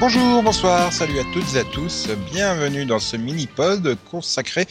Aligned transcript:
Bonjour, 0.00 0.42
bonsoir, 0.42 0.90
salut 0.94 1.18
à 1.18 1.24
toutes 1.24 1.54
et 1.54 1.58
à 1.58 1.64
tous. 1.64 2.08
Bienvenue 2.32 2.86
dans 2.86 2.98
ce 2.98 3.18
mini-pod 3.18 3.98
consacré 4.10 4.66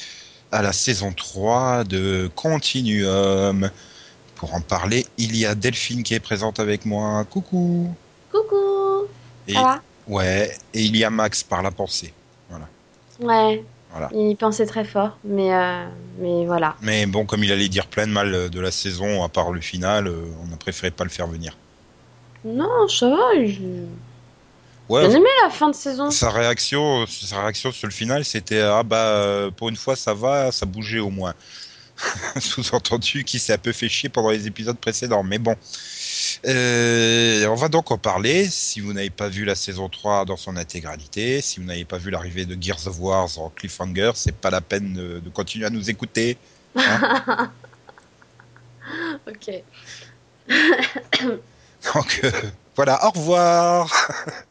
à 0.52 0.64
la 0.64 0.74
saison 0.74 1.14
3 1.14 1.84
de 1.84 2.32
Continuum. 2.34 3.70
Pour 4.34 4.56
en 4.56 4.62
parler, 4.62 5.06
il 5.20 5.38
y 5.38 5.46
a 5.46 5.54
Delphine 5.54 6.02
qui 6.02 6.16
est 6.16 6.20
présente 6.20 6.60
avec 6.60 6.84
moi. 6.84 7.24
Coucou. 7.30 7.94
Coucou. 8.32 9.06
Et, 9.48 9.54
Ça 9.54 9.62
va? 9.62 9.82
Ouais, 10.08 10.52
et 10.74 10.82
il 10.82 10.98
y 10.98 11.04
a 11.04 11.12
Max 11.12 11.44
par 11.44 11.62
la 11.62 11.70
pensée. 11.70 12.12
Voilà. 12.50 12.68
Ouais. 13.20 13.64
Voilà. 13.92 14.10
Il 14.12 14.36
pensait 14.36 14.66
très 14.66 14.84
fort, 14.84 15.20
mais 15.24 15.54
euh, 15.54 15.86
mais 16.18 16.48
voilà. 16.48 16.76
Mais 16.82 17.06
bon, 17.06 17.26
comme 17.26 17.44
il 17.44 17.52
allait 17.52 17.70
dire 17.70 17.86
plein 17.86 18.08
de 18.08 18.12
mal 18.12 18.50
de 18.50 18.60
la 18.60 18.72
saison, 18.72 19.24
à 19.24 19.30
part 19.30 19.52
le 19.52 19.62
final, 19.62 20.08
euh, 20.08 20.26
on 20.44 20.52
a 20.52 20.58
préféré 20.58 20.90
pas 20.90 21.04
le 21.04 21.12
faire 21.12 21.28
venir. 21.28 21.56
Non, 22.44 22.88
ça 22.88 23.08
va. 23.10 23.18
Ouais, 24.90 25.08
bien 25.08 25.18
aimé 25.18 25.30
la 25.44 25.52
fin 25.52 25.70
de 25.70 25.76
saison. 25.76 26.10
sa 26.10 26.32
réaction, 26.32 27.06
sa 27.06 27.42
réaction 27.42 27.72
sur 27.72 27.88
le 27.88 27.94
final, 27.94 28.26
c'était 28.26 28.60
ah 28.60 28.82
bah 28.82 28.98
euh, 28.98 29.52
pour 29.52 29.70
une 29.70 29.76
fois 29.76 29.96
ça 29.96 30.16
va, 30.16 30.52
ça 30.52 30.66
bougeait 30.66 31.00
au 31.00 31.12
moins. 31.12 31.36
Sous-entendu 32.40 33.24
qu'il 33.24 33.40
s'est 33.40 33.54
un 33.54 33.58
peu 33.60 33.72
fait 33.72 33.88
chier 33.90 34.10
pendant 34.10 34.32
les 34.32 34.48
épisodes 34.48 34.78
précédents, 34.78 35.22
mais 35.22 35.38
bon. 35.38 35.56
Euh, 36.48 37.46
on 37.48 37.56
va 37.56 37.68
donc 37.68 37.92
en 37.92 37.98
parler. 37.98 38.48
Si 38.50 38.80
vous 38.80 38.94
n'avez 38.94 39.10
pas 39.10 39.30
vu 39.30 39.46
la 39.46 39.56
saison 39.56 39.90
3 39.90 40.26
dans 40.26 40.38
son 40.38 40.56
intégralité, 40.58 41.42
si 41.42 41.60
vous 41.60 41.66
n'avez 41.66 41.86
pas 41.86 41.98
vu 41.98 42.10
l'arrivée 42.10 42.46
de 42.46 42.58
Gears 42.60 42.88
of 42.88 43.00
Wars 43.00 43.38
en 43.38 43.50
cliffhanger, 43.50 44.12
c'est 44.16 44.36
pas 44.36 44.50
la 44.50 44.62
peine 44.62 44.94
de, 44.94 45.20
de 45.20 45.30
continuer 45.30 45.66
à 45.66 45.70
nous 45.70 45.90
écouter. 45.90 46.38
ok. 49.28 49.52
Donc 51.94 52.22
euh, 52.24 52.32
voilà, 52.76 53.06
au 53.06 53.10
revoir. 53.12 53.92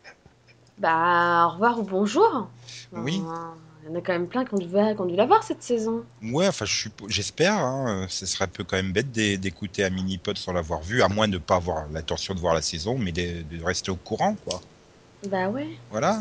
Bah 0.78 1.46
au 1.46 1.50
revoir 1.54 1.78
ou 1.80 1.82
bonjour. 1.82 2.48
Oui. 2.92 3.20
Euh, 3.20 3.54
Il 3.84 3.88
y 3.88 3.92
en 3.92 3.98
a 3.98 4.00
quand 4.00 4.12
même 4.12 4.28
plein 4.28 4.44
qui 4.44 4.54
ont 4.54 4.58
dû, 4.58 4.66
qui 4.68 5.00
ont 5.00 5.06
dû 5.06 5.16
la 5.16 5.26
voir 5.26 5.42
cette 5.42 5.62
saison. 5.62 6.04
Ouais, 6.22 6.48
enfin, 6.48 6.64
je 6.66 6.88
j'espère. 7.08 7.54
Hein, 7.58 8.06
ce 8.08 8.26
serait 8.26 8.44
un 8.44 8.48
peu 8.48 8.64
quand 8.64 8.76
même 8.76 8.92
bête 8.92 9.10
d'é- 9.10 9.38
d'écouter 9.38 9.84
un 9.84 9.90
mini-pod 9.90 10.36
sans 10.36 10.52
l'avoir 10.52 10.82
vu, 10.82 11.02
à 11.02 11.08
moins 11.08 11.28
de 11.28 11.34
ne 11.34 11.38
pas 11.38 11.56
avoir 11.56 11.88
l'intention 11.88 12.34
de 12.34 12.40
voir 12.40 12.54
la 12.54 12.62
saison, 12.62 12.98
mais 12.98 13.12
de, 13.12 13.42
de 13.42 13.62
rester 13.64 13.90
au 13.90 13.96
courant, 13.96 14.36
quoi. 14.44 14.60
Bah 15.28 15.48
ouais. 15.48 15.68
Voilà. 15.90 16.20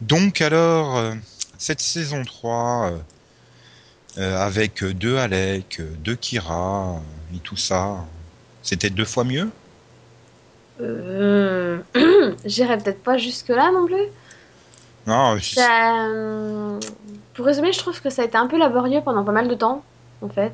Donc, 0.00 0.40
alors, 0.40 0.96
euh, 0.96 1.14
cette 1.58 1.80
saison 1.80 2.24
3, 2.24 2.90
euh, 2.92 2.98
euh, 4.18 4.38
avec 4.38 4.84
deux 4.84 5.16
Alec, 5.16 5.80
deux 5.98 6.16
Kira, 6.16 7.00
et 7.34 7.38
tout 7.38 7.56
ça, 7.56 8.04
c'était 8.62 8.90
deux 8.90 9.04
fois 9.04 9.24
mieux? 9.24 9.50
J'irai 12.44 12.78
peut-être 12.78 13.02
pas 13.02 13.16
jusque 13.18 13.48
là 13.48 13.70
non 13.72 13.86
plus. 13.86 14.06
Non, 15.06 15.36
je- 15.38 15.54
Ça, 15.56 16.06
euh, 16.06 16.78
Pour 17.34 17.46
résumer, 17.46 17.72
je 17.72 17.78
trouve 17.78 18.00
que 18.00 18.10
ça 18.10 18.22
a 18.22 18.24
été 18.24 18.36
un 18.36 18.46
peu 18.46 18.58
laborieux 18.58 19.00
pendant 19.04 19.24
pas 19.24 19.32
mal 19.32 19.48
de 19.48 19.54
temps, 19.54 19.82
en 20.22 20.28
fait. 20.28 20.52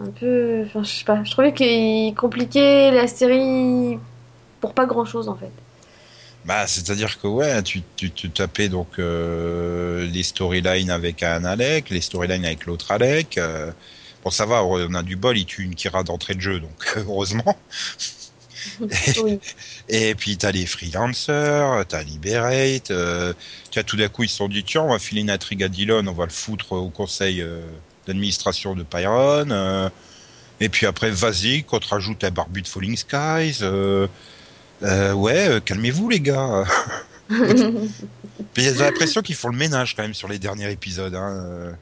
Un 0.00 0.10
peu. 0.10 0.62
Enfin, 0.66 0.82
je 0.82 0.90
sais 0.90 1.04
pas. 1.04 1.22
Je 1.24 1.30
trouvais 1.30 1.52
qu'il 1.52 2.14
compliquait 2.14 2.90
la 2.90 3.06
série 3.06 3.98
pour 4.60 4.74
pas 4.74 4.86
grand 4.86 5.04
chose, 5.04 5.28
en 5.28 5.36
fait. 5.36 5.50
Bah, 6.44 6.66
c'est-à-dire 6.66 7.20
que 7.20 7.26
ouais, 7.26 7.62
tu, 7.62 7.82
tu, 7.96 8.10
tu 8.12 8.30
tapais 8.30 8.68
donc 8.68 8.98
euh, 8.98 10.06
les 10.06 10.22
storylines 10.22 10.90
avec 10.90 11.22
un 11.24 11.44
Alec, 11.44 11.90
les 11.90 12.00
storylines 12.00 12.44
avec 12.44 12.66
l'autre 12.66 12.92
Alec. 12.92 13.36
euh, 13.38 13.72
bon, 14.22 14.30
ça 14.30 14.46
va, 14.46 14.64
on 14.64 14.94
a 14.94 15.02
du 15.02 15.16
bol, 15.16 15.36
il 15.36 15.44
tue 15.46 15.64
une 15.64 15.74
Kira 15.74 16.04
d'entrée 16.04 16.34
de 16.34 16.40
jeu, 16.40 16.60
donc 16.60 16.94
heureusement. 16.96 17.56
Oui. 19.22 19.40
Et 19.88 20.14
puis 20.14 20.36
t'as 20.36 20.52
les 20.52 20.66
freelancers, 20.66 21.84
t'as 21.88 22.02
Liberate, 22.02 22.90
euh, 22.90 23.32
tu 23.70 23.78
as 23.78 23.84
tout 23.84 23.96
d'un 23.96 24.08
coup 24.08 24.24
ils 24.24 24.28
se 24.28 24.36
sont 24.36 24.48
dit 24.48 24.64
tiens, 24.64 24.82
on 24.82 24.90
va 24.92 24.98
filer 24.98 25.20
une 25.22 25.30
intrigue 25.30 25.62
à 25.62 25.68
Dillon, 25.68 26.06
on 26.06 26.12
va 26.12 26.24
le 26.24 26.30
foutre 26.30 26.72
au 26.72 26.90
conseil 26.90 27.40
euh, 27.42 27.60
d'administration 28.06 28.74
de 28.74 28.82
Pyron. 28.82 29.50
euh, 29.50 29.88
et 30.60 30.68
puis 30.70 30.86
après, 30.86 31.10
vas-y, 31.10 31.64
qu'on 31.64 31.80
te 31.80 31.88
rajoute 31.88 32.24
un 32.24 32.30
barbu 32.30 32.62
de 32.62 32.68
Falling 32.68 32.96
Skies. 32.96 33.58
euh, 33.62 35.12
ouais, 35.12 35.60
calmez-vous 35.64 36.08
les 36.10 36.20
gars. 36.20 36.64
J'ai 38.56 38.72
l'impression 38.74 39.22
qu'ils 39.22 39.34
font 39.36 39.48
le 39.48 39.56
ménage 39.58 39.94
quand 39.94 40.02
même 40.02 40.14
sur 40.14 40.28
les 40.28 40.38
derniers 40.38 40.70
épisodes. 40.70 41.14
Hein. 41.14 41.76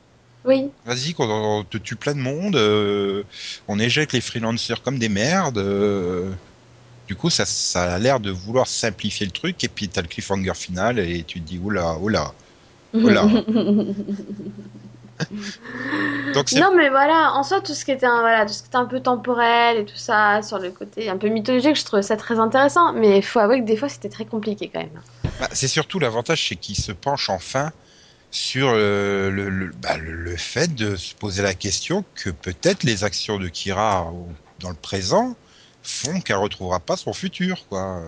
oui. 0.44 0.70
Vas-y, 0.84 1.14
qu'on 1.14 1.24
on 1.60 1.64
te 1.64 1.78
tue 1.78 1.96
plein 1.96 2.14
de 2.14 2.20
monde, 2.20 2.56
euh, 2.56 3.24
on 3.68 3.78
éjecte 3.78 4.12
les 4.12 4.20
freelancers 4.20 4.82
comme 4.82 4.98
des 4.98 5.08
merdes. 5.08 5.58
euh. 5.58 6.32
Du 7.06 7.16
coup, 7.16 7.30
ça, 7.30 7.44
ça 7.46 7.94
a 7.94 7.98
l'air 7.98 8.20
de 8.20 8.30
vouloir 8.30 8.66
simplifier 8.66 9.26
le 9.26 9.32
truc, 9.32 9.62
et 9.64 9.68
puis 9.68 9.88
t'as 9.90 10.02
le 10.02 10.08
cliffhanger 10.08 10.54
final, 10.54 10.98
et 10.98 11.24
tu 11.24 11.40
te 11.40 11.46
dis, 11.46 11.58
oula, 11.58 11.98
oula. 11.98 12.34
Oula. 13.02 13.28
Donc 16.32 16.52
non, 16.52 16.74
mais 16.76 16.88
voilà, 16.88 17.32
en 17.34 17.42
soi, 17.42 17.60
tout 17.60 17.74
ce 17.74 17.84
qui 17.84 17.90
était 17.90 18.06
un, 18.06 18.20
voilà, 18.20 18.46
tout 18.46 18.52
ce 18.52 18.62
qui 18.62 18.68
était 18.68 18.76
un 18.76 18.86
peu 18.86 19.00
temporel 19.02 19.78
et 19.78 19.84
tout 19.84 19.96
ça, 19.96 20.40
sur 20.42 20.58
le 20.58 20.70
côté 20.70 21.08
un 21.08 21.18
peu 21.18 21.28
mythologique, 21.28 21.76
je 21.76 21.84
trouvais 21.84 22.02
ça 22.02 22.16
très 22.16 22.38
intéressant. 22.38 22.92
Mais 22.92 23.18
il 23.18 23.22
faut 23.24 23.40
avouer 23.40 23.60
que 23.60 23.64
des 23.66 23.76
fois, 23.76 23.88
c'était 23.88 24.08
très 24.08 24.26
compliqué 24.26 24.70
quand 24.72 24.80
même. 24.80 25.02
bah, 25.38 25.48
c'est 25.52 25.68
surtout 25.68 25.98
l'avantage, 25.98 26.48
c'est 26.48 26.56
qu'il 26.56 26.76
se 26.76 26.92
penche 26.92 27.28
enfin 27.30 27.72
sur 28.30 28.68
euh, 28.70 29.30
le, 29.30 29.50
le, 29.50 29.72
bah, 29.72 29.98
le- 29.98 30.14
le 30.14 30.36
fait 30.36 30.74
de 30.74 30.96
se 30.96 31.14
poser 31.16 31.42
la 31.42 31.54
question 31.54 32.04
que 32.14 32.30
peut-être 32.30 32.84
les 32.84 33.04
actions 33.04 33.38
de 33.38 33.48
Kira 33.48 34.12
au- 34.12 34.36
dans 34.58 34.70
le 34.70 34.76
présent 34.76 35.38
font 35.84 36.20
qu'elle 36.20 36.36
retrouvera 36.36 36.80
pas 36.80 36.96
son 36.96 37.12
futur, 37.12 37.66
quoi. 37.68 38.02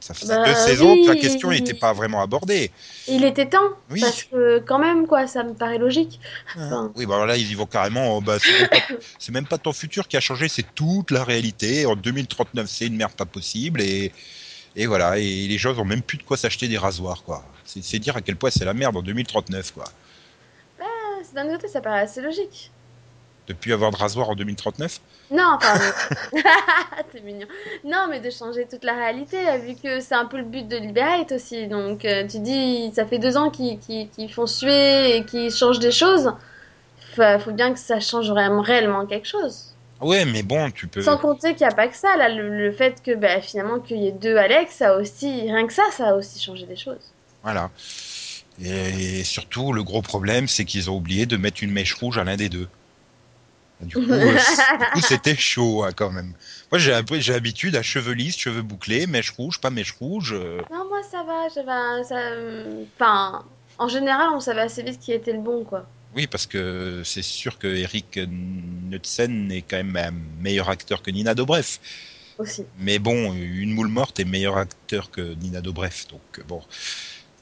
Ça 0.00 0.12
faisait 0.12 0.36
Bah, 0.36 0.44
deux 0.44 0.54
saisons 0.54 1.02
que 1.02 1.08
la 1.08 1.16
question 1.16 1.48
n'était 1.48 1.72
pas 1.72 1.94
vraiment 1.94 2.20
abordée. 2.20 2.70
Il 3.08 3.24
était 3.24 3.48
temps, 3.48 3.70
Oui. 3.90 4.00
parce 4.02 4.24
que 4.24 4.58
quand 4.58 4.78
même, 4.78 5.06
quoi, 5.06 5.26
ça 5.26 5.42
me 5.44 5.54
paraît 5.54 5.78
logique. 5.78 6.20
Enfin. 6.58 6.92
Oui, 6.94 7.06
bah 7.06 7.24
là, 7.24 7.38
ils 7.38 7.50
y 7.50 7.54
vont 7.54 7.64
carrément. 7.64 8.18
oh, 8.18 8.20
bah, 8.20 8.36
c'est 8.38 8.52
même, 8.60 8.68
pas- 8.68 8.94
c'est 9.18 9.32
même 9.32 9.46
pas 9.46 9.56
ton 9.56 9.72
futur 9.72 10.06
qui 10.06 10.18
a 10.18 10.20
changé, 10.20 10.48
c'est 10.50 10.66
toute 10.74 11.10
la 11.10 11.24
réalité. 11.24 11.86
En 11.86 11.96
2039, 11.96 12.68
c'est 12.68 12.86
une 12.88 12.96
merde 12.96 13.12
pas 13.12 13.24
possible. 13.24 13.80
Et, 13.80 14.12
et 14.76 14.84
voilà, 14.84 15.16
et 15.18 15.46
les 15.46 15.56
gens 15.56 15.74
ont 15.78 15.86
même 15.86 16.02
plus 16.02 16.18
de 16.18 16.22
quoi 16.24 16.36
s'acheter 16.36 16.68
des 16.68 16.76
rasoirs, 16.76 17.22
quoi. 17.24 17.42
C'est 17.64 17.82
c'est 17.82 17.98
dire 17.98 18.14
à 18.14 18.20
quel 18.20 18.36
point 18.36 18.50
c'est 18.50 18.66
la 18.66 18.74
merde 18.74 18.96
en 18.98 19.02
2039, 19.02 19.72
quoi. 19.72 19.84
Ah, 20.82 20.84
c'est 21.22 21.34
D'un 21.34 21.48
côté, 21.48 21.66
ça 21.68 21.80
paraît 21.80 22.00
assez 22.00 22.20
logique. 22.20 22.70
Depuis 23.46 23.72
avoir 23.74 23.90
de 23.90 23.96
rasoir 23.96 24.30
en 24.30 24.34
2039 24.34 25.00
Non, 25.30 25.58
pardon. 25.60 25.84
T'es 27.12 27.20
mignon. 27.20 27.46
Non, 27.84 28.06
mais 28.08 28.20
de 28.20 28.30
changer 28.30 28.66
toute 28.66 28.84
la 28.84 28.94
réalité, 28.94 29.36
vu 29.58 29.74
que 29.74 30.00
c'est 30.00 30.14
un 30.14 30.24
peu 30.24 30.38
le 30.38 30.44
but 30.44 30.66
de 30.66 30.76
Liberate 30.78 31.32
aussi. 31.32 31.66
Donc, 31.66 32.06
euh, 32.06 32.26
tu 32.26 32.38
dis, 32.38 32.90
ça 32.94 33.04
fait 33.04 33.18
deux 33.18 33.36
ans 33.36 33.50
qu'ils 33.50 34.32
font 34.32 34.46
suer 34.46 35.16
et 35.16 35.24
qu'ils 35.24 35.50
changent 35.50 35.78
des 35.78 35.92
choses. 35.92 36.32
Faut, 37.14 37.38
faut 37.38 37.52
bien 37.52 37.74
que 37.74 37.78
ça 37.78 38.00
change 38.00 38.30
réellement 38.30 39.04
quelque 39.04 39.28
chose. 39.28 39.74
Ouais, 40.00 40.24
mais 40.24 40.42
bon, 40.42 40.70
tu 40.70 40.86
peux. 40.86 41.02
Sans 41.02 41.18
compter 41.18 41.54
qu'il 41.54 41.66
n'y 41.66 41.72
a 41.72 41.76
pas 41.76 41.88
que 41.88 41.96
ça, 41.96 42.16
là, 42.16 42.28
le, 42.28 42.48
le 42.48 42.72
fait 42.72 43.02
que 43.02 43.14
bah, 43.14 43.40
finalement 43.40 43.78
qu'il 43.78 43.98
y 43.98 44.08
ait 44.08 44.12
deux 44.12 44.36
Alex, 44.36 44.74
ça 44.74 44.94
a 44.94 44.96
aussi, 44.96 45.42
rien 45.42 45.66
que 45.66 45.72
ça, 45.72 45.84
ça 45.92 46.08
a 46.10 46.14
aussi 46.14 46.42
changé 46.42 46.66
des 46.66 46.76
choses. 46.76 47.12
Voilà. 47.42 47.70
Et 48.62 49.24
surtout, 49.24 49.72
le 49.72 49.82
gros 49.82 50.02
problème, 50.02 50.48
c'est 50.48 50.64
qu'ils 50.64 50.90
ont 50.90 50.96
oublié 50.96 51.26
de 51.26 51.36
mettre 51.36 51.62
une 51.62 51.72
mèche 51.72 51.94
rouge 51.94 52.18
à 52.18 52.24
l'un 52.24 52.36
des 52.36 52.48
deux. 52.48 52.68
Du 53.80 53.94
coup, 53.96 54.02
euh, 54.10 54.32
du 54.78 54.84
coup, 54.92 55.00
c'était 55.00 55.36
chaud 55.36 55.82
hein, 55.84 55.90
quand 55.94 56.10
même. 56.10 56.32
Moi, 56.70 56.78
j'ai 56.78 56.98
j'ai 57.20 57.32
l'habitude 57.32 57.76
à 57.76 57.82
cheveux 57.82 58.12
lisses, 58.14 58.38
cheveux 58.38 58.62
bouclés, 58.62 59.06
mèche 59.06 59.30
rouge, 59.30 59.60
pas 59.60 59.70
mèche 59.70 59.92
rouge. 59.92 60.32
euh, 60.32 60.60
Non, 60.70 60.88
moi 60.88 61.00
ça 61.10 61.22
va, 61.24 61.48
j'avais 61.54 61.70
un- 61.70 62.04
ça. 62.04 62.30
Enfin, 62.96 63.44
en 63.78 63.88
général, 63.88 64.28
on 64.34 64.40
savait 64.40 64.62
assez 64.62 64.82
vite 64.82 65.00
qui 65.00 65.12
était 65.12 65.32
le 65.32 65.40
bon, 65.40 65.64
quoi. 65.64 65.86
Oui, 66.14 66.26
parce 66.28 66.46
que 66.46 67.02
c'est 67.04 67.22
sûr 67.22 67.58
que 67.58 67.66
Eric 67.66 68.16
Knudsen 68.16 69.50
est 69.50 69.62
quand 69.62 69.76
même 69.82 69.96
un 69.96 70.12
meilleur 70.42 70.70
acteur 70.70 71.02
que 71.02 71.10
Nina 71.10 71.34
Dobrev. 71.34 71.78
Aussi. 72.38 72.64
Mais 72.78 72.98
bon, 73.00 73.34
une 73.34 73.72
moule 73.72 73.88
morte 73.88 74.18
est 74.20 74.24
meilleur 74.24 74.56
acteur 74.56 75.10
que 75.10 75.34
Nina 75.34 75.60
Dobrev, 75.60 76.06
donc 76.10 76.20
euh, 76.38 76.42
bon. 76.46 76.62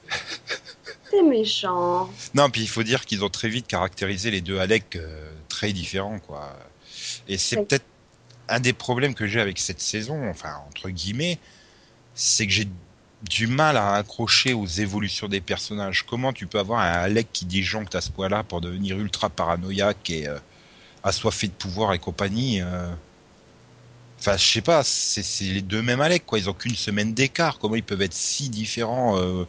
Méchant. 1.21 2.09
Non, 2.33 2.49
puis 2.49 2.61
il 2.61 2.69
faut 2.69 2.83
dire 2.83 3.05
qu'ils 3.05 3.23
ont 3.23 3.29
très 3.29 3.49
vite 3.49 3.67
caractérisé 3.67 4.31
les 4.31 4.41
deux 4.41 4.59
Alec 4.59 4.95
euh, 4.95 5.31
très 5.49 5.73
différents, 5.73 6.19
quoi. 6.19 6.57
Et 7.27 7.37
c'est 7.37 7.57
peut-être 7.57 7.85
un 8.49 8.59
des 8.59 8.73
problèmes 8.73 9.13
que 9.13 9.27
j'ai 9.27 9.39
avec 9.39 9.59
cette 9.59 9.79
saison, 9.79 10.29
enfin 10.29 10.55
entre 10.67 10.89
guillemets, 10.89 11.39
c'est 12.15 12.45
que 12.45 12.51
j'ai 12.53 12.67
du 13.29 13.47
mal 13.47 13.77
à 13.77 13.93
accrocher 13.95 14.53
aux 14.53 14.65
évolutions 14.65 15.27
des 15.27 15.41
personnages. 15.41 16.03
Comment 16.03 16.33
tu 16.33 16.45
peux 16.45 16.59
avoir 16.59 16.81
un 16.81 16.91
Alec 16.91 17.27
qui 17.31 17.45
disjoncte 17.45 17.95
à 17.95 18.01
ce 18.01 18.09
point-là 18.11 18.43
pour 18.43 18.61
devenir 18.61 18.99
ultra 18.99 19.29
paranoïaque 19.29 20.09
et 20.09 20.27
euh, 20.27 20.37
assoiffé 21.03 21.47
de 21.47 21.53
pouvoir 21.53 21.93
et 21.93 21.99
compagnie 21.99 22.61
euh, 22.61 22.89
Enfin, 24.19 24.37
je 24.37 24.45
sais 24.45 24.61
pas, 24.61 24.83
c'est 24.85 25.21
c'est 25.21 25.43
les 25.43 25.61
deux 25.61 25.81
mêmes 25.81 25.99
Alec, 25.99 26.25
quoi. 26.25 26.39
Ils 26.39 26.49
ont 26.49 26.53
qu'une 26.53 26.75
semaine 26.75 27.13
d'écart. 27.13 27.59
Comment 27.59 27.75
ils 27.75 27.83
peuvent 27.83 28.01
être 28.01 28.13
si 28.13 28.47
différents 28.47 29.19
euh, 29.19 29.43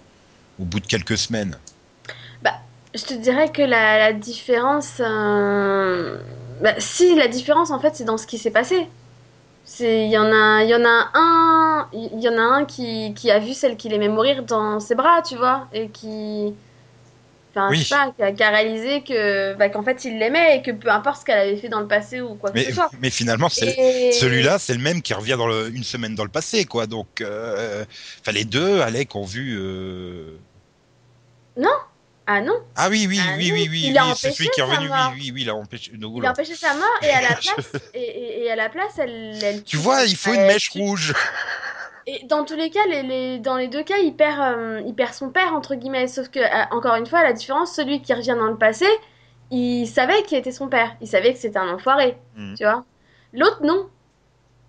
au 0.59 0.65
bout 0.65 0.81
de 0.81 0.87
quelques 0.87 1.19
semaines 1.19 1.57
Je 2.95 3.05
te 3.05 3.15
dirais 3.15 3.51
que 3.51 3.63
la, 3.63 3.99
la 3.99 4.13
différence. 4.13 5.01
euh, 5.01 6.17
bah, 6.63 6.75
si, 6.79 7.17
la 7.17 7.27
différence 7.27 7.71
en 7.73 7.81
fait, 7.81 7.97
c'est 7.97 8.05
dans 8.05 8.17
ce 8.17 8.27
qui 8.27 8.39
s'est 8.39 8.53
passé. 8.53 8.89
Il 9.81 10.11
y 10.11 10.19
en 10.19 10.31
a, 10.33 10.63
y 10.63 10.73
un. 10.73 11.89
y, 11.93 12.29
en 12.29 12.39
a 12.39 12.43
un 12.43 12.65
qui, 12.67 13.15
qui 13.15 13.31
a 13.31 13.39
vu 13.41 13.53
celle 13.55 13.77
qu'il 13.77 13.93
aimait 13.95 14.09
mourir 14.09 14.45
dans 14.45 14.79
ses 14.79 14.95
bras, 14.95 15.23
tu 15.23 15.37
vois, 15.37 15.67
et 15.73 15.89
qui, 15.89 16.55
enfin, 17.55 17.69
Oui. 17.71 17.79
je 17.79 17.85
sais 17.85 17.95
pas, 17.95 18.13
qui 18.17 18.23
a, 18.23 18.33
qui 18.33 18.43
a 18.43 18.51
réalisé 18.51 19.03
que, 19.03 19.55
bah, 19.55 19.69
qu'en 19.69 19.83
fait, 19.83 20.05
il 20.05 20.19
l'aimait 20.19 20.59
et 20.59 20.63
que 20.63 20.71
peu 20.73 20.89
importe 20.91 21.21
ce 21.21 21.25
qu'elle 21.25 21.39
avait 21.39 21.57
fait 21.57 21.69
dans 21.69 21.81
le 21.81 21.87
passé 21.89 22.21
ou 22.21 22.35
quoi 22.35 22.51
que 22.51 22.57
Mais, 22.59 22.65
ce 22.65 22.73
soit. 22.75 22.91
mais 23.01 23.11
finalement, 23.11 23.49
Et- 23.63 24.13
celui-là, 24.13 24.59
c'est 24.59 24.75
le 24.75 24.81
même 24.81 25.01
qui 25.03 25.15
revient 25.15 25.37
dans 25.39 25.47
le- 25.47 25.69
une 25.75 25.85
semaine 25.85 26.15
dans 26.15 26.25
le 26.25 26.31
passé, 26.31 26.65
quoi. 26.65 26.87
Donc, 26.87 27.21
euh, 27.21 27.85
les 28.33 28.45
deux, 28.45 28.81
Alec, 28.81 29.15
ont 29.15 29.25
vu. 29.25 29.57
euh, 29.59 30.37
Ah 32.27 32.41
non, 32.41 32.55
Ah 32.75 32.89
oui, 32.89 33.05
oui, 33.07 33.21
Ah 33.23 33.35
oui, 33.37 33.51
non, 33.51 33.55
oui, 33.55 33.69
oui, 33.71 33.93
oui, 33.95 34.13
c'est 34.17 34.33
celui 34.33 34.49
qui 34.49 34.61
est 34.61 34.63
revenu. 34.63 34.89
mort. 34.89 35.13
Oui, 35.15 35.21
oui, 35.25 35.31
oui, 35.35 35.43
il 35.43 35.51
a 35.51 35.55
empêché. 35.55 35.93
No, 35.99 36.11
il 36.17 36.25
a 36.25 36.31
empêché 36.31 36.55
sa 36.55 36.73
mort 36.73 36.89
et 37.03 37.11
à 37.11 37.21
la 37.21 37.29
place, 37.37 37.73
et, 37.93 38.01
et- 38.01 38.45
et 38.45 38.51
à 38.51 38.57
la 38.57 38.71
place, 38.71 38.93
elle, 38.99 39.39
elle 39.43 39.63
Tu 39.63 39.77
vois, 39.77 40.05
il 40.07 40.17
faut 40.17 40.33
une 40.33 40.47
mèche 40.47 40.71
rouge. 40.71 41.13
Et 42.07 42.25
dans 42.27 42.45
tous 42.45 42.57
les 42.57 42.71
cas, 42.71 42.87
les, 42.89 43.03
les- 43.03 43.39
dans 43.39 43.57
les 43.57 43.69
deux 43.69 43.83
cas, 43.83 43.97
il 43.99 44.15
perd, 44.15 44.41
euh, 44.41 44.83
il 44.87 44.95
perd 44.95 45.15
son 45.15 45.31
père, 45.31 45.55
entre 45.55 45.75
guillemets. 45.75 46.07
Sauf 46.09 46.29
que, 46.29 46.39
euh, 46.39 46.65
encore 46.71 46.97
une 46.97 47.07
fois, 47.07 47.23
la 47.23 47.33
différence, 47.33 47.75
celui 47.75 48.03
qui 48.03 48.13
revient 48.13 48.37
dans 48.39 48.49
le 48.49 48.59
passé, 48.59 48.87
il 49.51 49.87
savait 49.87 50.23
qui 50.25 50.37
était 50.37 50.53
son 50.53 50.69
père. 50.69 50.97
Il 51.01 51.09
savait 51.09 51.33
que 51.33 51.39
c'était 51.39 51.59
un 51.59 51.69
enfoiré, 51.75 52.17
Mhm. 52.37 52.55
tu 52.57 52.65
vois. 52.65 52.85
L'autre, 53.33 53.63
non. 53.65 53.89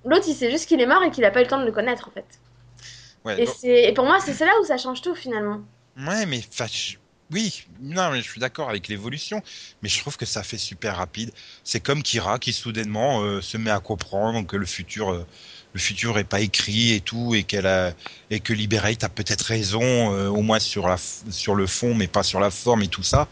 L'autre, 0.05 0.25
il 0.27 0.35
sait 0.35 0.51
juste 0.51 0.67
qu'il 0.67 0.81
est 0.81 0.85
mort 0.87 1.03
et 1.03 1.11
qu'il 1.11 1.25
a 1.25 1.31
pas 1.31 1.41
eu 1.41 1.43
le 1.43 1.49
temps 1.49 1.59
de 1.59 1.65
le 1.65 1.71
connaître, 1.71 2.07
en 2.07 2.11
fait. 2.11 2.25
Ouais, 3.25 3.43
Et, 3.63 3.93
pour 3.93 4.05
moi, 4.05 4.19
c'est 4.19 4.39
là 4.45 4.53
où 4.61 4.65
ça 4.65 4.77
change 4.77 5.01
tout, 5.01 5.15
finalement. 5.15 5.61
ouais, 5.97 6.25
mais 6.25 6.41
je- 6.41 6.97
oui, 7.31 7.65
non, 7.79 8.11
mais 8.11 8.21
je 8.21 8.29
suis 8.29 8.39
d'accord 8.39 8.69
avec 8.69 8.87
l'évolution, 8.87 9.41
mais 9.81 9.89
je 9.89 9.99
trouve 9.99 10.15
que 10.15 10.25
ça 10.27 10.43
fait 10.43 10.59
super 10.59 10.97
rapide. 10.97 11.31
C'est 11.63 11.79
comme 11.79 12.03
Kira 12.03 12.37
qui 12.37 12.53
soudainement 12.53 13.23
euh, 13.23 13.41
se 13.41 13.57
met 13.57 13.71
à 13.71 13.79
comprendre 13.79 14.45
que 14.45 14.55
le 14.55 14.65
futur, 14.67 15.11
euh, 15.11 15.25
le 15.75 15.79
futur 15.79 16.17
est 16.17 16.23
pas 16.23 16.39
écrit 16.39 16.93
et 16.93 17.01
tout, 17.01 17.35
et 17.35 17.43
qu'elle 17.43 17.67
a, 17.67 17.91
et 18.29 18.39
que 18.39 18.53
Liberate 18.53 19.03
a 19.03 19.09
peut-être 19.09 19.41
raison, 19.43 19.83
euh, 19.83 20.29
au 20.29 20.41
moins 20.41 20.59
sur 20.59 20.87
la, 20.87 20.95
sur 20.97 21.53
le 21.53 21.67
fond, 21.67 21.93
mais 21.93 22.07
pas 22.07 22.23
sur 22.23 22.39
la 22.39 22.49
forme 22.49 22.81
et 22.83 22.87
tout 22.87 23.03
ça. 23.03 23.27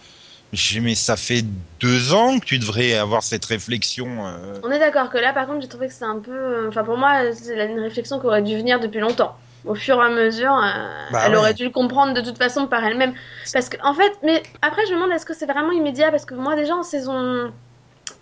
J'ai- 0.52 0.82
Mais 0.82 0.94
ça 0.96 1.16
fait 1.18 1.44
deux 1.80 2.14
ans 2.14 2.40
que 2.40 2.46
tu 2.46 2.60
devrais 2.60 2.94
avoir 2.96 3.24
cette 3.24 3.46
réflexion. 3.46 4.28
euh, 4.28 4.60
On 4.64 4.72
est 4.72 4.80
d'accord 4.80 5.10
que 5.10 5.18
là, 5.18 5.34
par 5.34 5.48
contre, 5.48 5.62
j'ai 5.62 5.68
trouvé 5.70 5.88
que 5.88 5.94
c'est 5.94 6.06
un 6.06 6.20
peu. 6.20 6.32
euh, 6.32 6.68
Enfin, 6.70 6.84
pour 6.84 6.98
moi, 6.98 7.32
c'est 7.34 7.56
une 7.66 7.80
réflexion 7.80 8.20
qui 8.20 8.26
aurait 8.28 8.42
dû 8.44 8.56
venir 8.58 8.80
depuis 8.80 9.00
longtemps. 9.00 9.36
Au 9.66 9.74
fur 9.76 9.96
et 10.04 10.06
à 10.06 10.10
mesure, 10.10 10.54
euh, 10.54 11.10
Bah 11.12 11.24
elle 11.26 11.32
ouais. 11.32 11.38
aurait 11.38 11.54
dû 11.54 11.64
le 11.64 11.72
comprendre 11.72 12.14
de 12.14 12.22
toute 12.22 12.38
façon 12.38 12.68
par 12.68 12.84
elle-même. 12.84 13.14
Parce 13.54 13.70
que, 13.70 13.78
en 13.82 13.94
fait, 13.94 14.12
mais 14.22 14.44
après, 14.62 14.82
je 14.88 14.92
me 14.94 14.98
demande 15.00 15.12
est-ce 15.16 15.26
que 15.26 15.34
c'est 15.34 15.46
vraiment 15.46 15.72
immédiat? 15.72 16.12
Parce 16.12 16.26
que 16.26 16.36
moi, 16.36 16.56
déjà 16.56 16.76
en 16.76 16.84
saison 16.84 17.54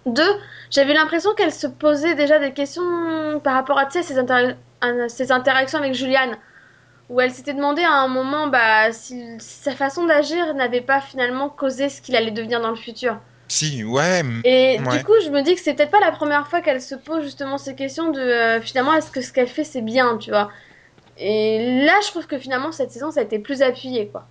2, 0.06 0.24
j'avais 0.70 0.94
l'impression 0.94 1.34
qu'elle 1.36 1.54
se 1.54 1.68
posait 1.68 2.16
déjà 2.16 2.40
des 2.40 2.54
questions 2.54 3.40
par 3.44 3.54
rapport 3.54 3.78
à 3.78 3.90
ses, 3.90 4.18
inter- 4.18 4.56
à 4.82 5.10
ses 5.10 5.32
interactions 5.32 5.80
avec 5.80 5.94
Juliane. 5.94 6.38
Où 7.10 7.20
elle 7.20 7.32
s'était 7.32 7.54
demandé 7.54 7.82
à 7.84 7.92
un 7.92 8.08
moment 8.08 8.48
bah, 8.48 8.94
si 8.94 9.22
sa 9.40 9.74
façon 9.74 10.06
d'agir 10.06 10.54
n'avait 10.54 10.80
pas 10.82 11.02
finalement 11.02 11.50
causé 11.50 11.90
ce 11.90 12.02
qu'il 12.02 12.16
allait 12.16 12.32
devenir 12.32 12.62
dans 12.62 12.70
le 12.70 12.78
futur. 12.78 13.18
Si, 13.50 13.84
ouais, 13.84 14.22
Et 14.46 14.80
Ouais. 14.80 14.98
du 14.98 15.04
coup, 15.04 15.12
je 15.24 15.30
me 15.30 15.42
dis 15.42 15.56
que 15.56 15.62
c'est 15.62 15.74
peut-être 15.74 15.92
pas 15.92 16.00
la 16.00 16.12
première 16.14 16.48
fois 16.48 16.62
qu'elle 16.62 16.82
se 16.82 16.96
pose 16.96 17.24
justement 17.24 17.58
ces 17.58 17.76
questions 17.76 18.12
de 18.12 18.22
euh, 18.22 18.62
finalement 18.62 18.94
est-ce 18.94 19.12
que 19.12 19.20
ce 19.20 19.34
qu'elle 19.34 19.48
fait 19.50 19.66
c'est 19.66 19.82
bien, 19.82 20.18
tu 20.18 20.30
vois. 20.30 20.50
Et 21.18 21.84
là, 21.86 21.94
je 22.04 22.08
trouve 22.12 22.28
que 22.28 22.38
finalement 22.40 22.72
cette 22.72 22.92
saison 22.92 23.12
ça 23.12 23.20
a 23.20 23.24
été 23.24 23.40
plus 23.40 23.62
appuyé 23.62 24.08
quoi. 24.08 24.26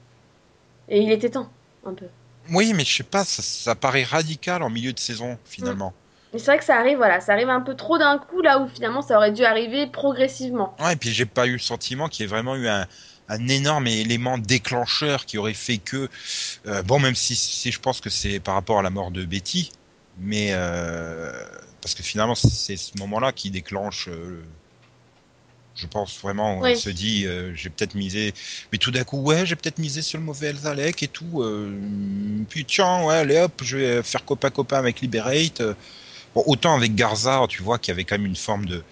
Et 0.89 1.01
il 1.03 1.13
était 1.13 1.31
temps, 1.31 1.49
un 1.85 1.95
peu. 1.95 2.07
Oui, 2.51 2.73
mais 2.75 2.85
je 2.85 2.97
sais 2.97 3.03
pas, 3.03 3.25
ça, 3.25 3.43
ça 3.43 3.75
paraît 3.75 4.05
radical 4.05 4.63
en 4.63 4.71
milieu 4.71 4.93
de 4.93 4.99
saison 4.99 5.39
finalement. 5.45 5.95
Mais 6.33 6.39
c'est 6.39 6.47
vrai 6.47 6.59
que 6.59 6.65
ça 6.65 6.77
arrive, 6.77 6.97
voilà, 6.97 7.21
ça 7.21 7.33
arrive 7.33 7.51
un 7.51 7.61
peu 7.61 7.75
trop 7.75 7.99
d'un 7.99 8.19
coup 8.19 8.41
là 8.41 8.61
où 8.61 8.69
finalement 8.69 9.03
ça 9.03 9.17
aurait 9.17 9.33
dû 9.33 9.45
arriver 9.45 9.87
progressivement. 9.87 10.77
Ouais, 10.81 10.95
et 10.95 10.97
puis 10.97 11.13
j'ai 11.13 11.27
pas 11.27 11.47
eu 11.47 11.53
le 11.53 11.59
sentiment 11.59 12.09
qu'il 12.09 12.25
y 12.25 12.27
ait 12.27 12.29
vraiment 12.29 12.57
eu 12.57 12.67
un, 12.69 12.87
un 13.29 13.49
énorme 13.49 13.87
élément 13.87 14.39
déclencheur 14.39 15.27
qui 15.27 15.37
aurait 15.39 15.55
fait 15.55 15.79
que 15.79 16.09
euh, 16.67 16.83
bon, 16.83 17.01
même 17.01 17.15
si, 17.17 17.37
si 17.37 17.73
je 17.73 17.81
pense 17.81 18.01
que 18.01 18.11
c'est 18.11 18.41
par 18.41 18.55
rapport 18.55 18.79
à 18.81 18.83
la 18.83 18.91
mort 18.91 19.11
de 19.11 19.25
Betty, 19.25 19.71
mais 20.17 20.51
euh, 20.53 21.33
parce 21.83 21.95
que 21.95 22.03
finalement 22.03 22.35
c'est 22.37 22.77
ce 22.77 22.97
moment-là 22.99 23.33
qui 23.33 23.51
déclenche. 23.51 24.09
euh, 24.09 24.45
je 25.77 25.87
pense 25.87 26.19
vraiment, 26.21 26.61
Oui. 26.61 26.71
elle 26.73 26.77
se 26.77 26.91
dit, 26.91 27.27
euh, 27.27 27.53
j'ai 27.55 27.71
peut-être 27.71 27.95
misé, 27.95 28.35
mais 28.73 28.79
tout 28.79 28.91
d'un 28.91 29.05
coup, 29.05 29.21
ouais, 29.23 29.47
j'ai 29.47 29.57
peut-être 29.57 29.79
misé 29.79 30.03
sur 30.03 30.19
le 30.19 30.25
mauvais 30.25 30.53
Alec 30.67 31.03
et 31.03 31.09
tout. 31.09 31.43
euh, 31.43 31.73
puis 32.49 32.65
tiens, 32.65 33.05
ouais, 33.05 33.15
allez 33.15 33.39
hop, 33.39 33.53
je 33.63 33.77
vais 33.79 34.03
faire 34.03 34.25
copain 34.25 34.51
copain 34.51 34.79
avec 34.79 35.01
Liberate. 35.01 35.61
euh. 35.61 35.75
Bon, 36.35 36.45
autant 36.47 36.77
avec 36.77 36.95
Garza, 36.95 37.45
tu 37.49 37.63
vois 37.63 37.79
qu'il 37.79 37.93
y 37.93 37.95
avait 37.95 38.05
quand 38.05 38.17
même 38.17 38.27
une 38.27 38.37
forme 38.37 38.67
de, 38.67 38.83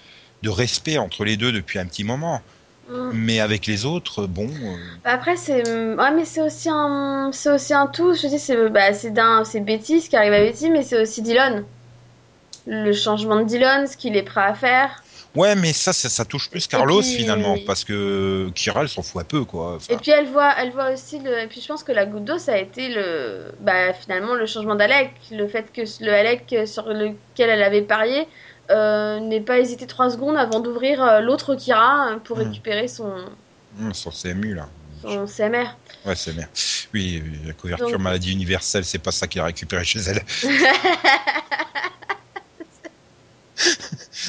de 0.43 0.49
respect 0.51 0.99
entre 0.99 1.25
les 1.25 1.37
deux 1.37 1.53
depuis 1.53 1.79
un 1.79 1.87
petit 1.87 2.05
moment. 2.05 2.43
Mm. 2.91 3.11
Mais 3.13 3.41
avec 3.41 3.67
les 3.67 3.85
autres, 3.85 4.27
bon. 4.27 4.49
euh, 4.49 4.77
Après 5.05 5.37
c'est 5.37 5.63
ouais 5.95 6.11
mais 6.15 6.25
c'est 6.25 6.41
aussi 6.41 6.69
un 6.71 7.31
c'est 7.33 7.51
aussi 7.51 7.75
un 7.75 7.87
tout, 7.87 8.15
je 8.15 8.27
dis 8.29 8.39
c'est 8.39 8.71
bah 8.71 8.95
c'est 8.95 9.11
d'un 9.11 9.45
c'est 9.45 9.61
Betty 9.61 10.01
ce 10.01 10.09
qui 10.09 10.17
arrive 10.17 10.33
à 10.33 10.41
Betty 10.41 10.71
mais 10.71 10.83
c'est 10.83 11.01
aussi 11.01 11.21
Dylan. 11.23 11.65
Le 12.67 12.93
changement 12.93 13.37
de 13.37 13.45
Dylan, 13.45 13.87
ce 13.87 13.97
qu'il 13.97 14.17
est 14.17 14.23
prêt 14.23 14.43
à 14.43 14.55
faire. 14.55 15.03
Ouais, 15.35 15.55
mais 15.55 15.73
ça, 15.73 15.93
ça, 15.93 16.09
ça 16.09 16.25
touche 16.25 16.49
plus 16.51 16.67
Carlos 16.67 17.01
puis- 17.01 17.17
finalement, 17.17 17.57
parce 17.67 17.85
que 17.85 18.51
Kira, 18.55 18.81
elle 18.83 18.89
s'en 18.89 19.03
fout 19.03 19.21
un 19.21 19.25
peu, 19.25 19.45
quoi. 19.45 19.75
Enfin, 19.77 19.95
Et 19.95 19.97
puis 19.99 20.11
elle 20.11 20.27
voit, 20.27 20.53
elle 20.59 20.71
voit 20.73 20.91
aussi 20.91 21.19
le. 21.21 21.39
Et 21.41 21.47
puis 21.47 21.61
je 21.61 21.67
pense 21.69 21.85
que 21.85 21.93
la 21.93 22.07
goutte 22.07 22.25
d'eau, 22.25 22.39
ça 22.39 22.55
a 22.55 22.59
été 22.59 22.89
le, 22.89 23.53
bah 23.61 23.93
finalement 23.93 24.35
le 24.35 24.47
changement 24.47 24.75
d'Alec, 24.75 25.11
le 25.31 25.47
fait 25.47 25.71
que 25.73 25.83
le 26.05 26.13
Alec 26.13 26.55
sur 26.67 26.89
lequel 26.89 27.51
elle 27.51 27.63
avait 27.63 27.83
parié 27.83 28.27
euh, 28.71 29.21
n'ait 29.21 29.41
pas 29.41 29.59
hésité 29.61 29.87
trois 29.87 30.11
secondes 30.11 30.37
avant 30.37 30.61
d'ouvrir 30.61 31.03
euh, 31.03 31.21
l'autre 31.21 31.55
Kira 31.55 32.11
euh, 32.13 32.17
pour 32.19 32.39
Mm. 32.39 32.41
récupérer 32.43 32.89
son, 32.89 33.13
hum, 33.81 33.95
son 33.95 34.11
CMU, 34.11 34.55
là. 34.55 34.69
son 35.03 35.27
CMR. 35.27 35.77
Ouais, 36.05 36.15
c'est 36.17 36.35
bien. 36.35 36.49
Oui, 36.95 37.23
la 37.47 37.53
couverture 37.53 37.91
Donc- 37.93 38.01
maladie 38.01 38.33
universelle, 38.33 38.85
c'est 38.85 38.99
pas 38.99 39.13
ça 39.13 39.27
qu'il 39.27 39.41
a 39.41 39.45
récupéré 39.45 39.85
chez 39.85 40.01
elle. 40.01 40.23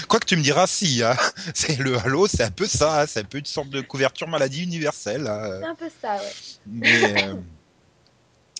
Quoi 0.09 0.19
que 0.19 0.25
tu 0.25 0.35
me 0.35 0.41
diras, 0.41 0.67
si, 0.67 1.03
hein. 1.03 1.15
c'est 1.53 1.77
le 1.79 1.97
Halo, 1.97 2.27
c'est 2.27 2.43
un 2.43 2.51
peu 2.51 2.65
ça, 2.67 3.01
hein. 3.01 3.05
c'est 3.07 3.21
un 3.21 3.23
peu 3.25 3.37
une 3.37 3.45
sorte 3.45 3.69
de 3.69 3.79
couverture 3.81 4.27
maladie 4.27 4.63
universelle. 4.63 5.27
hein. 5.27 5.59
C'est 5.61 5.67
un 5.67 5.75
peu 5.75 5.89
ça, 6.01 6.15
ouais. 6.17 6.33
Mais, 6.65 7.13
euh, 7.15 7.35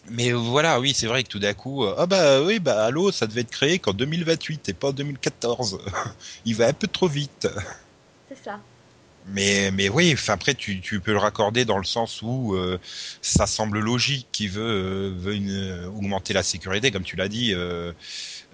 mais 0.09 0.31
voilà, 0.31 0.79
oui, 0.79 0.93
c'est 0.95 1.07
vrai 1.07 1.23
que 1.23 1.29
tout 1.29 1.39
d'un 1.39 1.53
coup, 1.53 1.83
euh, 1.83 1.95
ah 1.97 2.05
bah 2.05 2.41
oui, 2.41 2.59
bah 2.59 2.85
Halo, 2.85 3.11
ça 3.11 3.27
devait 3.27 3.41
être 3.41 3.51
créé 3.51 3.79
qu'en 3.79 3.93
2028 3.93 4.69
et 4.69 4.73
pas 4.73 4.89
en 4.89 4.93
2014. 4.93 5.79
Il 6.45 6.55
va 6.55 6.67
un 6.67 6.73
peu 6.73 6.87
trop 6.87 7.07
vite. 7.07 7.47
C'est 8.29 8.43
ça. 8.43 8.59
Mais, 9.27 9.69
mais 9.71 9.89
oui, 9.89 10.15
après, 10.27 10.55
tu, 10.55 10.79
tu 10.81 10.99
peux 11.01 11.11
le 11.11 11.17
raccorder 11.19 11.65
dans 11.65 11.77
le 11.77 11.83
sens 11.83 12.21
où 12.21 12.55
euh, 12.55 12.79
ça 13.21 13.45
semble 13.45 13.79
logique 13.79 14.27
qu'il 14.31 14.49
veut, 14.49 14.61
euh, 14.63 15.13
veut 15.15 15.35
une- 15.35 15.85
augmenter 15.95 16.33
la 16.33 16.41
sécurité, 16.41 16.89
comme 16.91 17.03
tu 17.03 17.15
l'as 17.15 17.27
dit, 17.27 17.53
euh, 17.53 17.91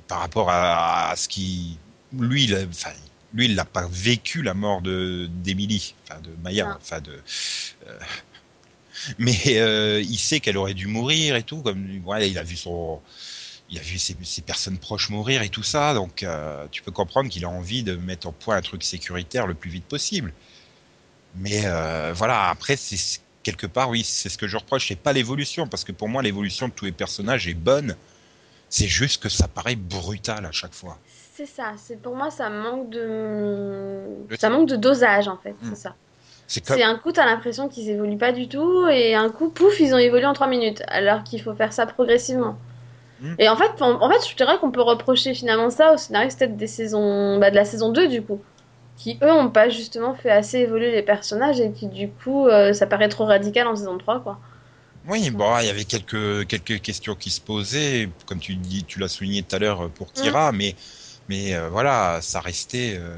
par 0.08 0.20
rapport 0.20 0.50
à, 0.50 1.10
à 1.12 1.16
ce 1.16 1.28
qui. 1.28 1.78
Lui, 2.19 2.45
il 2.45 2.55
a- 2.55 2.65
enfin, 2.69 2.91
lui, 3.34 3.45
il 3.45 3.55
n'a 3.55 3.65
pas 3.65 3.88
vécu 3.91 4.41
la 4.41 4.53
mort 4.53 4.81
de 4.81 5.27
d'Emily, 5.29 5.95
enfin 6.03 6.19
de 6.22 6.31
Maya, 6.43 6.77
enfin 6.81 7.01
de. 7.01 7.12
euh, 7.88 8.00
mais 9.17 9.38
euh, 9.60 10.01
il 10.01 10.17
sait 10.17 10.39
qu'elle 10.39 10.57
aurait 10.57 10.74
dû 10.74 10.88
mourir 10.88 11.36
et 11.36 11.43
tout, 11.43 11.62
comme 11.62 12.00
voilà, 12.03 12.25
il 12.25 12.38
a 12.38 12.43
vu 12.43 12.55
son. 12.55 13.01
Il 13.69 13.79
a 13.79 13.81
vu 13.81 14.00
ses, 14.00 14.15
ses 14.24 14.41
personnes 14.43 14.77
proches 14.79 15.10
mourir 15.10 15.41
et 15.41 15.50
tout 15.50 15.63
ça, 15.63 15.93
donc 15.95 16.24
euh, 16.24 16.67
tu 16.72 16.84
peux 16.84 16.91
comprendre 16.91 17.29
qu'il 17.29 17.45
a 17.45 17.50
envie 17.50 17.84
de 17.84 17.95
mettre 17.95 18.27
en 18.27 18.34
point 18.34 18.57
un 18.57 18.62
truc 18.62 18.84
sécuritaire 18.84 19.48
le 19.48 19.55
plus 19.55 19.72
vite 19.72 19.86
possible. 19.88 20.34
Mais 21.36 21.62
voilà, 22.13 22.50
après, 22.50 22.77
c'est 22.77 22.98
quelque 23.43 23.67
part, 23.67 23.89
oui, 23.89 24.03
c'est 24.03 24.29
ce 24.29 24.38
que 24.38 24.48
je 24.48 24.57
reproche, 24.57 24.88
c'est 24.88 24.95
pas 24.95 25.13
l'évolution, 25.13 25.67
parce 25.67 25.84
que 25.84 25.91
pour 25.91 26.10
moi, 26.10 26.24
l'évolution 26.24 26.67
de 26.67 26.74
tous 26.74 26.86
les 26.86 26.91
personnages 26.91 27.48
est 27.48 27.53
bonne. 27.53 27.98
C'est 28.69 28.88
juste 28.88 29.22
que 29.24 29.29
ça 29.29 29.48
paraît 29.48 29.75
brutal 29.77 30.45
à 30.45 30.51
chaque 30.51 30.74
fois. 30.75 31.00
C'est 31.36 31.46
ça. 31.46 31.74
C'est 31.77 32.01
pour 32.01 32.15
moi, 32.15 32.32
ça 32.32 32.50
manque 32.50 32.89
de, 32.89 34.25
Le- 34.30 34.38
ça 34.38 34.50
manque 34.50 34.68
de 34.70 34.75
dosage 34.77 35.27
en 35.27 35.38
fait. 35.38 35.56
Mm. 35.62 35.70
C'est 35.70 35.75
ça. 35.75 35.96
C'est 36.48 36.62
comme, 36.62 36.82
un 36.82 36.96
coup, 36.98 37.12
t'as 37.12 37.25
l'impression 37.25 37.68
qu'ils 37.70 37.89
évoluent 37.89 38.18
pas 38.18 38.32
du 38.32 38.48
tout, 38.48 38.88
et 38.88 39.15
un 39.15 39.30
coup, 39.32 39.50
pouf, 39.50 39.80
ils 39.80 39.94
ont 39.96 39.98
évolué 39.98 40.25
en 40.25 40.34
3 40.34 40.48
minutes, 40.48 40.84
alors 40.88 41.24
qu'il 41.24 41.42
faut 41.42 41.56
faire 41.56 41.74
ça 41.74 41.86
progressivement. 41.88 42.56
Mm. 43.20 43.36
Et 43.39 43.50
en 43.50 43.56
fait, 43.58 43.82
en, 43.82 44.01
en 44.01 44.10
fait, 44.10 44.30
je 44.30 44.36
dirais 44.36 44.58
qu'on 44.60 44.72
peut 44.72 44.82
reprocher 44.82 45.34
finalement 45.34 45.70
ça 45.70 45.94
aux 45.94 45.98
scénaristes 45.98 46.39
peut-être 46.39 46.58
des 46.58 46.68
saisons, 46.68 47.38
bah, 47.39 47.50
de 47.51 47.56
la 47.56 47.65
saison 47.65 47.92
2 47.92 48.08
du 48.08 48.22
coup, 48.24 48.42
qui 48.98 49.18
eux 49.24 49.32
ont 49.32 49.50
pas 49.50 49.70
justement 49.70 50.15
fait 50.15 50.32
assez 50.32 50.60
évoluer 50.60 50.92
les 50.92 51.04
personnages 51.04 51.60
et 51.60 51.72
qui 51.74 51.88
du 51.88 52.10
coup, 52.12 52.48
euh, 52.48 52.74
ça 52.74 52.88
paraît 52.88 53.10
trop 53.10 53.25
radical 53.25 53.68
en 53.68 53.75
saison 53.75 53.98
3 53.98 54.22
quoi. 54.22 54.39
oui, 55.08 55.30
bon, 55.30 55.60
il 55.60 55.68
y 55.68 55.70
avait 55.70 55.86
quelques 55.86 56.48
quelques 56.48 56.82
questions 56.82 57.15
qui 57.15 57.30
se 57.30 57.39
posaient, 57.42 58.10
comme 58.25 58.39
tu 58.39 58.56
dis, 58.56 58.86
tu 58.86 59.00
l'as 59.00 59.08
souligné 59.08 59.44
tout 59.44 59.56
à 59.56 59.60
l'heure 59.60 59.92
pour 59.92 60.12
Kira, 60.13 60.51
mais 60.51 60.75
mais 61.29 61.55
euh, 61.55 61.70
voilà, 61.70 62.20
ça 62.22 62.39
restait 62.39 62.96
euh, 63.00 63.17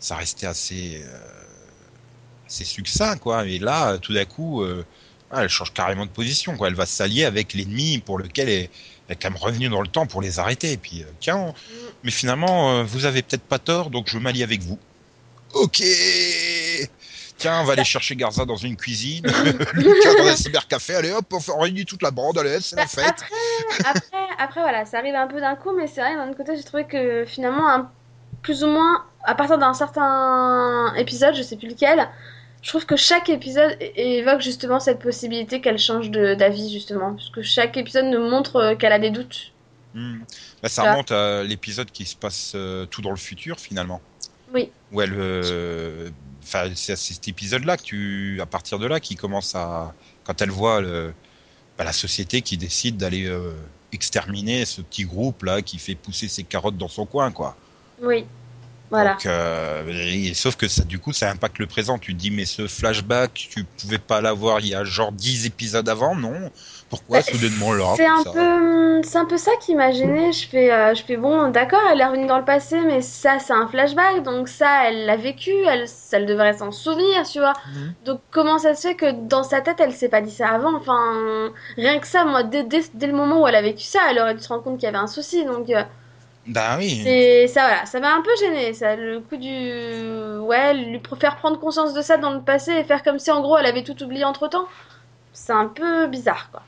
ça 0.00 0.16
restait 0.16 0.46
assez 0.46 1.02
euh, 1.04 1.18
assez 2.46 2.64
succinct, 2.64 3.16
quoi. 3.18 3.46
Et 3.46 3.58
là, 3.58 3.98
tout 3.98 4.14
d'un 4.14 4.24
coup, 4.24 4.62
euh, 4.62 4.84
ah, 5.30 5.42
elle 5.42 5.48
change 5.48 5.72
carrément 5.72 6.06
de 6.06 6.10
position, 6.10 6.56
quoi. 6.56 6.68
Elle 6.68 6.74
va 6.74 6.86
s'allier 6.86 7.24
avec 7.24 7.54
l'ennemi 7.54 7.98
pour 7.98 8.18
lequel 8.18 8.48
elle, 8.48 8.68
elle 9.08 9.12
est 9.14 9.16
quand 9.16 9.30
même 9.30 9.38
revenue 9.40 9.68
dans 9.68 9.82
le 9.82 9.88
temps 9.88 10.06
pour 10.06 10.22
les 10.22 10.38
arrêter. 10.38 10.72
Et 10.72 10.76
puis, 10.76 11.02
euh, 11.02 11.06
tiens, 11.20 11.54
mais 12.02 12.10
finalement, 12.10 12.78
euh, 12.80 12.84
vous 12.84 13.04
avez 13.04 13.22
peut-être 13.22 13.42
pas 13.44 13.58
tort, 13.58 13.90
donc 13.90 14.08
je 14.08 14.18
m'allie 14.18 14.42
avec 14.42 14.62
vous. 14.62 14.78
Ok. 15.54 15.82
Tiens, 17.38 17.60
on 17.60 17.64
va 17.64 17.74
aller 17.74 17.84
chercher 17.84 18.16
Garza 18.16 18.44
dans 18.46 18.56
une 18.56 18.76
cuisine. 18.76 19.26
Lucas 19.74 20.14
dans 20.18 20.26
un 20.26 20.36
cybercafé. 20.36 20.94
Allez 20.94 21.12
hop, 21.12 21.32
on 21.54 21.58
réunit 21.60 21.84
toute 21.84 22.02
la 22.02 22.10
bande. 22.10 22.38
Allez, 22.38 22.60
c'est 22.60 22.76
la 22.76 22.82
Bah, 22.84 22.88
fête. 22.88 23.24
Après, 23.78 23.90
après, 23.90 24.18
après, 24.38 24.60
voilà, 24.62 24.84
ça 24.86 24.98
arrive 24.98 25.14
un 25.14 25.26
peu 25.26 25.40
d'un 25.40 25.54
coup, 25.54 25.72
mais 25.76 25.86
c'est 25.86 26.00
vrai, 26.00 26.14
d'un 26.16 26.28
autre 26.28 26.36
côté, 26.38 26.56
j'ai 26.56 26.64
trouvé 26.64 26.84
que 26.86 27.24
finalement, 27.26 27.68
un- 27.68 27.90
plus 28.42 28.64
ou 28.64 28.68
moins, 28.68 29.04
à 29.24 29.34
partir 29.34 29.58
d'un 29.58 29.74
certain 29.74 30.94
épisode, 30.96 31.34
je 31.34 31.42
sais 31.42 31.56
plus 31.56 31.68
lequel, 31.68 32.08
je 32.62 32.68
trouve 32.70 32.86
que 32.86 32.96
chaque 32.96 33.28
épisode 33.28 33.76
évoque 33.80 34.40
justement 34.40 34.80
cette 34.80 34.98
possibilité 34.98 35.60
qu'elle 35.60 35.78
change 35.78 36.10
d'avis, 36.10 36.72
justement. 36.72 37.14
Parce 37.14 37.28
que 37.30 37.42
chaque 37.42 37.76
épisode 37.76 38.06
nous 38.06 38.28
montre 38.30 38.56
euh, 38.56 38.74
qu'elle 38.76 38.92
a 38.92 38.98
des 38.98 39.10
doutes. 39.10 39.52
Hmm. 39.94 40.18
Bah, 40.62 40.68
ça 40.68 40.82
Ça. 40.84 40.90
remonte 40.92 41.10
à 41.12 41.42
l'épisode 41.42 41.90
qui 41.90 42.04
se 42.06 42.16
passe 42.16 42.52
euh, 42.54 42.86
tout 42.86 43.02
dans 43.02 43.10
le 43.10 43.16
futur 43.16 43.58
finalement. 43.58 44.00
Oui. 44.56 44.70
Où 44.90 45.02
elle, 45.02 45.12
euh, 45.14 46.08
c'est 46.40 46.92
à 46.92 46.96
cet 46.96 47.28
épisode-là 47.28 47.76
que 47.76 47.82
tu, 47.82 48.38
à 48.40 48.46
partir 48.46 48.78
de 48.78 48.86
là, 48.86 49.00
qui 49.00 49.14
commence 49.14 49.54
à, 49.54 49.94
quand 50.24 50.40
elle 50.40 50.50
voit 50.50 50.80
le, 50.80 51.12
bah, 51.76 51.84
la 51.84 51.92
société 51.92 52.40
qui 52.40 52.56
décide 52.56 52.96
d'aller 52.96 53.26
euh, 53.26 53.52
exterminer 53.92 54.64
ce 54.64 54.80
petit 54.80 55.04
groupe 55.04 55.42
là 55.42 55.60
qui 55.60 55.78
fait 55.78 55.94
pousser 55.94 56.28
ses 56.28 56.44
carottes 56.44 56.78
dans 56.78 56.88
son 56.88 57.04
coin, 57.04 57.30
quoi. 57.32 57.54
Oui. 58.00 58.24
Voilà. 58.90 59.14
Donc, 59.14 59.26
euh, 59.26 59.84
et- 59.88 60.34
sauf 60.34 60.56
que 60.56 60.68
ça, 60.68 60.84
du 60.84 60.98
coup, 61.00 61.12
ça 61.12 61.30
impacte 61.30 61.58
le 61.58 61.66
présent. 61.66 61.98
Tu 61.98 62.12
te 62.14 62.18
dis, 62.18 62.30
mais 62.30 62.44
ce 62.46 62.66
flashback, 62.68 63.34
tu 63.34 63.64
pouvais 63.80 63.98
pas 63.98 64.20
l'avoir 64.20 64.60
il 64.60 64.68
y 64.68 64.74
a 64.74 64.84
genre 64.84 65.12
10 65.12 65.46
épisodes 65.46 65.88
avant, 65.88 66.14
non? 66.14 66.50
Pourquoi 66.88 67.18
Bah, 67.18 67.22
soudainement 67.22 67.72
là 67.72 67.94
C'est 67.96 68.06
un 68.06 68.22
peu, 68.32 69.02
c'est 69.02 69.18
un 69.18 69.24
peu 69.26 69.36
ça 69.36 69.52
qui 69.60 69.74
m'a 69.74 69.90
gênée. 69.92 70.32
Je 70.32 70.48
fais, 70.48 70.72
euh, 70.72 70.94
je 70.94 71.02
fais 71.02 71.16
bon, 71.16 71.48
d'accord, 71.50 71.80
elle 71.92 72.00
est 72.00 72.04
revenue 72.04 72.26
dans 72.26 72.38
le 72.38 72.44
passé, 72.44 72.80
mais 72.80 73.00
ça, 73.02 73.38
c'est 73.38 73.52
un 73.52 73.66
flashback, 73.68 74.22
donc 74.22 74.48
ça, 74.48 74.88
elle 74.88 75.06
l'a 75.06 75.16
vécu, 75.16 75.50
elle, 75.68 75.86
elle 76.12 76.26
devrait 76.26 76.54
s'en 76.54 76.72
souvenir, 76.72 77.24
tu 77.28 77.38
vois. 77.38 77.54
Mhm. 77.66 77.94
Donc 78.02 78.20
comment 78.30 78.58
ça 78.58 78.74
se 78.74 78.88
fait 78.88 78.94
que 78.96 79.10
dans 79.28 79.42
sa 79.44 79.60
tête, 79.60 79.80
elle 79.80 79.92
s'est 79.92 80.08
pas 80.08 80.20
dit 80.20 80.30
ça 80.30 80.48
avant? 80.48 80.74
Enfin, 80.76 81.52
rien 81.76 81.98
que 82.00 82.06
ça, 82.06 82.24
moi, 82.24 82.42
dès, 82.42 82.64
dès, 82.64 82.82
dès 82.94 83.06
le 83.06 83.12
moment 83.14 83.42
où 83.42 83.46
elle 83.48 83.54
a 83.56 83.62
vécu 83.62 83.84
ça, 83.84 84.00
elle 84.10 84.18
aurait 84.18 84.34
dû 84.34 84.42
se 84.42 84.48
rendre 84.48 84.62
compte 84.64 84.78
qu'il 84.78 84.86
y 84.86 84.88
avait 84.88 84.98
un 84.98 85.06
souci. 85.06 85.44
Donc 85.44 85.70
euh, 85.70 85.82
Bah 86.46 86.76
oui. 86.78 86.92
c'est 87.02 87.46
ça, 87.48 87.62
voilà, 87.68 87.86
ça 87.86 88.00
m'a 88.00 88.14
un 88.14 88.22
peu 88.22 88.30
gêné, 88.40 88.72
ça, 88.74 88.96
le 88.96 89.20
coup 89.20 89.36
du, 89.36 89.48
ouais, 90.40 90.74
lui 90.74 91.00
faire 91.20 91.36
prendre 91.36 91.58
conscience 91.60 91.94
de 91.94 92.02
ça 92.02 92.16
dans 92.16 92.32
le 92.32 92.42
passé 92.44 92.72
et 92.72 92.84
faire 92.84 93.02
comme 93.02 93.18
si 93.18 93.30
en 93.30 93.40
gros 93.42 93.58
elle 93.58 93.66
avait 93.66 93.84
tout 93.84 94.02
oublié 94.02 94.24
entre 94.24 94.48
temps. 94.48 94.68
C'est 95.32 95.52
un 95.52 95.68
peu 95.68 96.08
bizarre, 96.08 96.50
quoi. 96.50 96.64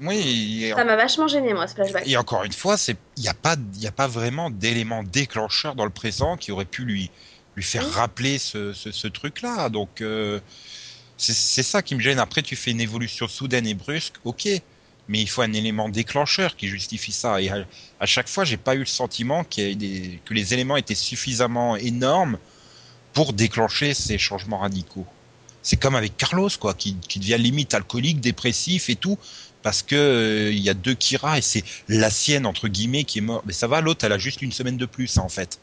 Oui, 0.00 0.72
Ça 0.76 0.84
m'a 0.84 0.94
vachement 0.96 1.26
gêné, 1.26 1.54
moi, 1.54 1.66
ce 1.66 1.74
flashback. 1.74 2.06
et 2.06 2.16
encore 2.16 2.44
une 2.44 2.52
fois, 2.52 2.76
c'est 2.76 2.96
il 3.16 3.22
n'y 3.22 3.28
a 3.28 3.34
pas 3.34 3.56
il 3.74 3.86
a 3.86 3.92
pas 3.92 4.08
vraiment 4.08 4.50
d'élément 4.50 5.02
déclencheur 5.04 5.74
dans 5.74 5.84
le 5.84 5.90
présent 5.90 6.36
qui 6.36 6.52
aurait 6.52 6.64
pu 6.64 6.84
lui 6.84 7.12
lui 7.56 7.62
faire 7.62 7.84
Oui. 7.84 7.92
rappeler 7.94 8.38
ce, 8.38 8.72
ce, 8.72 8.90
ce 8.92 9.06
truc-là. 9.08 9.68
Donc 9.70 10.00
euh, 10.00 10.40
c'est 11.16 11.34
c'est 11.34 11.62
ça 11.62 11.82
qui 11.82 11.94
me 11.94 12.00
gêne. 12.00 12.18
Après, 12.18 12.42
tu 12.42 12.56
fais 12.56 12.72
une 12.72 12.80
évolution 12.80 13.28
soudaine 13.28 13.66
et 13.66 13.74
brusque, 13.74 14.16
ok, 14.24 14.48
mais 15.08 15.20
il 15.20 15.28
faut 15.28 15.42
un 15.42 15.52
élément 15.52 15.88
déclencheur 15.88 16.56
qui 16.56 16.68
justifie 16.68 17.12
ça. 17.12 17.40
Et 17.40 17.50
à, 17.50 18.06
chaque 18.06 18.28
fois, 18.28 18.44
j'ai 18.44 18.56
pas 18.56 18.74
eu 18.74 18.80
le 18.80 18.86
sentiment 18.86 19.44
que 19.44 19.74
les 20.34 20.54
éléments 20.54 20.76
étaient 20.76 20.94
suffisamment 20.94 21.76
énormes 21.76 22.38
pour 23.12 23.32
déclencher 23.32 23.94
ces 23.94 24.18
changements 24.18 24.58
radicaux. 24.58 25.06
C'est 25.62 25.76
comme 25.76 25.94
avec 25.94 26.16
Carlos, 26.16 26.50
quoi, 26.60 26.74
qui, 26.74 26.96
devient 27.16 27.38
limite 27.38 27.72
alcoolique, 27.72 28.20
dépressif 28.20 28.90
et 28.90 28.96
tout, 28.96 29.18
parce 29.62 29.82
que 29.82 29.94
euh, 29.94 30.52
y 30.52 30.68
a 30.68 30.74
deux 30.74 30.94
Kira 30.94 31.38
et 31.38 31.42
c'est 31.42 31.64
la 31.88 32.10
sienne 32.10 32.44
entre 32.44 32.68
guillemets 32.68 33.04
qui 33.04 33.18
est 33.18 33.22
morte. 33.22 33.44
Mais 33.46 33.54
ça 33.54 33.66
va, 33.66 33.80
l'autre, 33.80 34.04
elle 34.04 34.12
a 34.12 34.18
juste 34.18 34.42
une 34.42 34.52
semaine 34.52 34.76
de 34.76 34.84
plus, 34.84 35.16
en 35.16 35.30
fait. 35.30 35.58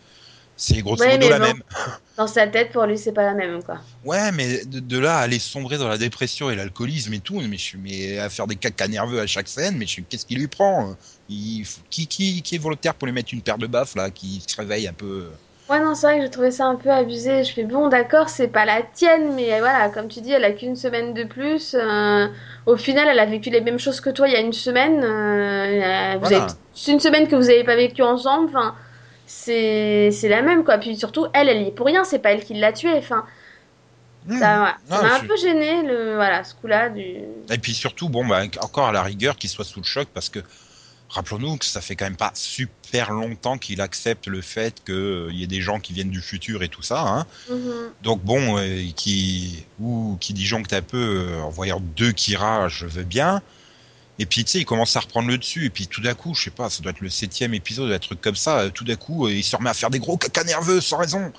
C'est 0.56 0.82
grosso 0.82 1.04
Ouais, 1.04 1.12
modo 1.12 1.30
la 1.30 1.40
bon. 1.40 1.46
même. 1.46 1.62
Dans 2.18 2.28
sa 2.28 2.48
tête, 2.48 2.72
pour 2.72 2.86
lui, 2.86 2.98
c'est 2.98 3.14
pas 3.14 3.24
la 3.24 3.34
même, 3.34 3.64
quoi. 3.64 3.80
Ouais, 4.04 4.32
mais 4.32 4.66
de, 4.66 4.80
de 4.80 4.98
là 4.98 5.18
à 5.18 5.22
aller 5.22 5.38
sombrer 5.40 5.78
dans 5.78 5.88
la 5.88 5.98
dépression 5.98 6.50
et 6.50 6.56
l'alcoolisme 6.56 7.14
et 7.14 7.20
tout, 7.22 7.40
mais 7.40 7.58
je 7.58 7.64
suis 7.64 7.78
mais 7.78 8.18
à 8.18 8.30
faire 8.30 8.48
des 8.48 8.56
cacas 8.56 8.88
nerveux 8.88 9.20
à 9.20 9.28
chaque 9.28 9.48
scène, 9.48 9.78
mais 9.78 9.86
qu'est-ce 9.86 10.26
qui 10.26 10.36
lui 10.36 10.48
prend 10.48 10.96
il, 11.30 11.64
faut- 11.66 11.82
qui, 11.90 12.08
qui, 12.08 12.42
qui 12.42 12.56
est 12.56 12.58
volontaire 12.58 12.96
pour 12.96 13.06
lui 13.08 13.14
mettre 13.14 13.34
une 13.34 13.44
paire 13.44 13.60
de 13.60 13.68
baffes 13.68 13.96
là, 13.96 14.10
qui 14.10 14.44
se 14.48 14.56
réveille 14.60 14.88
un 14.88 14.94
peu 14.94 15.30
Ouais, 15.70 15.80
non, 15.80 15.96
c'est 15.96 16.08
vrai 16.08 16.18
que 16.18 16.24
j'ai 16.26 16.30
trouvé 16.30 16.52
ça 16.52 16.66
un 16.66 16.76
peu 16.76 16.90
abusé. 16.92 17.44
Je 17.46 17.54
fais 17.54 17.64
bon, 17.64 17.88
d'accord, 17.88 18.28
c'est 18.28 18.50
pas 18.50 18.66
la 18.66 18.84
tienne, 18.84 19.34
mais 19.36 19.58
voilà, 19.60 19.90
comme 19.90 20.10
tu 20.10 20.20
dis, 20.20 20.32
elle 20.34 20.44
a 20.44 20.52
qu'une 20.52 20.76
semaine 20.76 21.14
de 21.14 21.24
plus. 21.24 21.76
euh, 21.76 22.28
au 22.66 22.76
final, 22.76 23.08
elle 23.08 23.20
a 23.20 23.26
vécu 23.26 23.50
les 23.50 23.62
mêmes 23.62 23.80
choses 23.80 24.02
que 24.02 24.10
toi 24.10 24.28
il 24.28 24.34
y 24.34 24.36
a 24.36 24.42
une 24.42 24.52
semaine. 24.52 25.02
euh, 25.02 26.18
vous 26.18 26.20
Voilà. 26.20 26.44
avez- 26.44 26.54
C'est 26.74 26.92
une 26.92 27.00
semaine 27.00 27.28
que 27.28 27.36
vous 27.38 27.50
avez 27.50 27.64
pas 27.64 27.76
vécu 27.78 28.02
ensemble. 28.02 28.50
Enfin, 28.50 28.76
c'est 29.32 30.30
la 30.30 30.42
même, 30.42 30.64
quoi. 30.64 30.78
Puis 30.78 30.96
surtout, 30.96 31.28
elle, 31.34 31.50
elle 31.50 31.62
y 31.64 31.68
est 31.68 31.72
pour 31.72 31.86
rien. 31.86 32.04
C'est 32.04 32.20
pas 32.20 32.32
elle 32.32 32.44
qui 32.44 32.54
l'a 32.54 32.74
tué. 32.74 32.94
Enfin, 32.98 33.26
Hmm. 34.28 34.38
ça, 34.38 34.58
voilà. 34.58 34.78
Ça 34.88 35.02
m'a 35.02 35.16
un 35.16 35.20
peu 35.22 35.36
gêné, 35.36 35.82
le, 35.82 36.14
voilà, 36.14 36.44
ce 36.44 36.54
coup-là. 36.54 36.90
Du... 36.90 37.02
Et 37.50 37.58
puis 37.60 37.74
surtout, 37.74 38.08
bon, 38.08 38.24
bah, 38.24 38.44
encore 38.62 38.90
à 38.90 38.92
la 38.92 39.02
rigueur 39.02 39.36
qu'il 39.36 39.50
soit 39.50 39.66
sous 39.66 39.80
le 39.80 39.86
choc 39.86 40.08
parce 40.14 40.30
que 40.30 40.40
rappelons-nous 41.10 41.58
que 41.58 41.66
ça 41.66 41.82
fait 41.82 41.96
quand 41.96 42.06
même 42.06 42.16
pas 42.16 42.32
super 42.36 43.12
longtemps 43.12 43.58
qu'il 43.58 43.82
accepte 43.82 44.28
le 44.28 44.42
fait 44.42 44.84
qu'il 44.86 45.32
y 45.36 45.44
ait 45.44 45.48
des 45.48 45.62
gens 45.62 45.80
qui 45.80 45.94
viennent 45.94 46.12
du 46.12 46.22
futur 46.22 46.62
et 46.62 46.70
tout 46.70 46.84
ça. 46.84 47.02
Hein. 47.02 47.26
Mhm. 47.50 47.72
Donc 48.04 48.22
bon, 48.22 48.60
euh, 48.60 48.84
qui 48.96 49.66
ou 49.80 50.18
qui 50.22 50.34
disjoncte 50.34 50.72
un 50.74 50.84
peu 50.84 50.98
euh, 51.32 51.42
en 51.42 51.50
voyant 51.50 51.80
deux 51.80 52.12
Kira, 52.12 52.68
je 52.68 52.86
veux 52.86 53.04
bien. 53.04 53.42
Et 54.22 54.26
puis 54.28 54.44
tu 54.46 54.52
sais, 54.52 54.60
il 54.60 54.66
commence 54.66 54.96
à 54.96 55.00
reprendre 55.02 55.28
le 55.30 55.38
dessus. 55.38 55.66
Et 55.66 55.70
puis 55.70 55.88
tout 55.88 56.02
d'un 56.02 56.14
coup, 56.14 56.34
je 56.36 56.44
sais 56.44 56.52
pas, 56.52 56.70
ça 56.70 56.82
doit 56.84 56.92
être 56.92 57.02
le 57.02 57.10
septième 57.10 57.54
épisode, 57.54 57.92
un 57.92 58.00
truc 58.00 58.22
comme 58.22 58.36
ça. 58.36 58.70
Tout 58.70 58.84
d'un 58.86 58.96
coup, 58.96 59.26
euh, 59.28 59.32
il 59.34 59.44
se 59.44 59.56
remet 59.56 59.70
à 59.70 59.74
faire 59.74 59.90
des 59.90 60.00
gros 60.00 60.18
caca 60.18 60.44
nerveux 60.44 60.80
sans 60.82 60.98
raison. 60.98 61.32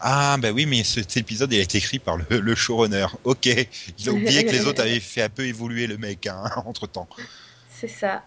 Ah 0.00 0.36
bah 0.38 0.50
oui, 0.52 0.66
mais 0.66 0.84
cet 0.84 1.16
épisode 1.16 1.52
il 1.52 1.58
a 1.60 1.62
été 1.62 1.78
écrit 1.78 1.98
par 1.98 2.16
le, 2.16 2.24
le 2.30 2.54
showrunner. 2.54 3.06
Ok, 3.24 3.46
il 3.46 4.08
a 4.08 4.12
oublié 4.12 4.44
que 4.44 4.52
les 4.52 4.66
autres 4.66 4.82
avaient 4.82 5.00
fait 5.00 5.22
un 5.22 5.28
peu 5.30 5.46
évoluer 5.46 5.86
le 5.86 5.98
mec 5.98 6.26
hein, 6.26 6.44
entre 6.66 6.86
temps. 6.86 7.08
C'est 7.68 7.88
ça. 7.88 8.22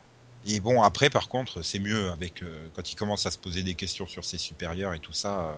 Et 0.48 0.60
bon, 0.60 0.82
après 0.84 1.10
par 1.10 1.28
contre, 1.28 1.62
c'est 1.64 1.80
mieux 1.80 2.10
avec 2.12 2.42
euh, 2.44 2.68
quand 2.76 2.92
il 2.92 2.96
commence 2.96 3.26
à 3.26 3.32
se 3.32 3.38
poser 3.38 3.64
des 3.64 3.76
questions 3.76 4.08
sur 4.08 4.24
ses 4.26 4.38
supérieurs 4.38 4.94
et 4.94 5.00
tout 5.00 5.14
ça. 5.14 5.40
euh, 5.40 5.54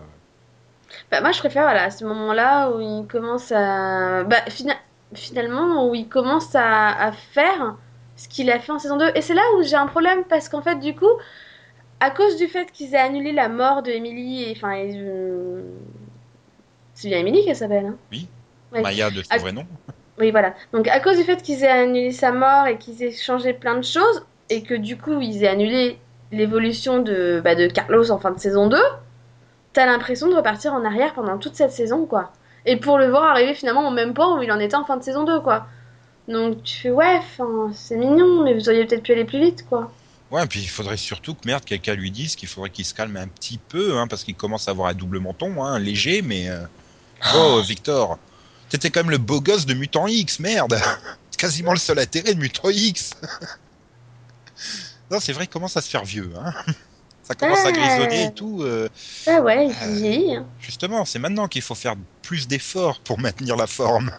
Bah, 1.12 1.22
moi, 1.22 1.32
je 1.32 1.40
préfère 1.40 1.64
voilà, 1.64 1.84
à 1.84 1.92
ce 1.92 2.04
moment-là 2.06 2.72
où 2.72 2.80
il 2.82 3.08
commence 3.08 3.52
à. 3.52 4.24
Bah, 4.24 4.42
fina- 4.50 4.80
finalement, 5.14 5.88
où 5.90 5.96
il 5.96 6.08
commence 6.08 6.56
à, 6.56 6.90
à 7.08 7.12
faire 7.12 7.76
ce 8.20 8.28
qu'il 8.28 8.52
a 8.52 8.60
fait 8.60 8.72
en 8.72 8.80
saison 8.80 8.98
2. 8.98 9.12
Et 9.16 9.22
c'est 9.22 9.34
là 9.34 9.42
où 9.58 9.64
j'ai 9.64 9.76
un 9.78 9.88
problème 9.88 10.24
parce 10.26 10.50
qu'en 10.50 10.62
fait, 10.62 10.76
du 10.76 10.94
coup, 10.94 11.08
à 12.02 12.12
cause 12.12 12.36
du 12.38 12.48
fait 12.48 12.72
qu'ils 12.72 12.94
aient 12.94 13.00
annulé 13.00 13.32
la 13.32 13.48
mort 13.50 13.82
de 13.82 13.92
Emily, 13.92 14.52
enfin. 14.56 14.78
euh, 14.78 15.62
C'est 16.94 17.08
bien 17.08 17.20
Emily 17.20 17.46
qu'elle 17.46 17.56
s'appelle, 17.56 17.86
hein 17.86 17.96
Oui. 18.12 18.28
Ouais. 18.74 18.82
Maya 18.82 19.10
de 19.10 19.22
son 19.22 19.30
Ah, 19.32 19.38
vrai 19.38 19.52
nom. 19.54 19.66
Oui, 20.20 20.32
voilà. 20.32 20.54
Donc, 20.74 20.88
à 20.90 21.00
cause 21.00 21.18
du 21.18 21.24
fait 21.24 21.42
qu'ils 21.42 21.64
aient 21.64 21.70
annulé 21.70 22.12
sa 22.12 22.32
mort 22.34 22.68
et 22.68 22.78
qu'ils 22.78 23.02
aient 23.04 23.12
changé 23.14 23.54
plein 23.54 23.76
de 23.76 23.84
choses, 23.84 24.26
et 24.50 24.64
que 24.64 24.74
du 24.74 24.98
coup, 24.98 25.20
ils 25.22 25.44
aient 25.44 25.48
annulé 25.48 25.98
l'évolution 26.32 27.00
de, 27.00 27.42
bah, 27.44 27.56
de 27.56 27.68
Carlos 27.68 28.12
en 28.12 28.20
fin 28.20 28.32
de 28.32 28.40
saison 28.40 28.68
2, 28.68 28.78
t'as 29.74 29.86
l'impression 29.86 30.28
de 30.28 30.36
repartir 30.36 30.74
en 30.74 30.84
arrière 30.84 31.14
pendant 31.14 31.38
toute 31.38 31.56
cette 31.56 31.72
saison, 31.72 32.06
quoi. 32.06 32.32
Et 32.66 32.76
pour 32.76 32.98
le 32.98 33.08
voir 33.08 33.24
arriver 33.24 33.54
finalement 33.54 33.88
au 33.88 33.92
même 33.92 34.14
point 34.14 34.38
où 34.38 34.42
il 34.44 34.52
en 34.52 34.60
était 34.60 34.76
en 34.76 34.84
fin 34.84 34.98
de 34.98 35.04
saison 35.04 35.24
2, 35.24 35.40
quoi. 35.40 35.66
Donc, 36.30 36.64
tu 36.64 36.78
fais, 36.78 36.92
ouais, 36.92 37.20
c'est 37.76 37.98
mignon, 37.98 38.44
mais 38.44 38.54
vous 38.54 38.70
auriez 38.70 38.86
peut-être 38.86 39.04
pu 39.04 39.12
aller 39.14 39.26
plus 39.26 39.40
vite, 39.42 39.66
quoi. 39.68 39.92
Ouais, 40.32 40.44
et 40.44 40.48
puis 40.48 40.62
il 40.62 40.70
faudrait 40.70 40.96
surtout 40.98 41.34
que 41.34 41.42
merde, 41.46 41.66
quelqu'un 41.66 41.96
lui 41.96 42.12
dise 42.12 42.36
qu'il 42.36 42.48
faudrait 42.48 42.70
qu'il 42.70 42.86
se 42.86 42.94
calme 42.94 43.18
un 43.18 43.28
petit 43.28 43.58
peu, 43.58 43.98
hein, 43.98 44.08
parce 44.08 44.24
qu'il 44.24 44.36
commence 44.36 44.68
à 44.68 44.72
avoir 44.72 44.90
un 44.90 44.94
double 44.94 45.20
menton, 45.20 45.64
hein, 45.64 45.80
léger, 45.80 46.22
mais. 46.22 46.48
euh, 46.50 46.64
Oh, 47.36 47.62
Victor, 47.68 48.18
t'étais 48.70 48.92
quand 48.92 49.02
même 49.02 49.10
le 49.10 49.18
beau 49.18 49.42
gosse 49.42 49.66
de 49.66 49.74
Mutant 49.74 50.08
X, 50.08 50.40
merde 50.40 50.80
quasiment 51.38 51.74
le 51.74 51.80
seul 51.80 52.00
intérêt 52.00 52.34
de 52.34 52.40
Mutant 52.40 52.70
X 52.70 53.12
Non, 55.12 55.20
c'est 55.20 55.34
vrai, 55.34 55.46
il 55.46 55.50
commence 55.50 55.76
à 55.76 55.82
se 55.82 55.90
faire 55.90 56.06
vieux, 56.06 56.32
hein 56.38 56.54
Ça 57.24 57.34
commence 57.36 57.66
à 57.66 57.72
grisonner 57.72 58.24
et 58.26 58.32
tout. 58.32 58.62
euh, 58.64 58.88
Ah 59.28 59.42
ouais, 59.42 59.68
il 59.68 59.72
Euh, 59.72 59.96
vieillit. 59.96 60.36
hein. 60.36 60.46
justement, 60.62 61.04
c'est 61.06 61.20
maintenant 61.20 61.48
qu'il 61.48 61.62
faut 61.62 61.76
faire 61.76 61.96
plus 62.22 62.48
d'efforts 62.48 63.00
pour 63.02 63.20
maintenir 63.20 63.56
la 63.58 63.68
forme. 63.68 64.12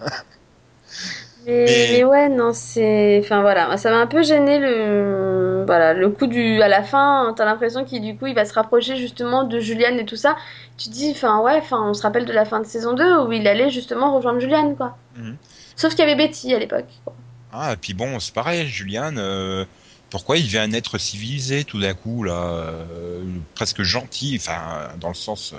Mais, 1.46 1.64
Mais- 1.66 1.88
mais 1.92 2.04
ouais, 2.04 2.28
non, 2.28 2.52
c'est. 2.52 3.20
Enfin 3.22 3.40
voilà, 3.40 3.76
ça 3.76 3.90
m'a 3.90 3.98
un 3.98 4.06
peu 4.06 4.22
gêné 4.22 4.58
le. 4.58 5.64
Voilà, 5.66 5.94
le 5.94 6.08
coup 6.10 6.26
du. 6.26 6.60
À 6.62 6.68
la 6.68 6.82
fin, 6.82 7.32
t'as 7.36 7.44
l'impression 7.44 7.84
qu'il 7.84 8.02
du 8.02 8.16
coup 8.16 8.26
il 8.26 8.34
va 8.34 8.44
se 8.44 8.52
rapprocher 8.52 8.96
justement 8.96 9.44
de 9.44 9.58
Juliane 9.60 9.98
et 9.98 10.04
tout 10.04 10.16
ça. 10.16 10.36
Tu 10.76 10.88
te 10.88 10.94
dis, 10.94 11.10
enfin 11.14 11.40
ouais, 11.40 11.56
enfin 11.58 11.82
on 11.82 11.94
se 11.94 12.02
rappelle 12.02 12.24
de 12.26 12.32
la 12.32 12.44
fin 12.44 12.60
de 12.60 12.66
saison 12.66 12.92
2 12.94 13.20
où 13.26 13.32
il 13.32 13.46
allait 13.46 13.70
justement 13.70 14.14
rejoindre 14.14 14.40
Juliane, 14.40 14.76
quoi. 14.76 14.96
Mhm. 15.16 15.36
Sauf 15.76 15.90
qu'il 15.94 16.00
y 16.00 16.10
avait 16.10 16.16
Betty 16.16 16.54
à 16.54 16.58
l'époque. 16.58 16.88
Ah, 17.52 17.72
et 17.72 17.76
puis 17.76 17.94
bon, 17.94 18.20
c'est 18.20 18.34
pareil, 18.34 18.66
Julian, 18.66 19.16
euh, 19.16 19.64
pourquoi 20.10 20.36
il 20.36 20.44
devient 20.44 20.58
un 20.58 20.72
être 20.72 20.98
civilisé 20.98 21.64
tout 21.64 21.80
d'un 21.80 21.94
coup, 21.94 22.22
là, 22.22 22.32
euh, 22.34 23.22
presque 23.54 23.82
gentil, 23.82 24.36
enfin, 24.40 24.88
dans 25.00 25.08
le 25.08 25.14
sens 25.14 25.52
euh, 25.54 25.56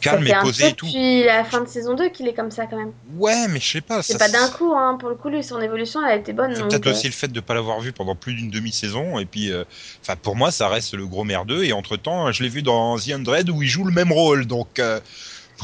calme 0.00 0.24
fait 0.24 0.30
et 0.30 0.34
un 0.34 0.42
posé 0.42 0.62
peu 0.64 0.68
et 0.70 0.74
tout. 0.74 0.86
depuis 0.86 1.24
la 1.24 1.44
fin 1.44 1.60
de 1.60 1.68
saison 1.68 1.94
2 1.94 2.08
qu'il 2.08 2.28
est 2.28 2.34
comme 2.34 2.50
ça 2.50 2.66
quand 2.66 2.76
même. 2.76 2.92
Ouais, 3.16 3.48
mais 3.48 3.60
je 3.60 3.70
sais 3.70 3.80
pas. 3.80 4.02
C'est 4.02 4.18
pas 4.18 4.28
d'un 4.28 4.48
coup, 4.48 4.74
hein. 4.74 4.96
Pour 4.98 5.08
le 5.08 5.14
coup, 5.14 5.28
lui, 5.28 5.42
son 5.44 5.60
évolution, 5.60 6.00
elle 6.04 6.12
a 6.12 6.16
été 6.16 6.32
bonne. 6.32 6.54
C'est 6.54 6.62
peut-être 6.62 6.86
euh, 6.86 6.92
aussi 6.92 7.06
le 7.06 7.12
fait 7.12 7.28
de 7.28 7.40
pas 7.40 7.54
l'avoir 7.54 7.80
vu 7.80 7.92
pendant 7.92 8.14
plus 8.14 8.34
d'une 8.34 8.50
demi-saison, 8.50 9.18
et 9.18 9.26
puis, 9.26 9.52
euh, 9.52 9.64
pour 10.22 10.36
moi, 10.36 10.50
ça 10.50 10.68
reste 10.68 10.94
le 10.94 11.06
gros 11.06 11.24
merdeux, 11.24 11.64
et 11.64 11.72
entre-temps, 11.72 12.32
je 12.32 12.42
l'ai 12.42 12.48
vu 12.48 12.62
dans 12.62 12.98
The 12.98 13.10
Undread 13.10 13.50
où 13.50 13.62
il 13.62 13.68
joue 13.68 13.84
le 13.84 13.92
même 13.92 14.12
rôle, 14.12 14.46
donc, 14.46 14.78
euh, 14.78 15.00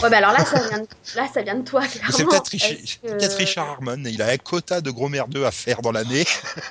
Ouais, 0.02 0.10
bah 0.10 0.18
alors 0.18 0.32
là, 0.32 0.44
ça 0.44 0.60
vient 0.68 0.80
de, 0.80 0.86
là, 1.14 1.28
ça 1.32 1.42
vient 1.42 1.54
de 1.54 1.64
toi, 1.64 1.86
clairement. 1.86 2.16
C'est 2.16 2.24
peut-être 2.24 2.48
Richard, 2.48 2.70
que- 3.02 3.08
peut-être 3.08 3.36
Richard 3.36 3.68
Harmon. 3.70 4.02
Il 4.04 4.20
a 4.22 4.28
un 4.28 4.36
quota 4.36 4.80
de 4.80 4.90
gros 4.90 5.08
merdeux 5.08 5.46
à 5.46 5.50
faire 5.50 5.82
dans 5.82 5.92
l'année. 5.92 6.24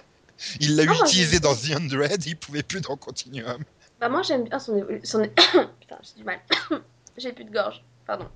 il 0.59 0.75
l'a 0.75 0.85
moi, 0.85 0.95
utilisé 1.03 1.39
dans 1.39 1.55
The 1.55 1.71
Hundred, 1.75 2.25
il 2.25 2.37
pouvait 2.37 2.63
plus 2.63 2.81
dans 2.81 2.95
Continuum. 2.97 3.63
Bah, 3.99 4.09
moi, 4.09 4.21
j'aime 4.21 4.43
bien 4.43 4.59
son 4.59 4.77
évolution. 4.77 5.19
Son... 5.19 5.27
Putain, 5.79 5.97
j'ai 6.03 6.19
du 6.19 6.23
mal. 6.23 6.39
j'ai 7.17 7.31
plus 7.33 7.45
de 7.45 7.51
gorge. 7.51 7.83
Pardon. 8.05 8.27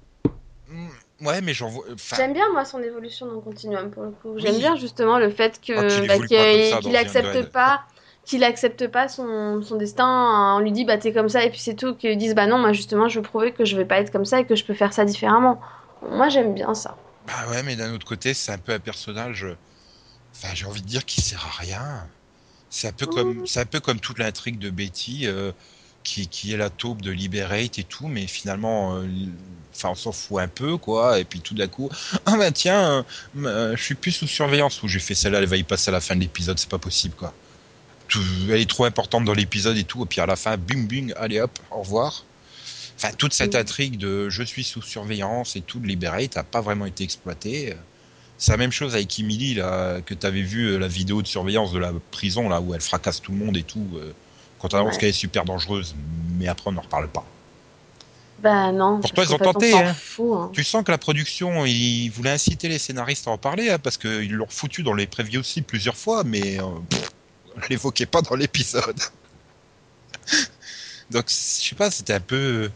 Hmm, 0.67 0.89
Ouais, 1.21 1.41
mais 1.41 1.53
j'en 1.53 1.69
vois. 1.69 1.86
Enfin, 1.93 2.15
J'aime 2.17 2.33
bien, 2.33 2.50
moi, 2.53 2.63
son 2.65 2.81
évolution 2.81 3.25
dans 3.25 3.41
Continuum, 3.41 3.91
pour 3.91 4.03
le 4.03 4.12
coup. 4.12 4.33
J'aime 4.38 4.55
Oui. 4.55 4.59
bien, 4.62 4.75
justement, 4.75 5.17
le 5.19 5.29
fait 5.29 5.59
que 5.62 5.74
Ah, 5.74 5.83
qu'il 6.00 6.07
bah, 6.07 6.81
qu'il 6.81 6.95
Hundred. 6.95 7.50
pas. 7.51 7.83
Qu'il 8.25 8.43
accepte 8.43 8.88
pas 8.88 9.07
son, 9.07 9.62
son 9.63 9.75
destin, 9.77 10.55
on 10.55 10.59
lui 10.59 10.71
dit 10.71 10.86
bah 10.86 11.00
t'es 11.00 11.12
comme 11.12 11.29
ça 11.29 11.43
et 11.43 11.50
puis 11.50 11.57
c'est 11.57 11.74
tout, 11.74 11.95
qu'ils 11.95 12.15
disent 12.15 12.36
bah 12.36 12.45
non, 12.45 12.59
moi 12.59 12.74
justement 12.74 13.09
je 13.09 13.19
veux 13.19 13.24
prouver 13.24 13.53
que 13.53 13.65
je 13.65 13.75
vais 13.75 13.86
pas 13.86 14.00
être 14.00 14.12
comme 14.12 14.25
ça 14.25 14.39
et 14.41 14.45
que 14.45 14.55
je 14.55 14.63
peux 14.65 14.75
faire 14.75 14.93
ça 14.93 15.03
différemment. 15.03 15.59
Moi 16.07 16.29
j'aime 16.29 16.53
bien 16.53 16.75
ça. 16.75 16.95
Bah 17.25 17.33
ouais, 17.50 17.63
mais 17.63 17.75
d'un 17.75 17.91
autre 17.91 18.05
côté, 18.05 18.36
c'est 18.36 18.51
un 18.51 18.59
peu 18.59 18.71
un 18.74 18.79
personnage. 18.79 19.45
euh, 19.45 19.55
Enfin, 20.36 20.53
j'ai 20.53 20.65
envie 20.65 20.81
de 20.81 20.88
dire 20.88 21.05
qui 21.05 21.21
sert 21.21 21.43
à 21.43 21.62
rien. 21.62 22.07
C'est 22.69 22.88
un 22.88 22.91
peu 22.91 23.07
comme, 23.07 23.48
c'est 23.48 23.62
un 23.62 23.65
peu 23.65 23.79
comme 23.79 24.00
toute 24.00 24.19
l'intrigue 24.19 24.59
de 24.59 24.69
Betty, 24.69 25.25
euh, 25.25 25.51
qui, 26.03 26.27
qui 26.29 26.53
est 26.53 26.58
la 26.58 26.70
taupe 26.70 27.01
de 27.01 27.12
Liberate 27.12 27.77
et 27.79 27.84
tout, 27.84 28.08
mais 28.08 28.25
finalement, 28.27 28.96
euh, 28.98 29.08
enfin, 29.75 29.89
on 29.91 29.96
s'en 29.96 30.12
fout 30.12 30.39
un 30.41 30.48
peu, 30.48 30.77
quoi. 30.77 31.20
Et 31.20 31.25
puis 31.25 31.41
tout 31.41 31.53
d'un 31.56 31.68
coup, 31.68 31.89
ah 32.25 32.38
bah 32.38 32.51
tiens, 32.51 33.06
euh, 33.38 33.46
euh, 33.46 33.75
je 33.77 33.84
suis 33.84 33.96
plus 33.96 34.12
sous 34.12 34.27
surveillance. 34.27 34.82
Ou 34.84 34.88
j'ai 34.88 35.00
fait 35.00 35.15
celle-là, 35.15 35.39
elle 35.39 35.46
va 35.48 35.58
y 35.58 35.63
passer 35.63 35.89
à 35.89 35.91
la 35.94 36.01
fin 36.01 36.15
de 36.15 36.22
l'épisode, 36.22 36.58
c'est 36.60 36.70
pas 36.70 36.79
possible, 36.79 37.15
quoi. 37.15 37.34
Tout- 38.08 38.22
elle 38.50 38.62
est 38.62 38.70
trop 38.70 38.86
importante 38.86 39.25
dans 39.25 39.34
l'épisode 39.34 39.77
et 39.77 39.84
tout, 39.86 40.03
et 40.03 40.08
puis 40.08 40.22
à 40.22 40.25
la 40.25 40.36
fin, 40.36 40.58
bing 40.58 40.88
bing, 40.88 41.13
allez 41.18 41.39
hop, 41.41 41.60
au 41.72 41.82
revoir. 41.82 42.25
Enfin, 42.98 43.13
toute 43.18 43.34
cette 43.34 43.53
Mm. 43.56 43.58
intrigue 43.58 43.98
de 43.98 44.29
je 44.29 44.44
suis 44.44 44.63
sous 44.63 44.82
surveillance 44.82 45.56
et 45.56 45.62
tout 45.62 45.79
de 45.79 45.88
Liberate 45.88 46.36
n'a 46.36 46.44
pas 46.44 46.62
vraiment 46.62 46.86
été 46.86 47.03
exploitée. 47.03 47.75
C'est 48.38 48.51
la 48.51 48.58
même 48.58 48.72
chose 48.72 48.96
avec 48.96 49.20
Emily, 49.20 49.53
là, 49.56 50.01
que 50.01 50.13
tu 50.13 50.25
avais 50.25 50.41
vu 50.41 50.79
la 50.79 50.88
vidéo 50.88 51.22
de 51.22 51.27
surveillance 51.27 51.72
de 51.74 51.79
la 51.79 51.94
prison, 52.12 52.50
là, 52.50 52.62
où 52.62 52.74
elle 52.74 52.82
fracasse 52.82 53.22
tout 53.22 53.32
le 53.34 53.38
monde 53.38 53.58
et 53.58 53.63
tout, 53.63 54.00
euh, 54.60 54.62
quand 54.62 54.74
on 54.74 54.78
annonce 54.78 54.94
Ouais. 54.94 55.00
qu'elle 55.00 55.10
est 55.10 55.13
super 55.13 55.46
dangereuse. 55.46 55.96
Mais 56.38 56.48
après, 56.48 56.70
on 56.70 56.74
n'en 56.74 56.82
reparle 56.82 57.08
pas. 57.10 57.25
Bah 58.42 58.72
non. 58.72 59.01
Pourtant, 59.01 59.24
ils 59.24 59.34
ont 59.34 59.38
on 59.42 59.51
tenté, 59.51 59.74
hein. 59.78 59.94
fout, 59.94 60.32
hein. 60.34 60.50
Tu 60.54 60.63
sens 60.63 60.84
que 60.86 60.92
la 60.92 60.98
production, 60.98 61.66
ils 61.66 62.10
voulaient 62.10 62.32
inciter 62.32 62.70
les 62.70 62.80
scénaristes 62.80 63.28
à 63.28 63.32
en 63.32 63.38
parler, 63.38 63.70
hein, 63.70 63.80
parce 63.80 63.98
qu'ils 63.98 64.32
l'ont 64.32 64.48
foutu 64.50 64.82
dans 64.82 64.94
les 64.94 65.08
previews 65.08 65.42
aussi 65.42 65.62
plusieurs 65.62 65.98
fois, 65.98 66.24
mais 66.24 66.58
euh, 66.60 66.63
pff, 66.89 67.12
on 67.58 67.62
l'évoquait 67.70 68.06
pas 68.06 68.22
dans 68.22 68.36
l'épisode. 68.36 69.00
Donc, 71.12 71.25
je 71.30 71.34
sais 71.34 71.75
pas, 71.75 71.92
c'était 71.92 72.13
un 72.13 72.20
peu. 72.22 72.72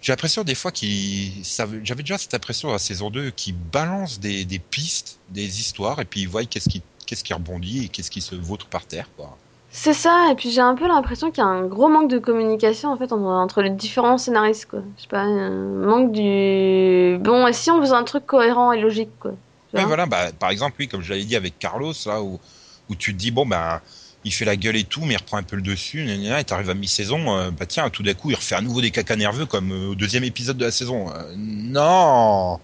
J'ai 0.00 0.12
l'impression 0.12 0.44
des 0.44 0.54
fois 0.54 0.70
qu'ils. 0.72 1.44
J'avais 1.82 2.02
déjà 2.02 2.16
cette 2.16 2.32
impression 2.34 2.72
à 2.72 2.78
saison 2.78 3.10
2 3.10 3.30
qu'ils 3.32 3.56
balancent 3.56 4.20
des, 4.20 4.44
des 4.46 4.58
pistes, 4.60 5.18
des 5.28 5.60
histoires, 5.60 6.00
et 6.00 6.04
puis 6.06 6.20
ils 6.22 6.28
voient 6.28 6.44
qu'est-ce 6.46 6.68
qui, 6.68 6.82
qu'est-ce 7.04 7.24
qui 7.24 7.34
rebondit 7.34 7.84
et 7.84 7.88
qu'est-ce 7.88 8.10
qui 8.10 8.20
se 8.22 8.36
vautre 8.36 8.66
par 8.68 8.86
terre, 8.86 9.10
quoi. 9.16 9.36
C'est 9.70 9.92
ça, 9.92 10.28
et 10.30 10.34
puis 10.34 10.50
j'ai 10.50 10.62
un 10.62 10.74
peu 10.74 10.88
l'impression 10.88 11.30
qu'il 11.30 11.44
y 11.44 11.46
a 11.46 11.50
un 11.50 11.66
gros 11.66 11.88
manque 11.88 12.10
de 12.10 12.18
communication 12.18 12.90
en 12.90 12.96
fait 12.96 13.12
entre, 13.12 13.60
les 13.60 13.70
différents 13.70 14.16
scénaristes 14.16 14.66
quoi. 14.66 14.80
Je 14.96 15.02
sais 15.02 15.08
pas, 15.08 15.20
un 15.20 15.50
manque 15.50 16.12
du. 16.12 17.18
Bon, 17.20 17.46
et 17.46 17.52
si 17.52 17.70
on 17.70 17.80
faisait 17.80 17.92
un 17.92 18.04
truc 18.04 18.24
cohérent 18.26 18.72
et 18.72 18.80
logique 18.80 19.10
quoi. 19.20 19.32
Ouais, 19.74 19.84
voilà, 19.84 20.06
bah, 20.06 20.32
par 20.32 20.50
exemple, 20.50 20.76
oui, 20.78 20.88
comme 20.88 21.02
je 21.02 21.10
l'avais 21.10 21.24
dit 21.24 21.36
avec 21.36 21.58
Carlos, 21.58 21.92
là, 22.06 22.22
où, 22.22 22.40
où 22.88 22.94
tu 22.94 23.12
te 23.12 23.18
dis, 23.18 23.30
bon, 23.30 23.44
ben, 23.44 23.82
il 24.24 24.32
fait 24.32 24.44
la 24.44 24.56
gueule 24.56 24.76
et 24.76 24.84
tout, 24.84 25.04
mais 25.04 25.14
il 25.14 25.16
reprend 25.18 25.36
un 25.36 25.42
peu 25.42 25.56
le 25.56 25.62
dessus, 25.62 26.08
et 26.10 26.44
t'arrives 26.44 26.70
à 26.70 26.74
mi-saison, 26.74 27.36
euh, 27.36 27.50
bah 27.50 27.66
tiens, 27.66 27.90
tout 27.90 28.02
d'un 28.02 28.14
coup, 28.14 28.30
il 28.30 28.36
refait 28.36 28.54
à 28.54 28.60
nouveau 28.60 28.80
des 28.80 28.90
cacas 28.90 29.16
nerveux 29.16 29.46
comme 29.46 29.72
euh, 29.72 29.90
au 29.90 29.94
deuxième 29.94 30.24
épisode 30.24 30.56
de 30.56 30.64
la 30.64 30.70
saison. 30.70 31.10
Euh, 31.10 31.34
non 31.36 32.58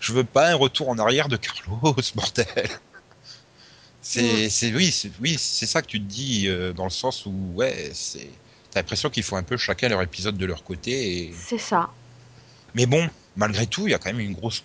Je 0.00 0.12
veux 0.12 0.24
pas 0.24 0.48
un 0.50 0.54
retour 0.54 0.88
en 0.90 0.98
arrière 0.98 1.28
de 1.28 1.36
Carlos, 1.36 1.94
bordel 2.14 2.46
C'est, 4.12 4.50
c'est, 4.50 4.74
oui, 4.74 4.90
c'est, 4.90 5.12
oui, 5.20 5.36
c'est 5.38 5.66
ça 5.66 5.82
que 5.82 5.86
tu 5.86 6.00
te 6.00 6.04
dis, 6.04 6.48
euh, 6.48 6.72
dans 6.72 6.82
le 6.82 6.90
sens 6.90 7.26
où, 7.26 7.32
ouais, 7.54 7.92
c'est, 7.94 8.26
t'as 8.72 8.80
l'impression 8.80 9.08
qu'il 9.08 9.22
faut 9.22 9.36
un 9.36 9.44
peu 9.44 9.56
chacun 9.56 9.88
leur 9.88 10.02
épisode 10.02 10.36
de 10.36 10.46
leur 10.46 10.64
côté, 10.64 11.26
et, 11.28 11.34
C'est 11.46 11.58
ça. 11.58 11.90
mais 12.74 12.86
bon, 12.86 13.08
malgré 13.36 13.68
tout, 13.68 13.86
il 13.86 13.92
y 13.92 13.94
a 13.94 13.98
quand 13.98 14.10
même 14.12 14.18
une 14.18 14.34
grosse. 14.34 14.64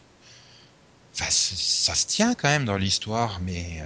Enfin, 1.13 1.29
ça 1.29 1.93
se 1.93 2.07
tient 2.07 2.33
quand 2.33 2.49
même 2.49 2.65
dans 2.65 2.77
l'histoire, 2.77 3.39
mais. 3.41 3.81
euh, 3.81 3.85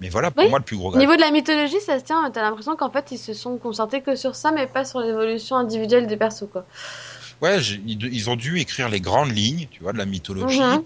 Mais 0.00 0.08
voilà, 0.08 0.32
pour 0.32 0.42
Oui. 0.42 0.50
moi, 0.50 0.58
le 0.58 0.64
plus 0.64 0.76
gros 0.76 0.92
Au 0.92 0.98
niveau 0.98 1.14
de 1.14 1.20
la 1.20 1.30
mythologie, 1.30 1.80
ça 1.86 2.00
se 2.00 2.04
tient, 2.04 2.28
t'as 2.32 2.42
l'impression 2.42 2.74
qu'en 2.74 2.90
fait 2.90 3.12
ils 3.12 3.18
se 3.18 3.32
sont 3.32 3.56
concentrés 3.58 4.02
que 4.02 4.16
sur 4.16 4.34
ça, 4.34 4.50
mais 4.50 4.66
pas 4.66 4.84
sur 4.84 4.98
l'évolution 4.98 5.54
individuelle 5.56 6.08
des 6.08 6.16
persos 6.16 6.48
quoi. 6.50 6.66
Ouais, 7.40 7.60
ils 7.62 8.12
ils 8.12 8.28
ont 8.28 8.36
dû 8.36 8.58
écrire 8.58 8.88
les 8.88 9.00
grandes 9.00 9.30
lignes, 9.34 9.68
tu 9.70 9.82
vois, 9.84 9.92
de 9.92 9.98
la 9.98 10.04
mythologie. 10.04 10.60
Mhm. 10.60 10.82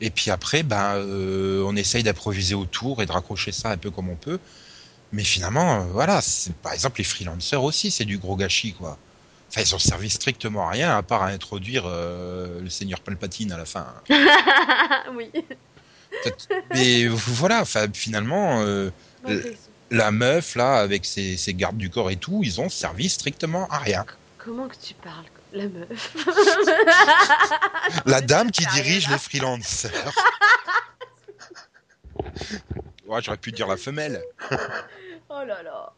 Et 0.00 0.10
puis 0.10 0.30
après, 0.30 0.62
ben, 0.62 0.96
euh, 0.96 1.64
on 1.66 1.74
essaye 1.76 2.02
d'improviser 2.02 2.54
autour 2.54 3.02
et 3.02 3.06
de 3.06 3.12
raccrocher 3.12 3.52
ça 3.52 3.70
un 3.70 3.76
peu 3.76 3.90
comme 3.90 4.10
on 4.10 4.16
peut. 4.16 4.38
Mais 5.12 5.24
finalement, 5.24 5.80
euh, 5.80 5.84
voilà, 5.92 6.20
par 6.62 6.72
exemple, 6.72 6.98
les 6.98 7.04
freelancers 7.04 7.62
aussi, 7.62 7.90
c'est 7.90 8.04
du 8.04 8.18
gros 8.18 8.36
gâchis, 8.36 8.72
quoi. 8.74 8.98
Enfin, 9.48 9.62
ils 9.62 9.74
ont 9.74 9.78
servi 9.78 10.10
strictement 10.10 10.66
à 10.68 10.70
rien, 10.70 10.96
à 10.96 11.02
part 11.02 11.22
à 11.22 11.28
introduire 11.28 11.84
euh, 11.86 12.60
le 12.60 12.68
seigneur 12.68 13.00
Palpatine 13.00 13.52
à 13.52 13.56
la 13.56 13.64
fin. 13.64 13.86
oui. 15.14 15.30
Mais 16.74 17.06
voilà, 17.06 17.62
enfin, 17.62 17.86
finalement, 17.92 18.64
la 19.90 20.10
meuf, 20.10 20.56
là, 20.56 20.78
avec 20.78 21.04
ses, 21.04 21.36
ses 21.36 21.54
gardes 21.54 21.76
du 21.76 21.90
corps 21.90 22.10
et 22.10 22.16
tout, 22.16 22.40
ils 22.42 22.60
ont 22.60 22.68
servi 22.68 23.08
strictement 23.08 23.68
à 23.70 23.78
rien. 23.78 24.04
Comment 24.46 24.68
que 24.68 24.76
tu 24.76 24.94
parles 24.94 25.24
La 25.52 25.68
meuf? 25.68 26.16
La 28.06 28.20
dame 28.20 28.50
qui 28.50 28.64
dirige 28.66 29.08
les 29.08 29.18
freelancers. 29.18 30.14
Ouais, 33.06 33.20
j'aurais 33.22 33.36
pu 33.36 33.52
dire 33.52 33.66
la 33.66 33.76
femelle. 33.76 34.22
Oh 35.28 35.42
là 35.44 35.60
là. 35.64 35.92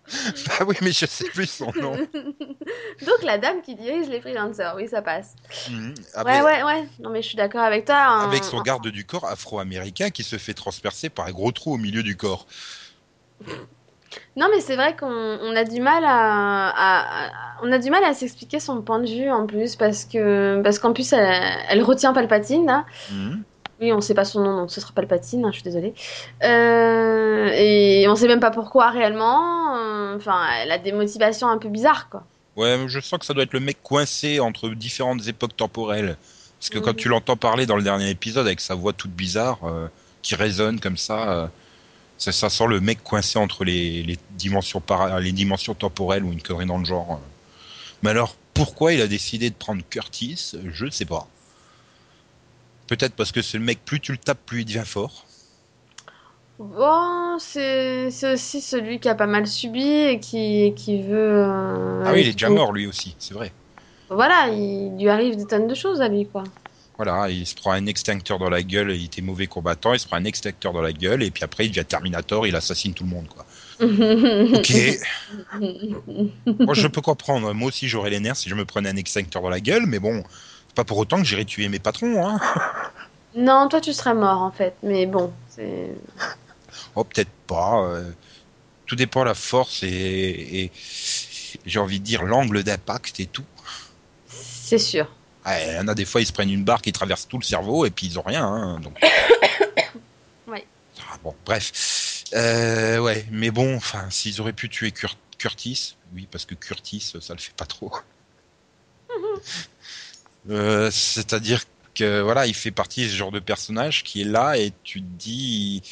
Bah 0.48 0.64
oui, 0.66 0.74
mais 0.80 0.90
je 0.90 1.04
sais 1.04 1.28
plus 1.28 1.46
son 1.46 1.70
nom. 1.80 1.94
Donc 3.06 3.22
la 3.22 3.36
dame 3.36 3.60
qui 3.60 3.74
dirige 3.76 4.08
les 4.08 4.22
freelancers, 4.22 4.74
oui 4.74 4.88
ça 4.88 5.02
passe. 5.02 5.34
Mhm. 5.70 5.94
Ouais 6.24 6.40
ouais 6.40 6.62
ouais. 6.64 6.88
Non 6.98 7.10
mais 7.10 7.20
je 7.22 7.28
suis 7.28 7.36
d'accord 7.36 7.60
avec 7.60 7.84
toi. 7.84 7.94
hein. 8.04 8.26
avec 8.26 8.42
son 8.42 8.62
garde 8.62 8.88
du 8.88 9.04
corps 9.04 9.26
afro-américain 9.26 10.08
qui 10.08 10.24
se 10.24 10.38
fait 10.38 10.54
transpercer 10.54 11.10
par 11.10 11.26
un 11.26 11.32
gros 11.32 11.52
trou 11.52 11.74
au 11.74 11.76
milieu 11.76 12.02
du 12.02 12.16
corps. 12.16 12.46
Non 14.36 14.46
mais 14.54 14.60
c'est 14.60 14.76
vrai 14.76 14.96
qu'on 14.96 15.06
on 15.06 15.56
a 15.56 15.64
du 15.64 15.80
mal 15.80 16.04
à, 16.04 16.68
à- 16.68 17.26
à- 17.26 17.30
on 17.62 17.70
a 17.72 17.78
du 17.78 17.90
mal 17.90 18.04
à 18.04 18.14
s'expliquer 18.14 18.60
son 18.60 18.80
point 18.82 19.00
de 19.00 19.06
vue 19.08 19.30
en 19.30 19.46
plus 19.46 19.76
parce 19.76 20.04
que 20.04 20.60
parce 20.62 20.78
qu'en 20.78 20.92
plus 20.92 21.12
elle, 21.12 21.28
elle 21.68 21.82
retient 21.82 22.12
Palpatine 22.12 22.66
là. 22.66 22.84
Mhm. 23.12 23.42
Oui 23.80 23.92
on 23.92 24.00
sait 24.00 24.14
pas 24.14 24.24
son 24.24 24.40
nom 24.42 24.56
donc 24.56 24.70
ce 24.70 24.80
sera 24.80 24.92
Palpatine. 24.92 25.44
hein, 25.44 25.50
je 25.50 25.56
suis 25.56 25.62
désolée. 25.64 25.94
Euh, 26.44 27.50
et 27.54 28.06
on 28.08 28.14
sait 28.16 28.28
même 28.28 28.40
pas 28.40 28.50
pourquoi 28.50 28.90
réellement. 28.90 29.76
euh, 29.76 30.16
Enfin 30.16 30.40
elle 30.62 30.72
a 30.72 30.78
des 30.78 30.92
motivations 30.92 31.48
un 31.48 31.58
peu 31.58 31.68
bizarres 31.68 32.08
quoi. 32.10 32.24
Ouais, 32.56 32.76
je 32.88 32.98
sens 33.00 33.18
que 33.20 33.24
ça 33.26 33.34
doit 33.34 33.44
être 33.44 33.52
le 33.52 33.60
mec 33.60 33.78
coincé 33.82 34.40
entre 34.40 34.68
différentes 34.70 35.26
époques 35.28 35.56
temporelles. 35.56 36.16
Parce 36.58 36.70
que 36.70 36.78
quand 36.80 36.90
Mhm. 36.90 36.96
tu 36.96 37.08
l'entends 37.08 37.36
parler 37.36 37.66
dans 37.66 37.76
le 37.76 37.84
dernier 37.84 38.10
épisode 38.10 38.46
avec 38.46 38.60
sa 38.60 38.74
voix 38.74 38.92
toute 38.92 39.12
bizarre, 39.12 39.58
euh, 39.64 39.86
qui 40.22 40.34
résonne 40.34 40.80
comme 40.80 40.96
ça, 40.96 41.30
euh, 41.30 41.46
ça, 42.18 42.32
ça 42.32 42.50
sent 42.50 42.66
le 42.68 42.80
mec 42.80 43.02
coincé 43.02 43.38
entre 43.38 43.64
les, 43.64 44.02
les 44.02 44.18
dimensions 44.30 44.80
para- 44.80 45.20
les 45.20 45.32
dimensions 45.32 45.74
temporelles 45.74 46.24
ou 46.24 46.32
une 46.32 46.42
connerie 46.42 46.66
dans 46.66 46.78
le 46.78 46.84
genre. 46.84 47.20
Mais 48.02 48.10
alors, 48.10 48.36
pourquoi 48.54 48.92
il 48.94 49.00
a 49.02 49.08
décidé 49.08 49.50
de 49.50 49.56
prendre 49.56 49.82
Curtis? 49.90 50.52
Je 50.72 50.86
ne 50.86 50.90
sais 50.90 51.06
pas. 51.06 51.28
Peut-être 52.88 53.14
parce 53.14 53.30
que 53.30 53.40
c'est 53.40 53.56
le 53.56 53.62
mec, 53.62 53.84
plus 53.84 54.00
tu 54.00 54.10
le 54.10 54.18
tapes, 54.18 54.44
plus 54.44 54.62
il 54.62 54.64
devient 54.64 54.82
fort. 54.84 55.26
Bon, 56.58 57.38
c'est 57.38 58.08
aussi 58.32 58.60
celui 58.60 58.98
qui 58.98 59.08
a 59.08 59.14
pas 59.14 59.26
mal 59.28 59.46
subi 59.46 59.80
et 59.86 60.18
qui, 60.20 60.74
qui 60.76 61.02
veut. 61.02 61.16
euh, 61.44 62.02
ah 62.04 62.12
oui, 62.12 62.22
il 62.22 62.28
est 62.28 62.32
déjà 62.32 62.50
mort 62.50 62.72
lui 62.72 62.86
aussi, 62.86 63.14
c'est 63.18 63.34
vrai. 63.34 63.52
Voilà, 64.10 64.48
il 64.50 64.98
lui 64.98 65.08
arrive 65.08 65.36
des 65.36 65.46
tonnes 65.46 65.66
de 65.66 65.74
choses 65.74 66.00
à 66.02 66.08
lui, 66.08 66.28
quoi. 66.28 66.50
Voilà, 66.98 67.30
il 67.30 67.46
se 67.46 67.54
prend 67.54 67.70
un 67.72 67.86
extincteur 67.86 68.38
dans 68.40 68.50
la 68.50 68.62
gueule, 68.62 68.90
il 68.90 69.04
était 69.04 69.22
mauvais 69.22 69.46
combattant, 69.46 69.94
il 69.94 70.00
se 70.00 70.06
prend 70.06 70.16
un 70.16 70.24
extincteur 70.24 70.72
dans 70.72 70.82
la 70.82 70.92
gueule, 70.92 71.22
et 71.22 71.30
puis 71.30 71.44
après 71.44 71.64
il 71.66 71.68
devient 71.70 71.84
Terminator, 71.86 72.46
il 72.46 72.56
assassine 72.56 72.92
tout 72.92 73.04
le 73.04 73.10
monde, 73.10 73.28
quoi. 73.28 73.46
Ok, 73.80 74.72
moi 76.64 76.74
je 76.74 76.88
peux 76.88 77.00
comprendre, 77.00 77.52
moi 77.54 77.68
aussi 77.68 77.88
j'aurais 77.88 78.10
les 78.10 78.18
nerfs 78.20 78.36
si 78.36 78.48
je 78.48 78.56
me 78.56 78.64
prenais 78.64 78.88
un 78.90 78.96
extincteur 78.96 79.42
dans 79.42 79.48
la 79.48 79.60
gueule, 79.60 79.86
mais 79.86 80.00
bon, 80.00 80.24
c'est 80.66 80.74
pas 80.74 80.84
pour 80.84 80.98
autant 80.98 81.18
que 81.18 81.24
j'irais 81.24 81.44
tuer 81.44 81.68
mes 81.68 81.78
patrons, 81.78 82.26
hein. 82.26 82.40
non, 83.36 83.68
toi 83.68 83.80
tu 83.80 83.92
serais 83.92 84.14
mort 84.14 84.42
en 84.42 84.50
fait, 84.50 84.74
mais 84.82 85.06
bon, 85.06 85.32
c'est. 85.48 85.90
Oh, 86.94 87.04
peut-être 87.04 87.30
pas. 87.46 87.82
euh, 87.84 88.10
tout 88.86 88.96
dépend 88.96 89.20
de 89.20 89.26
la 89.26 89.34
force 89.34 89.82
et, 89.82 89.88
et 90.64 90.72
j'ai 91.66 91.78
envie 91.78 92.00
de 92.00 92.04
dire 92.04 92.24
l'angle 92.24 92.62
d'impact 92.62 93.20
et 93.20 93.26
tout. 93.26 93.44
C'est 94.26 94.78
sûr. 94.78 95.08
Ouais, 95.48 95.66
il 95.70 95.74
y 95.76 95.78
en 95.78 95.88
a 95.88 95.94
des 95.94 96.04
fois, 96.04 96.20
ils 96.20 96.26
se 96.26 96.32
prennent 96.32 96.50
une 96.50 96.64
barre 96.64 96.82
qui 96.82 96.92
traverse 96.92 97.26
tout 97.28 97.38
le 97.38 97.44
cerveau 97.44 97.86
et 97.86 97.90
puis 97.90 98.06
ils 98.06 98.18
ont 98.18 98.22
rien. 98.22 98.44
hein, 98.44 98.80
donc... 98.80 98.98
Ouais. 100.46 100.66
Ah, 101.10 101.16
bon, 101.22 101.34
bref. 101.44 102.24
Euh, 102.34 102.98
ouais, 102.98 103.26
mais 103.30 103.50
bon, 103.50 103.76
enfin, 103.76 104.06
s'ils 104.10 104.40
auraient 104.40 104.52
pu 104.52 104.68
tuer 104.68 104.90
Cur- 104.92 105.16
Curtis, 105.38 105.96
oui, 106.14 106.26
parce 106.30 106.44
que 106.44 106.54
Curtis, 106.54 107.00
ça 107.20 107.34
le 107.34 107.40
fait 107.40 107.54
pas 107.56 107.66
trop. 107.66 107.92
Euh, 110.50 110.90
C'est-à-dire 110.90 111.62
que 111.94 112.20
voilà, 112.20 112.46
il 112.46 112.54
fait 112.54 112.70
partie 112.70 113.04
de 113.04 113.10
ce 113.10 113.16
genre 113.16 113.32
de 113.32 113.40
personnage 113.40 114.02
qui 114.04 114.22
est 114.22 114.24
là 114.24 114.56
et 114.56 114.72
tu 114.84 115.00
te 115.02 115.06
dis 115.06 115.82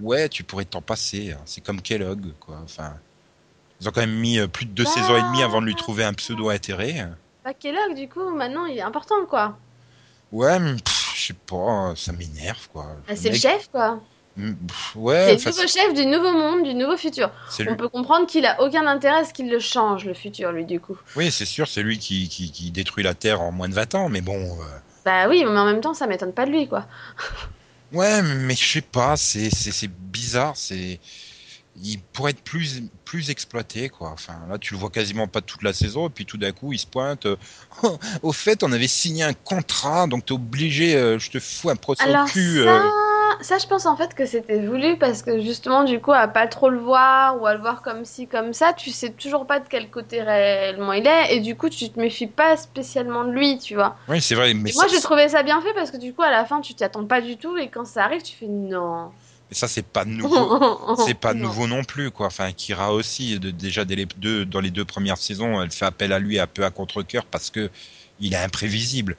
ouais, 0.00 0.28
tu 0.28 0.44
pourrais 0.44 0.64
t'en 0.64 0.82
passer. 0.82 1.32
hein. 1.32 1.40
C'est 1.46 1.60
comme 1.64 1.80
Kellogg, 1.82 2.32
quoi. 2.38 2.60
Enfin, 2.62 2.94
ils 3.80 3.88
ont 3.88 3.90
quand 3.92 4.00
même 4.02 4.14
mis 4.14 4.38
euh, 4.38 4.46
plus 4.46 4.66
de 4.66 4.70
deux 4.72 4.84
Bah. 4.84 4.90
saisons 4.94 5.16
et 5.16 5.22
demie 5.22 5.42
avant 5.42 5.60
de 5.60 5.66
lui 5.66 5.74
trouver 5.74 6.04
un 6.04 6.12
pseudo 6.12 6.50
intérêt. 6.50 7.08
Bah, 7.46 7.54
Kellogg, 7.54 7.94
du 7.94 8.08
coup, 8.08 8.28
maintenant, 8.30 8.66
il 8.66 8.76
est 8.76 8.82
important, 8.82 9.24
quoi. 9.28 9.56
Ouais, 10.32 10.58
mais 10.58 10.74
je 11.14 11.26
sais 11.26 11.34
pas, 11.46 11.94
ça 11.96 12.12
m'énerve, 12.12 12.66
quoi. 12.72 12.86
Bah, 13.06 13.14
c'est 13.14 13.28
le 13.30 13.36
chef, 13.36 13.68
quoi. 13.68 14.00
Mm, 14.36 14.52
pff, 14.66 14.92
C'est 14.94 14.98
Ouais, 14.98 15.36
le 15.36 15.50
nouveau 15.50 15.66
chef 15.68 15.94
du 15.94 16.06
nouveau 16.06 16.32
monde, 16.32 16.64
du 16.64 16.74
nouveau 16.74 16.96
futur. 16.96 17.30
On 17.60 17.70
lui- 17.70 17.76
peut 17.76 17.88
comprendre 17.88 18.26
qu'il 18.26 18.44
a 18.46 18.60
aucun 18.60 18.84
intérêt 18.88 19.20
à 19.20 19.24
ce 19.24 19.32
qu'il 19.32 19.48
le 19.48 19.60
change, 19.60 20.04
le 20.06 20.14
futur, 20.14 20.50
lui, 20.50 20.64
du 20.64 20.80
coup. 20.80 20.98
oui, 21.14 21.30
c'est 21.30 21.46
sûr, 21.46 21.68
c'est 21.68 21.84
lui 21.84 21.98
qui, 22.00 22.28
qui, 22.28 22.50
qui 22.50 22.72
détruit 22.72 23.04
la 23.04 23.14
Terre 23.14 23.40
en 23.40 23.52
moins 23.52 23.68
de 23.68 23.74
20 23.74 23.94
ans, 23.94 24.08
mais 24.08 24.22
bon. 24.22 24.34
euh, 24.34 24.64
Bah 25.04 25.28
oui, 25.28 25.44
mais 25.44 25.56
en 25.56 25.64
même 25.66 25.80
temps, 25.80 25.94
ça 25.94 26.08
m'étonne 26.08 26.32
pas 26.34 26.46
de 26.46 26.50
lui, 26.50 26.66
quoi. 26.68 26.86
Ouais, 27.92 28.20
mais 28.22 28.54
je 28.56 28.64
sais 28.72 28.80
pas, 28.82 29.16
c'est 29.16 29.48
c'est 29.48 29.70
c'est 29.70 29.88
bizarre, 29.88 30.56
c'est 30.56 31.00
il 31.82 32.00
pourrait 32.12 32.30
être 32.32 32.42
plus 32.42 32.82
plus 33.04 33.30
exploité 33.30 33.88
quoi. 33.88 34.10
Enfin 34.10 34.34
là, 34.48 34.58
tu 34.58 34.74
le 34.74 34.80
vois 34.80 34.90
quasiment 34.90 35.28
pas 35.28 35.40
toute 35.40 35.62
la 35.62 35.72
saison 35.72 36.06
et 36.08 36.10
puis 36.10 36.26
tout 36.26 36.38
d'un 36.38 36.52
coup, 36.52 36.72
il 36.72 36.78
se 36.78 36.86
pointe 36.86 37.26
Oh, 37.82 37.98
au 38.22 38.32
fait, 38.32 38.62
on 38.62 38.72
avait 38.72 38.88
signé 38.88 39.24
un 39.24 39.34
contrat, 39.34 40.06
donc 40.06 40.26
t'es 40.26 40.32
obligé 40.32 40.96
euh, 40.96 41.18
je 41.18 41.30
te 41.30 41.38
fous 41.40 41.70
un 41.70 41.76
procès 41.76 42.02
Alors 42.02 42.24
au 42.24 42.28
cul. 42.30 42.62
ça, 42.64 42.68
euh. 42.70 42.90
ça, 43.40 43.58
je 43.58 43.66
pense 43.66 43.86
en 43.86 43.96
fait 43.96 44.14
que 44.14 44.24
c'était 44.26 44.64
voulu 44.66 44.96
parce 44.98 45.22
que 45.22 45.40
justement, 45.40 45.84
du 45.84 46.00
coup, 46.00 46.12
à 46.12 46.28
pas 46.28 46.46
trop 46.46 46.70
le 46.70 46.78
voir 46.78 47.40
ou 47.40 47.46
à 47.46 47.54
le 47.54 47.60
voir 47.60 47.82
comme 47.82 48.04
ci, 48.04 48.26
comme 48.26 48.52
ça, 48.52 48.72
tu 48.72 48.90
sais 48.90 49.10
toujours 49.10 49.46
pas 49.46 49.60
de 49.60 49.68
quel 49.68 49.90
côté 49.90 50.22
réellement 50.22 50.92
il 50.92 51.06
est 51.06 51.36
et 51.36 51.40
du 51.40 51.56
coup, 51.56 51.68
tu 51.68 51.90
te 51.90 51.98
méfies 52.00 52.26
pas 52.26 52.56
spécialement 52.56 53.24
de 53.24 53.32
lui, 53.32 53.58
tu 53.58 53.74
vois. 53.74 53.96
Oui, 54.08 54.20
c'est 54.22 54.34
vrai, 54.34 54.54
mais 54.54 54.70
Et 54.70 54.74
moi, 54.74 54.86
j'ai 54.88 55.00
trouvé 55.00 55.28
ça 55.28 55.42
bien 55.42 55.60
fait 55.60 55.74
parce 55.74 55.90
que 55.90 55.96
du 55.98 56.14
coup, 56.14 56.22
à 56.22 56.30
la 56.30 56.44
fin, 56.44 56.60
tu 56.60 56.74
t'y 56.74 56.84
attends 56.84 57.06
pas 57.06 57.20
du 57.20 57.36
tout 57.36 57.56
et 57.56 57.68
quand 57.68 57.84
ça 57.84 58.04
arrive, 58.04 58.22
tu 58.22 58.34
fais 58.36 58.46
non. 58.48 59.10
Mais 59.50 59.56
ça 59.56 59.68
c'est 59.68 59.86
pas 59.86 60.04
nouveau. 60.04 60.96
C'est 61.04 61.14
pas 61.14 61.34
nouveau 61.34 61.66
non 61.66 61.84
plus, 61.84 62.10
quoi. 62.10 62.26
Enfin, 62.28 62.52
Kira 62.52 62.92
aussi, 62.94 63.38
de- 63.38 63.50
déjà 63.50 63.84
dès 63.84 63.96
les 63.96 64.06
deux, 64.16 64.46
dans 64.46 64.60
les 64.60 64.70
deux 64.70 64.84
premières 64.86 65.18
saisons, 65.18 65.60
elle 65.60 65.70
fait 65.70 65.84
appel 65.84 66.10
à 66.12 66.18
lui 66.18 66.38
un 66.38 66.46
peu 66.46 66.64
à 66.64 66.70
contre-cœur 66.70 67.26
parce 67.26 67.50
que 67.50 67.70
il 68.18 68.32
est 68.32 68.36
imprévisible. 68.38 69.16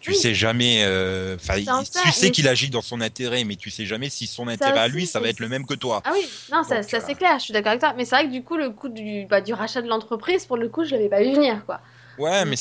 Tu 0.00 0.12
Oui. 0.12 0.16
sais 0.16 0.34
jamais. 0.34 0.84
euh, 0.84 1.36
il- 1.56 1.66
tu 1.66 2.12
sais 2.12 2.30
qu'il 2.30 2.48
agit 2.48 2.70
dans 2.70 2.80
son 2.82 3.00
intérêt, 3.00 3.44
mais 3.44 3.56
tu 3.56 3.70
sais 3.70 3.84
jamais 3.84 4.08
si 4.08 4.26
son 4.26 4.48
intérêt 4.48 4.78
à 4.80 4.88
lui, 4.88 5.06
ça 5.06 5.20
va 5.20 5.28
être 5.28 5.40
le 5.40 5.48
même 5.48 5.66
que 5.66 5.74
toi. 5.74 6.00
Ah 6.04 6.12
oui, 6.14 6.24
non, 6.50 6.62
ça, 6.62 6.76
Donc, 6.80 6.88
ça 6.90 6.96
euh, 6.98 7.00
c'est 7.04 7.14
clair, 7.14 7.38
je 7.38 7.44
suis 7.44 7.52
d'accord 7.52 7.70
avec 7.70 7.80
toi. 7.80 7.92
Mais 7.96 8.04
c'est 8.04 8.14
vrai 8.16 8.26
que 8.26 8.32
du 8.32 8.42
coup, 8.42 8.56
le 8.56 8.70
coup 8.70 8.88
du, 8.88 9.26
bah, 9.28 9.40
du 9.40 9.52
rachat 9.52 9.82
de 9.82 9.88
l'entreprise, 9.88 10.46
pour 10.46 10.56
le 10.56 10.68
coup, 10.68 10.84
je 10.84 10.92
l'avais 10.92 11.08
pas 11.08 11.22
vu 11.22 11.32
venir, 11.32 11.66
quoi. 11.66 11.80
Ouais, 12.16 12.44
mais 12.44 12.56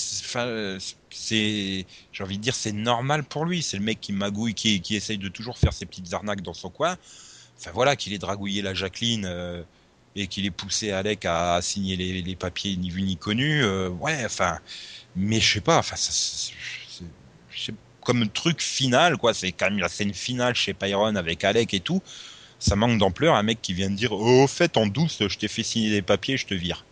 c'est- 1.18 1.86
j'ai 2.14 2.24
envie 2.24 2.38
de 2.38 2.44
dire, 2.44 2.56
c'est 2.56 2.72
normal 2.72 3.24
pour 3.24 3.46
lui. 3.46 3.62
C'est 3.64 3.78
le 3.78 3.84
mec 3.84 4.00
qui 4.02 4.14
magouille, 4.14 4.54
qui, 4.54 4.82
qui 4.82 4.96
essaye 4.96 5.18
de 5.18 5.30
toujours 5.30 5.58
faire 5.58 5.74
ses 5.74 5.86
petites 5.86 6.14
arnaques 6.14 6.42
dans 6.42 6.54
son 6.54 6.70
coin. 6.70 6.98
Enfin 7.60 7.72
voilà, 7.74 7.96
qu'il 7.96 8.14
ait 8.14 8.20
dragouillé 8.20 8.62
la 8.62 8.74
Jacqueline 8.74 9.26
euh, 9.26 9.64
et 10.16 10.28
qu'il 10.28 10.46
ait 10.46 10.52
poussé 10.52 10.92
Alec 10.92 11.26
à, 11.26 11.56
à 11.56 11.62
signer 11.62 11.96
les, 11.98 12.36
papiers 12.36 12.78
ni 12.78 12.90
vu 12.92 13.02
ni 13.04 13.18
connu. 13.18 13.64
euh, 13.64 13.90
ouais, 13.90 14.26
enfin, 14.26 14.60
mais 15.16 15.40
je 15.42 15.54
sais 15.56 15.62
pas. 15.62 15.78
Enfin, 15.80 15.96
ça, 15.98 16.12
comme 18.04 18.30
truc 18.30 18.62
final, 18.62 19.18
quoi. 19.18 19.34
C'est 19.34 19.52
quand 19.52 19.70
même 19.70 19.80
la 19.80 19.90
scène 19.90 20.14
finale 20.14 20.56
chez 20.56 20.74
Pyron 20.74 21.16
avec 21.16 21.44
Alec 21.44 21.74
et 21.74 21.82
tout. 21.82 22.02
Ça 22.60 22.76
manque 22.78 23.00
d'ampleur. 23.00 23.36
Un 23.36 23.44
mec 23.44 23.62
qui 23.62 23.74
vient 23.74 23.92
de 23.92 23.96
dire, 23.98 24.14
oh, 24.14 24.44
au 24.46 24.48
fait, 24.48 24.78
en 24.78 24.88
douce, 24.88 25.24
je 25.28 25.38
t'ai 25.40 25.50
fait 25.50 25.64
signer 25.64 25.92
des 25.92 26.04
papiers, 26.04 26.38
je 26.38 26.48
te 26.48 26.56
vire. 26.56 26.87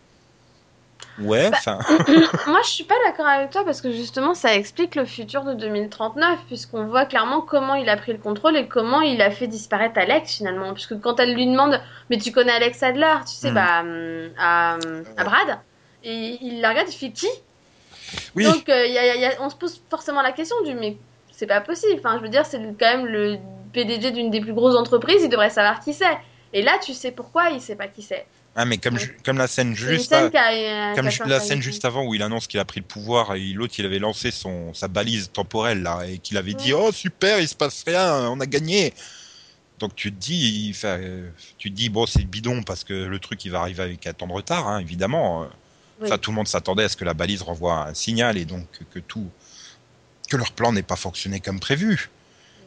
Ouais, 1.18 1.50
Bah, 1.50 1.56
enfin. 1.58 1.78
Moi, 2.46 2.60
je 2.64 2.68
suis 2.68 2.84
pas 2.84 2.94
d'accord 3.06 3.26
avec 3.26 3.50
toi 3.50 3.64
parce 3.64 3.80
que 3.80 3.90
justement, 3.90 4.34
ça 4.34 4.54
explique 4.54 4.94
le 4.94 5.04
futur 5.06 5.44
de 5.44 5.54
2039, 5.54 6.40
puisqu'on 6.46 6.84
voit 6.86 7.06
clairement 7.06 7.40
comment 7.40 7.74
il 7.74 7.88
a 7.88 7.96
pris 7.96 8.12
le 8.12 8.18
contrôle 8.18 8.56
et 8.56 8.68
comment 8.68 9.00
il 9.00 9.22
a 9.22 9.30
fait 9.30 9.46
disparaître 9.46 9.98
Alex 9.98 10.36
finalement. 10.36 10.74
Puisque 10.74 11.00
quand 11.00 11.18
elle 11.18 11.34
lui 11.34 11.46
demande, 11.46 11.80
mais 12.10 12.18
tu 12.18 12.32
connais 12.32 12.52
Alex 12.52 12.82
Adler, 12.82 13.14
tu 13.26 13.32
sais, 13.32 13.50
Mm. 13.50 13.54
bah, 13.54 13.80
hum, 13.80 14.28
à, 14.38 14.74
à 15.16 15.24
Brad, 15.24 15.58
et 16.04 16.38
il 16.42 16.60
la 16.60 16.68
regarde, 16.70 16.88
il 16.90 16.96
fait 16.96 17.10
qui? 17.10 17.28
Oui. 18.34 18.44
Donc, 18.44 18.68
euh, 18.68 18.86
y 18.86 18.98
a- 18.98 19.06
y 19.06 19.10
a- 19.10 19.16
y 19.16 19.24
a- 19.24 19.32
on 19.40 19.48
se 19.50 19.56
pose 19.56 19.80
forcément 19.90 20.22
la 20.22 20.32
question 20.32 20.56
du 20.64 20.74
mais 20.74 20.96
c'est 21.32 21.46
pas 21.46 21.60
possible. 21.60 21.98
Enfin, 21.98 22.16
je 22.18 22.22
veux 22.22 22.28
dire, 22.28 22.44
c'est 22.46 22.58
quand 22.58 22.86
même 22.96 23.06
le 23.06 23.36
PDG 23.72 24.10
d'une 24.10 24.30
des 24.30 24.40
plus 24.40 24.52
grosses 24.54 24.76
entreprises, 24.76 25.22
il 25.22 25.28
devrait 25.28 25.50
savoir 25.50 25.80
qui 25.80 25.92
c'est. 25.94 26.16
Et 26.52 26.62
là, 26.62 26.72
tu 26.82 26.92
sais 26.94 27.10
pourquoi 27.10 27.50
il 27.50 27.60
sait 27.60 27.74
pas 27.76 27.88
qui 27.88 28.02
c'est. 28.02 28.26
Ah, 28.58 28.64
mais 28.64 28.78
comme, 28.78 28.94
Ouais. 28.94 29.00
ju- 29.00 29.16
comme 29.22 29.36
la 29.36 29.46
scène 29.48 29.74
juste, 29.76 30.08
scène 30.08 30.30
a- 30.34 30.94
comme 30.96 31.10
ju- 31.10 31.22
la 31.26 31.40
scène 31.40 31.60
juste 31.60 31.84
avant 31.84 32.04
où 32.06 32.14
il 32.14 32.22
annonce 32.22 32.46
qu'il 32.46 32.58
a 32.58 32.64
pris 32.64 32.80
le 32.80 32.86
pouvoir 32.86 33.34
et 33.34 33.52
l'autre 33.52 33.74
il 33.78 33.84
avait 33.84 33.98
lancé 33.98 34.30
son 34.30 34.72
sa 34.72 34.88
balise 34.88 35.30
temporelle 35.30 35.82
là 35.82 36.04
et 36.06 36.16
qu'il 36.18 36.38
avait 36.38 36.54
dit 36.54 36.72
oh 36.72 36.90
super 36.90 37.38
il 37.38 37.48
se 37.48 37.54
passe 37.54 37.84
rien 37.86 38.30
on 38.30 38.40
a 38.40 38.46
gagné 38.46 38.94
donc 39.78 39.94
tu 39.94 40.10
te 40.10 40.18
dis 40.18 40.70
il 40.70 40.76
euh, 40.84 41.28
tu 41.58 41.70
te 41.70 41.76
dis 41.76 41.90
bon 41.90 42.06
c'est 42.06 42.24
bidon 42.24 42.62
parce 42.62 42.82
que 42.82 42.94
le 42.94 43.18
truc 43.18 43.44
il 43.44 43.50
va 43.50 43.60
arriver 43.60 43.82
avec 43.82 44.06
un 44.06 44.14
temps 44.14 44.26
de 44.26 44.32
retard 44.32 44.66
hein, 44.68 44.78
évidemment 44.80 45.42
Euh, 45.42 45.46
Oui. 46.00 46.06
enfin 46.08 46.16
tout 46.18 46.30
le 46.30 46.36
monde 46.36 46.48
s'attendait 46.48 46.84
à 46.84 46.88
ce 46.88 46.96
que 46.96 47.04
la 47.04 47.12
balise 47.14 47.42
renvoie 47.42 47.86
un 47.88 47.94
signal 47.94 48.38
et 48.38 48.46
donc 48.46 48.66
que, 48.90 48.98
tout 49.00 49.28
que 50.30 50.36
leur 50.38 50.52
plan 50.52 50.72
n'ait 50.72 50.82
pas 50.82 50.96
fonctionné 50.96 51.40
comme 51.40 51.60
prévu 51.60 52.08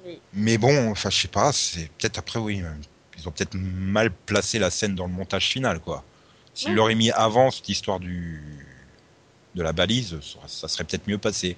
Oui. 0.06 0.19
mais 0.34 0.60
bon 0.60 0.91
enfin 0.91 1.10
je 1.10 1.17
sais 1.21 1.28
pas 1.28 1.52
c'est 1.52 1.89
peut-être 1.97 2.19
après 2.19 2.39
oui 2.39 2.62
euh, 2.62 2.69
ils 3.20 3.28
ont 3.28 3.32
peut-être 3.32 3.56
mal 3.56 4.12
placé 4.12 4.60
la 4.60 4.70
scène 4.70 4.96
dans 4.96 5.06
le 5.08 5.14
montage 5.14 5.48
final 5.48 5.80
quoi 5.80 6.04
S'ils 6.54 6.70
Ouais. 6.70 6.76
l'auraient 6.76 6.96
mis 6.96 7.12
avant 7.12 7.52
cette 7.52 7.70
histoire 7.70 8.00
du 8.00 8.42
de 9.56 9.64
la 9.64 9.72
balise, 9.74 10.18
ça- 10.48 10.68
serait 10.68 10.84
peut-être 10.84 11.08
mieux 11.08 11.18
passé. 11.18 11.58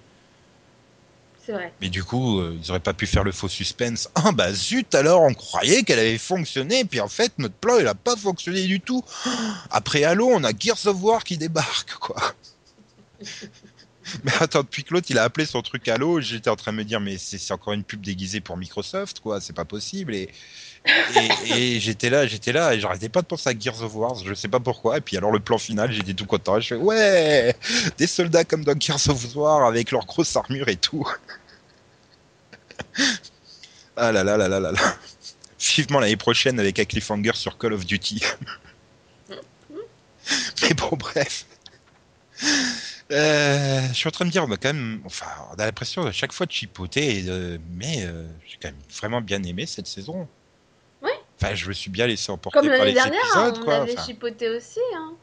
C'est 1.45 1.51
vrai. 1.53 1.73
Mais 1.81 1.89
du 1.89 2.03
coup, 2.03 2.39
euh, 2.39 2.57
ils 2.61 2.69
auraient 2.69 2.79
pas 2.79 2.93
pu 2.93 3.05
faire 3.07 3.23
le 3.23 3.31
faux 3.31 3.47
suspense. 3.49 4.09
Ah 4.15 4.31
bah 4.31 4.53
zut 4.53 4.93
alors, 4.95 5.21
on 5.23 5.33
croyait 5.33 5.83
qu'elle 5.83 5.99
avait 5.99 6.17
fonctionné, 6.17 6.85
puis 6.85 6.99
en 7.01 7.07
fait 7.09 7.33
notre 7.39 7.55
plan 7.55 7.77
il 7.79 7.87
a 7.87 7.95
pas 7.95 8.15
fonctionné 8.15 8.65
du 8.65 8.79
tout. 8.79 9.03
Après 9.71 10.03
Halo, 10.03 10.29
on 10.31 10.43
a 10.43 10.51
Gears 10.57 10.85
of 10.85 11.01
War 11.01 11.23
qui 11.23 11.37
débarque 11.37 11.93
quoi. 11.95 12.33
Mais 14.23 14.31
attends, 14.39 14.61
depuis 14.63 14.83
que 14.83 14.93
l'autre 14.93 15.07
il 15.09 15.17
a 15.19 15.23
appelé 15.23 15.45
son 15.45 15.61
truc 15.61 15.87
Halo, 15.87 16.21
j'étais 16.21 16.49
en 16.49 16.55
train 16.55 16.71
de 16.73 16.77
me 16.77 16.83
dire 16.83 16.99
mais 16.99 17.17
c'est 17.17 17.37
c'est 17.37 17.53
encore 17.53 17.73
une 17.73 17.83
pub 17.83 18.01
déguisée 18.01 18.41
pour 18.41 18.57
Microsoft 18.57 19.19
quoi, 19.19 19.39
c'est 19.41 19.53
pas 19.53 19.65
possible 19.65 20.15
et 20.15 20.29
et, 20.85 21.79
j'étais 21.79 22.09
là, 22.09 22.25
j'étais 22.25 22.51
là 22.51 22.73
et 22.73 22.79
j'arrêtais 22.79 23.09
pas 23.09 23.21
de 23.21 23.27
penser 23.27 23.49
à 23.49 23.53
Gears 23.57 23.83
of 23.83 23.95
War, 23.95 24.15
je 24.15 24.33
sais 24.33 24.47
pas 24.47 24.59
pourquoi 24.59 24.97
et 24.97 25.01
puis 25.01 25.15
alors 25.15 25.31
le 25.31 25.39
plan 25.39 25.57
final, 25.59 25.91
j'étais 25.91 26.13
tout 26.13 26.25
content, 26.25 26.59
je 26.59 26.69
fais 26.69 26.75
ouais, 26.75 27.55
des 27.97 28.07
soldats 28.07 28.43
comme 28.43 28.63
dans 28.63 28.79
Gears 28.79 29.09
of 29.09 29.35
War 29.35 29.65
avec 29.65 29.91
leur 29.91 30.05
grosse 30.05 30.35
armure 30.35 30.67
et 30.69 30.77
tout. 30.77 31.07
ah 33.95 34.11
là 34.11 34.23
là 34.23 34.37
là 34.37 34.47
là 34.47 34.59
là 34.59 34.71
là. 34.71 34.95
Vivement 35.59 35.99
l'année 35.99 36.17
prochaine 36.17 36.59
avec 36.59 36.79
un 36.79 36.85
cliffhanger 36.85 37.35
sur 37.35 37.57
Call 37.59 37.73
of 37.73 37.85
Duty. 37.85 38.23
Mais 40.61 40.73
bon, 40.73 40.89
bref. 40.97 41.45
Euh, 43.11 43.87
je 43.89 43.93
suis 43.93 44.07
en 44.07 44.11
train 44.11 44.25
de 44.25 44.29
me 44.29 44.31
dire, 44.31 44.47
bah, 44.47 44.55
quand 44.59 44.73
même, 44.73 45.01
enfin, 45.05 45.27
on 45.51 45.59
a 45.59 45.65
l'impression 45.65 46.05
à 46.05 46.11
chaque 46.11 46.31
fois 46.31 46.45
de 46.45 46.51
chipoter, 46.51 47.25
mais 47.71 48.05
euh, 48.05 48.27
j'ai 48.47 48.57
quand 48.61 48.69
même 48.69 48.81
vraiment 48.89 49.21
bien 49.21 49.43
aimé 49.43 49.65
cette 49.65 49.87
saison. 49.87 50.27
Enfin, 51.41 51.55
je 51.55 51.67
me 51.67 51.73
suis 51.73 51.89
bien 51.89 52.07
laissé 52.07 52.31
emporter 52.31 52.59
Comme 52.59 52.67
par 52.69 52.85
les 52.85 52.93
dernière, 52.93 53.19
épisodes, 53.19 53.57
on 53.61 53.63
quoi. 53.63 53.75
avait 53.81 53.93
Enfin, 53.93 54.05
chipoté 54.05 54.49
aussi. 54.49 54.79
Hein. 54.95 55.13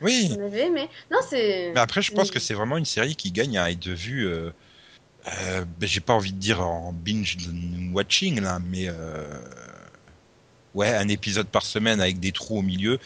oui, 0.00 0.34
On 0.38 0.44
avait 0.46 0.66
aimé. 0.66 0.88
Non, 1.10 1.18
c'est. 1.28 1.72
mais 1.74 1.80
après, 1.80 2.00
je 2.02 2.12
pense 2.12 2.30
que 2.30 2.38
c'est 2.38 2.54
vraiment 2.54 2.76
une 2.76 2.84
série 2.84 3.16
qui 3.16 3.32
gagne 3.32 3.58
à 3.58 3.70
être 3.70 3.88
vue. 3.88 4.26
Euh, 4.26 4.50
euh, 5.26 5.64
ben, 5.80 5.86
j'ai 5.88 6.00
pas 6.00 6.12
envie 6.12 6.32
de 6.32 6.38
dire 6.38 6.60
en 6.60 6.92
binge 6.92 7.38
watching 7.92 8.40
là, 8.40 8.58
mais 8.64 8.86
euh, 8.88 9.24
ouais, 10.74 10.94
un 10.94 11.08
épisode 11.08 11.48
par 11.48 11.62
semaine 11.62 12.00
avec 12.00 12.20
des 12.20 12.30
trous 12.32 12.58
au 12.58 12.62
milieu. 12.62 12.98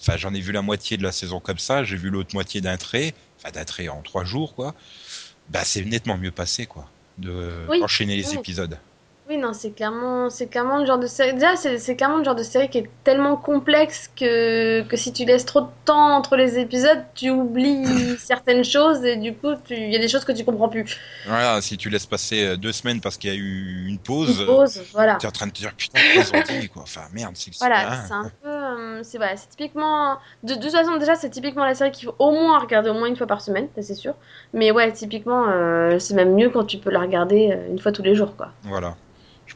Enfin, 0.00 0.16
j'en 0.16 0.32
ai 0.34 0.40
vu 0.40 0.52
la 0.52 0.62
moitié 0.62 0.96
de 0.96 1.02
la 1.02 1.12
saison 1.12 1.40
comme 1.40 1.58
ça. 1.58 1.84
J'ai 1.84 1.96
vu 1.96 2.10
l'autre 2.10 2.30
moitié 2.34 2.60
d'un 2.60 2.76
trait, 2.76 3.14
enfin 3.38 3.50
d'un 3.50 3.64
trait 3.64 3.88
en 3.88 4.00
trois 4.02 4.24
jours, 4.24 4.54
quoi. 4.54 4.74
Bah, 5.50 5.62
c'est 5.64 5.84
nettement 5.84 6.16
mieux 6.18 6.30
passé, 6.32 6.66
quoi, 6.66 6.88
de 7.18 7.64
Oui, 7.68 7.80
enchaîner 7.82 8.16
les 8.16 8.28
oui. 8.30 8.36
épisodes. 8.36 8.78
Oui, 9.28 9.38
non, 9.38 9.52
c'est 9.52 9.72
clairement, 9.72 10.30
c'est 10.30 10.46
clairement 10.46 10.78
le 10.78 10.86
genre 10.86 11.00
de 11.00 11.08
série. 11.08 11.34
Déjà, 11.34 11.56
c'est 11.56 11.78
c'est 11.78 11.96
clairement 11.96 12.18
le 12.18 12.24
genre 12.24 12.36
de 12.36 12.44
série 12.44 12.68
qui 12.70 12.78
est 12.78 12.88
tellement 13.02 13.36
complexe 13.36 14.08
que, 14.14 14.82
que 14.82 14.96
si 14.96 15.12
tu 15.12 15.24
laisses 15.24 15.44
trop 15.44 15.62
de 15.62 15.66
temps 15.84 16.14
entre 16.16 16.36
les 16.36 16.60
épisodes, 16.60 17.02
tu 17.12 17.30
oublies 17.30 18.16
certaines 18.18 18.62
choses 18.62 19.04
et 19.04 19.16
du 19.16 19.34
coup, 19.34 19.48
il 19.70 19.90
y 19.90 19.96
a 19.96 19.98
des 19.98 20.06
choses 20.06 20.24
que 20.24 20.30
tu 20.30 20.44
comprends 20.44 20.68
plus. 20.68 20.96
Voilà, 21.26 21.60
si 21.60 21.76
tu 21.76 21.90
laisses 21.90 22.06
passer 22.06 22.44
euh, 22.46 22.56
deux 22.56 22.70
semaines 22.70 23.00
parce 23.00 23.16
qu'il 23.16 23.30
y 23.30 23.32
a 23.32 23.36
eu 23.36 23.86
une 23.88 23.98
pause, 23.98 24.38
Une 24.38 24.46
pause, 24.46 24.80
voilà. 24.92 25.16
tu 25.16 25.26
es 25.26 25.28
en 25.28 25.32
train 25.32 25.48
de 25.48 25.52
te 25.52 25.58
dire 25.58 25.74
putain, 25.74 25.98
qu'est-ce 26.14 26.60
dit, 26.60 26.68
quoi. 26.68 26.82
Enfin, 26.82 27.02
merde, 27.12 27.32
c'est 27.34 27.50
Voilà, 27.58 28.04
c'est 28.06 28.12
un 28.12 28.30
peu. 28.42 28.48
euh, 28.48 29.00
c'est 29.02 29.18
voilà, 29.18 29.36
c'est 29.36 29.48
typiquement. 29.48 30.18
De, 30.44 30.54
de 30.54 30.60
toute 30.60 30.70
façon, 30.70 30.98
déjà, 30.98 31.16
c'est 31.16 31.30
typiquement 31.30 31.64
la 31.64 31.74
série 31.74 31.90
qu'il 31.90 32.06
faut 32.06 32.14
au 32.20 32.30
moins 32.30 32.60
regarder 32.60 32.90
au 32.90 32.94
moins 32.94 33.08
une 33.08 33.16
fois 33.16 33.26
par 33.26 33.40
semaine, 33.40 33.66
ça 33.74 33.82
c'est 33.82 33.94
sûr. 33.96 34.14
Mais 34.52 34.70
ouais, 34.70 34.92
typiquement, 34.92 35.48
euh, 35.48 35.98
c'est 35.98 36.14
même 36.14 36.34
mieux 36.36 36.50
quand 36.50 36.64
tu 36.64 36.78
peux 36.78 36.90
la 36.90 37.00
regarder 37.00 37.58
une 37.68 37.80
fois 37.80 37.90
tous 37.90 38.04
les 38.04 38.14
jours, 38.14 38.36
quoi. 38.36 38.50
Voilà. 38.62 38.94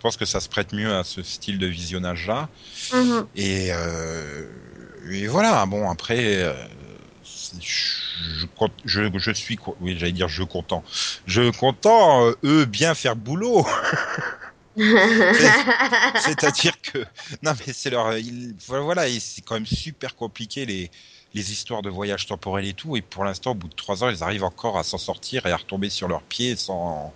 Je 0.00 0.02
pense 0.02 0.16
que 0.16 0.24
ça 0.24 0.40
se 0.40 0.48
prête 0.48 0.72
mieux 0.72 0.94
à 0.94 1.04
ce 1.04 1.22
style 1.22 1.58
de 1.58 1.66
visionnage-là. 1.66 2.48
Mhm. 2.94 3.26
Et, 3.36 3.68
euh, 3.70 4.48
et 5.10 5.26
voilà, 5.26 5.66
bon, 5.66 5.90
après, 5.90 6.36
euh, 6.36 6.54
je 7.60 8.46
je, 8.86 9.10
je, 9.18 9.30
suis, 9.32 9.58
oui, 9.78 9.98
j'allais 9.98 10.12
dire 10.12 10.28
je 10.28 10.42
content. 10.42 10.82
Je 11.26 11.50
content, 11.50 12.24
euh, 12.24 12.32
eux, 12.44 12.64
bien 12.64 12.94
faire 12.94 13.14
boulot. 13.14 13.66
C'est-à-dire 16.16 16.80
que, 16.80 17.04
non 17.42 17.52
mais 17.66 17.74
c'est 17.74 17.90
leur, 17.90 18.14
voilà, 18.68 19.02
c'est 19.20 19.42
quand 19.42 19.56
même 19.56 19.66
super 19.66 20.16
compliqué 20.16 20.64
les, 20.64 20.90
les 21.34 21.52
histoires 21.52 21.82
de 21.82 21.90
voyage 21.90 22.24
temporel 22.24 22.64
et 22.66 22.72
tout. 22.72 22.96
Et 22.96 23.02
pour 23.02 23.24
l'instant, 23.24 23.50
au 23.50 23.54
bout 23.54 23.68
de 23.68 23.74
trois 23.74 24.02
ans, 24.02 24.08
ils 24.08 24.22
arrivent 24.22 24.44
encore 24.44 24.78
à 24.78 24.82
s'en 24.82 24.96
sortir 24.96 25.44
et 25.44 25.52
à 25.52 25.58
retomber 25.58 25.90
sur 25.90 26.08
leurs 26.08 26.22
pieds 26.22 26.56
sans. 26.56 27.14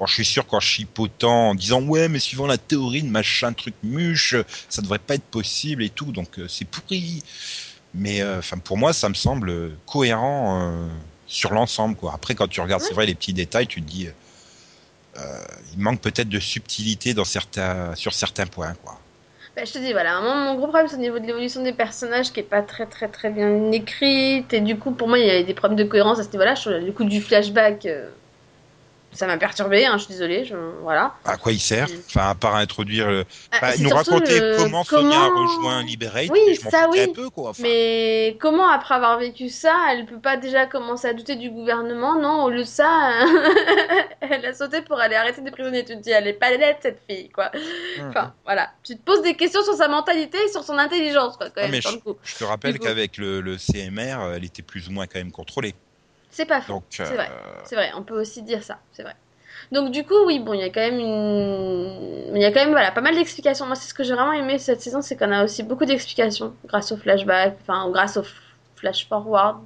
Bon, 0.00 0.06
je 0.06 0.14
suis 0.14 0.24
sûr 0.24 0.46
qu'en 0.46 0.60
chipotant, 0.60 1.50
en 1.50 1.54
disant 1.54 1.82
ouais, 1.82 2.08
mais 2.08 2.18
suivant 2.18 2.46
la 2.46 2.56
théorie 2.58 3.02
de 3.02 3.10
machin 3.10 3.52
truc 3.52 3.74
muche, 3.82 4.34
ça 4.70 4.80
devrait 4.82 4.98
pas 4.98 5.14
être 5.14 5.24
possible 5.24 5.82
et 5.84 5.90
tout, 5.90 6.10
donc 6.10 6.38
euh, 6.38 6.48
c'est 6.48 6.64
pourri. 6.64 7.22
Mais 7.94 8.22
euh, 8.22 8.40
pour 8.64 8.78
moi, 8.78 8.92
ça 8.94 9.08
me 9.10 9.14
semble 9.14 9.72
cohérent 9.86 10.60
euh, 10.72 10.88
sur 11.26 11.52
l'ensemble, 11.52 11.96
quoi. 11.96 12.12
Après, 12.14 12.34
quand 12.34 12.48
tu 12.48 12.60
regardes, 12.62 12.82
c'est 12.82 12.94
vrai, 12.94 13.04
les 13.04 13.14
petits 13.14 13.34
détails, 13.34 13.66
tu 13.66 13.82
te 13.82 13.88
dis, 13.90 14.08
il 15.74 15.78
manque 15.82 16.00
peut-être 16.00 16.28
de 16.28 16.40
subtilité 16.40 17.14
dans 17.14 17.24
certains, 17.24 17.94
sur 17.94 18.14
certains 18.14 18.46
points, 18.46 18.74
quoi. 18.82 18.98
Bah, 19.56 19.64
je 19.64 19.72
te 19.72 19.78
dis, 19.78 19.92
voilà, 19.92 20.20
mon 20.20 20.54
gros 20.54 20.68
problème, 20.68 20.86
c'est 20.88 20.94
au 20.96 21.00
niveau 21.00 21.18
de 21.18 21.26
l'évolution 21.26 21.62
des 21.62 21.72
personnages 21.72 22.32
qui 22.32 22.40
est 22.40 22.44
pas 22.44 22.62
très, 22.62 22.86
très, 22.86 23.08
très 23.08 23.30
bien 23.30 23.70
écrite. 23.72 24.52
Et 24.54 24.60
du 24.60 24.78
coup, 24.78 24.92
pour 24.92 25.08
moi, 25.08 25.18
il 25.18 25.26
y 25.26 25.30
a 25.30 25.42
des 25.42 25.54
problèmes 25.54 25.76
de 25.78 25.84
cohérence 25.84 26.20
à 26.20 26.22
ce 26.22 26.30
niveau-là. 26.30 26.54
Je- 26.54 26.70
Le 26.70 26.92
coup 26.92 27.04
du 27.04 27.20
flashback, 27.20 27.84
euh, 27.86 28.08
ça 29.12 29.26
m'a 29.26 29.36
perturbé, 29.38 29.86
hein, 29.86 29.94
je 29.98 30.04
suis 30.04 30.12
désolée. 30.14 30.44
Je... 30.44 30.54
Voilà. 30.82 31.14
À 31.24 31.36
quoi 31.36 31.52
il 31.52 31.58
sert. 31.60 31.88
Enfin, 32.08 32.30
à 32.30 32.34
part 32.34 32.54
introduire, 32.56 33.08
le- 33.10 33.24
Ah, 33.50 33.56
enfin, 33.56 33.72
nous 33.82 33.90
raconter 33.90 34.38
le- 34.40 34.56
comment 34.56 34.84
Sonia 34.84 35.24
a 35.24 35.28
comment- 35.28 35.42
rejoint 35.46 35.82
Liberate, 35.82 36.28
Oui, 36.30 36.40
je 36.54 36.68
ça, 36.68 36.88
oui. 36.90 37.00
un 37.00 37.12
peu, 37.12 37.28
quoi. 37.30 37.50
Enfin, 37.50 37.62
Mais 37.64 38.36
comment, 38.40 38.68
après 38.68 38.94
avoir 38.94 39.18
vécu 39.18 39.48
ça, 39.48 39.74
elle 39.90 40.06
peut 40.06 40.20
pas 40.20 40.36
déjà 40.36 40.66
commencer 40.66 41.08
à 41.08 41.12
douter 41.14 41.36
du 41.36 41.50
gouvernement? 41.50 42.14
Non, 42.20 42.44
au 42.44 42.50
lieu 42.50 42.60
de 42.60 42.64
ça, 42.64 43.10
elle 44.20 44.44
a 44.46 44.54
sauté 44.54 44.82
pour 44.82 44.98
aller 45.00 45.16
arrêter 45.16 45.40
des 45.40 45.50
prisonniers. 45.50 45.84
Tu 45.84 45.96
te 45.96 46.00
dis, 46.02 46.10
elle 46.10 46.26
est 46.28 46.32
pas 46.34 46.48
cette 46.80 47.00
fille, 47.08 47.30
quoi. 47.30 47.50
mm. 47.98 48.08
Enfin, 48.08 48.32
voilà. 48.44 48.70
Tu 48.84 48.96
te 48.96 49.02
poses 49.02 49.22
des 49.22 49.34
questions 49.34 49.62
sur 49.64 49.74
sa 49.74 49.88
mentalité 49.88 50.38
et 50.46 50.52
sur 50.52 50.62
son 50.62 50.78
intelligence, 50.78 51.36
quoi, 51.36 51.46
quand 51.50 51.60
Ouais, 51.62 51.68
même, 51.68 51.80
mais 51.84 52.16
je 52.24 52.36
te 52.36 52.44
rappelle 52.44 52.78
qu'avec 52.78 53.16
le, 53.16 53.40
le 53.40 53.56
CMR, 53.56 54.34
elle 54.36 54.44
était 54.44 54.62
plus 54.62 54.88
ou 54.88 54.92
moins 54.92 55.06
quand 55.06 55.18
même 55.18 55.32
contrôlée. 55.32 55.74
C'est 56.30 56.46
pas 56.46 56.60
faux. 56.60 56.82
C'est 56.90 57.02
euh, 57.02 57.14
vrai. 57.14 57.28
C'est 57.64 57.74
vrai, 57.74 57.90
on 57.96 58.02
peut 58.02 58.20
aussi 58.20 58.42
dire 58.42 58.62
ça, 58.62 58.78
c'est 58.92 59.02
vrai. 59.02 59.14
Donc 59.72 59.90
du 59.92 60.04
coup, 60.04 60.14
oui, 60.26 60.38
bon, 60.38 60.52
il 60.54 60.60
y 60.60 60.64
a 60.64 60.70
quand 60.70 60.80
même 60.80 60.98
une... 60.98 62.34
Il 62.34 62.40
y 62.40 62.44
a 62.44 62.50
quand 62.52 62.60
même, 62.60 62.70
voilà, 62.70 62.90
pas 62.92 63.00
mal 63.00 63.14
d'explications. 63.14 63.66
Moi, 63.66 63.76
c'est 63.76 63.88
ce 63.88 63.94
que 63.94 64.02
j'ai 64.02 64.14
vraiment 64.14 64.32
aimé 64.32 64.58
cette 64.58 64.80
saison, 64.80 65.02
c'est 65.02 65.16
qu'on 65.16 65.30
a 65.30 65.44
aussi 65.44 65.62
beaucoup 65.62 65.84
d'explications 65.84 66.54
grâce 66.66 66.92
au 66.92 66.96
flashback, 66.96 67.56
enfin, 67.62 67.88
grâce 67.90 68.16
au 68.16 68.22
flash 68.76 69.06
forward. 69.08 69.58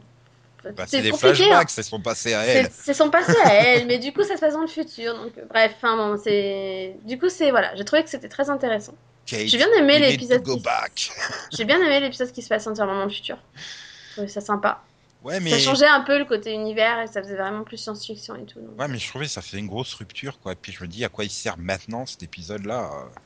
bah, 0.62 0.84
c'est 0.86 1.02
des 1.02 1.10
hein. 1.10 1.16
flashbacks, 1.16 1.70
ça 1.70 1.82
sont 1.82 2.00
passés 2.00 2.34
à 2.34 2.44
elle. 2.44 2.66
C'est 2.66 2.86
c'est 2.86 2.94
son 2.94 3.10
passé 3.10 3.36
à 3.44 3.54
elle, 3.54 3.86
mais 3.86 3.98
du 3.98 4.12
coup, 4.12 4.22
ça 4.22 4.36
se 4.36 4.40
passe 4.40 4.54
dans 4.54 4.60
le 4.60 4.66
futur. 4.66 5.14
Donc, 5.14 5.38
euh, 5.38 5.42
bref, 5.48 5.72
enfin, 5.76 5.96
bon, 5.96 6.20
c'est... 6.22 6.96
Du 7.04 7.18
coup, 7.18 7.28
c'est... 7.28 7.50
Voilà, 7.50 7.74
j'ai 7.76 7.84
trouvé 7.84 8.02
que 8.02 8.10
c'était 8.10 8.28
très 8.28 8.50
intéressant. 8.50 8.94
J'ai 9.26 9.56
bien 9.56 9.72
aimé 9.78 9.98
l'épisode 9.98 10.42
qui-. 10.42 11.10
J'ai 11.56 11.64
bien 11.64 11.78
aimé 11.78 12.00
l'épisode 12.00 12.30
qui 12.30 12.42
se 12.42 12.48
passe 12.48 12.66
entièrement 12.66 12.94
dans 12.94 13.04
le 13.04 13.10
futur. 13.10 13.38
Je 13.54 14.12
trouvais 14.12 14.28
ça 14.28 14.40
sympa. 14.40 14.82
Ouais, 15.24 15.40
mais 15.40 15.50
Ça 15.50 15.58
changeait 15.58 15.88
un 15.88 16.02
peu 16.02 16.18
le 16.18 16.26
côté 16.26 16.52
univers 16.52 17.00
et 17.00 17.06
ça 17.06 17.22
faisait 17.22 17.36
vraiment 17.36 17.64
plus 17.64 17.78
science-fiction 17.78 18.36
et 18.36 18.44
tout. 18.44 18.60
donc. 18.60 18.78
Ouais, 18.78 18.88
mais 18.88 18.98
je 18.98 19.08
trouvais 19.08 19.24
que 19.24 19.30
ça 19.30 19.40
fait 19.40 19.58
une 19.58 19.66
grosse 19.68 19.94
rupture, 19.94 20.38
quoi. 20.38 20.52
Et 20.52 20.54
puis 20.54 20.70
je 20.70 20.82
me 20.82 20.86
dis 20.88 21.02
à 21.02 21.08
quoi 21.08 21.24
il 21.24 21.30
sert 21.30 21.56
maintenant 21.56 22.04
cet 22.04 22.22
épisode-là. 22.22 22.90
euh? 22.92 23.20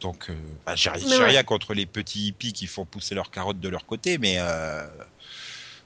Donc, 0.00 0.30
euh, 0.30 0.34
bah, 0.64 0.74
j'ai 0.76 0.90
ouais. 0.90 1.24
rien 1.24 1.42
contre 1.42 1.74
les 1.74 1.86
petits 1.86 2.28
hippies 2.28 2.52
qui 2.52 2.66
font 2.68 2.84
pousser 2.84 3.14
leurs 3.14 3.30
carottes 3.30 3.60
de 3.60 3.68
leur 3.68 3.86
côté, 3.86 4.18
mais 4.18 4.36
euh, 4.38 4.86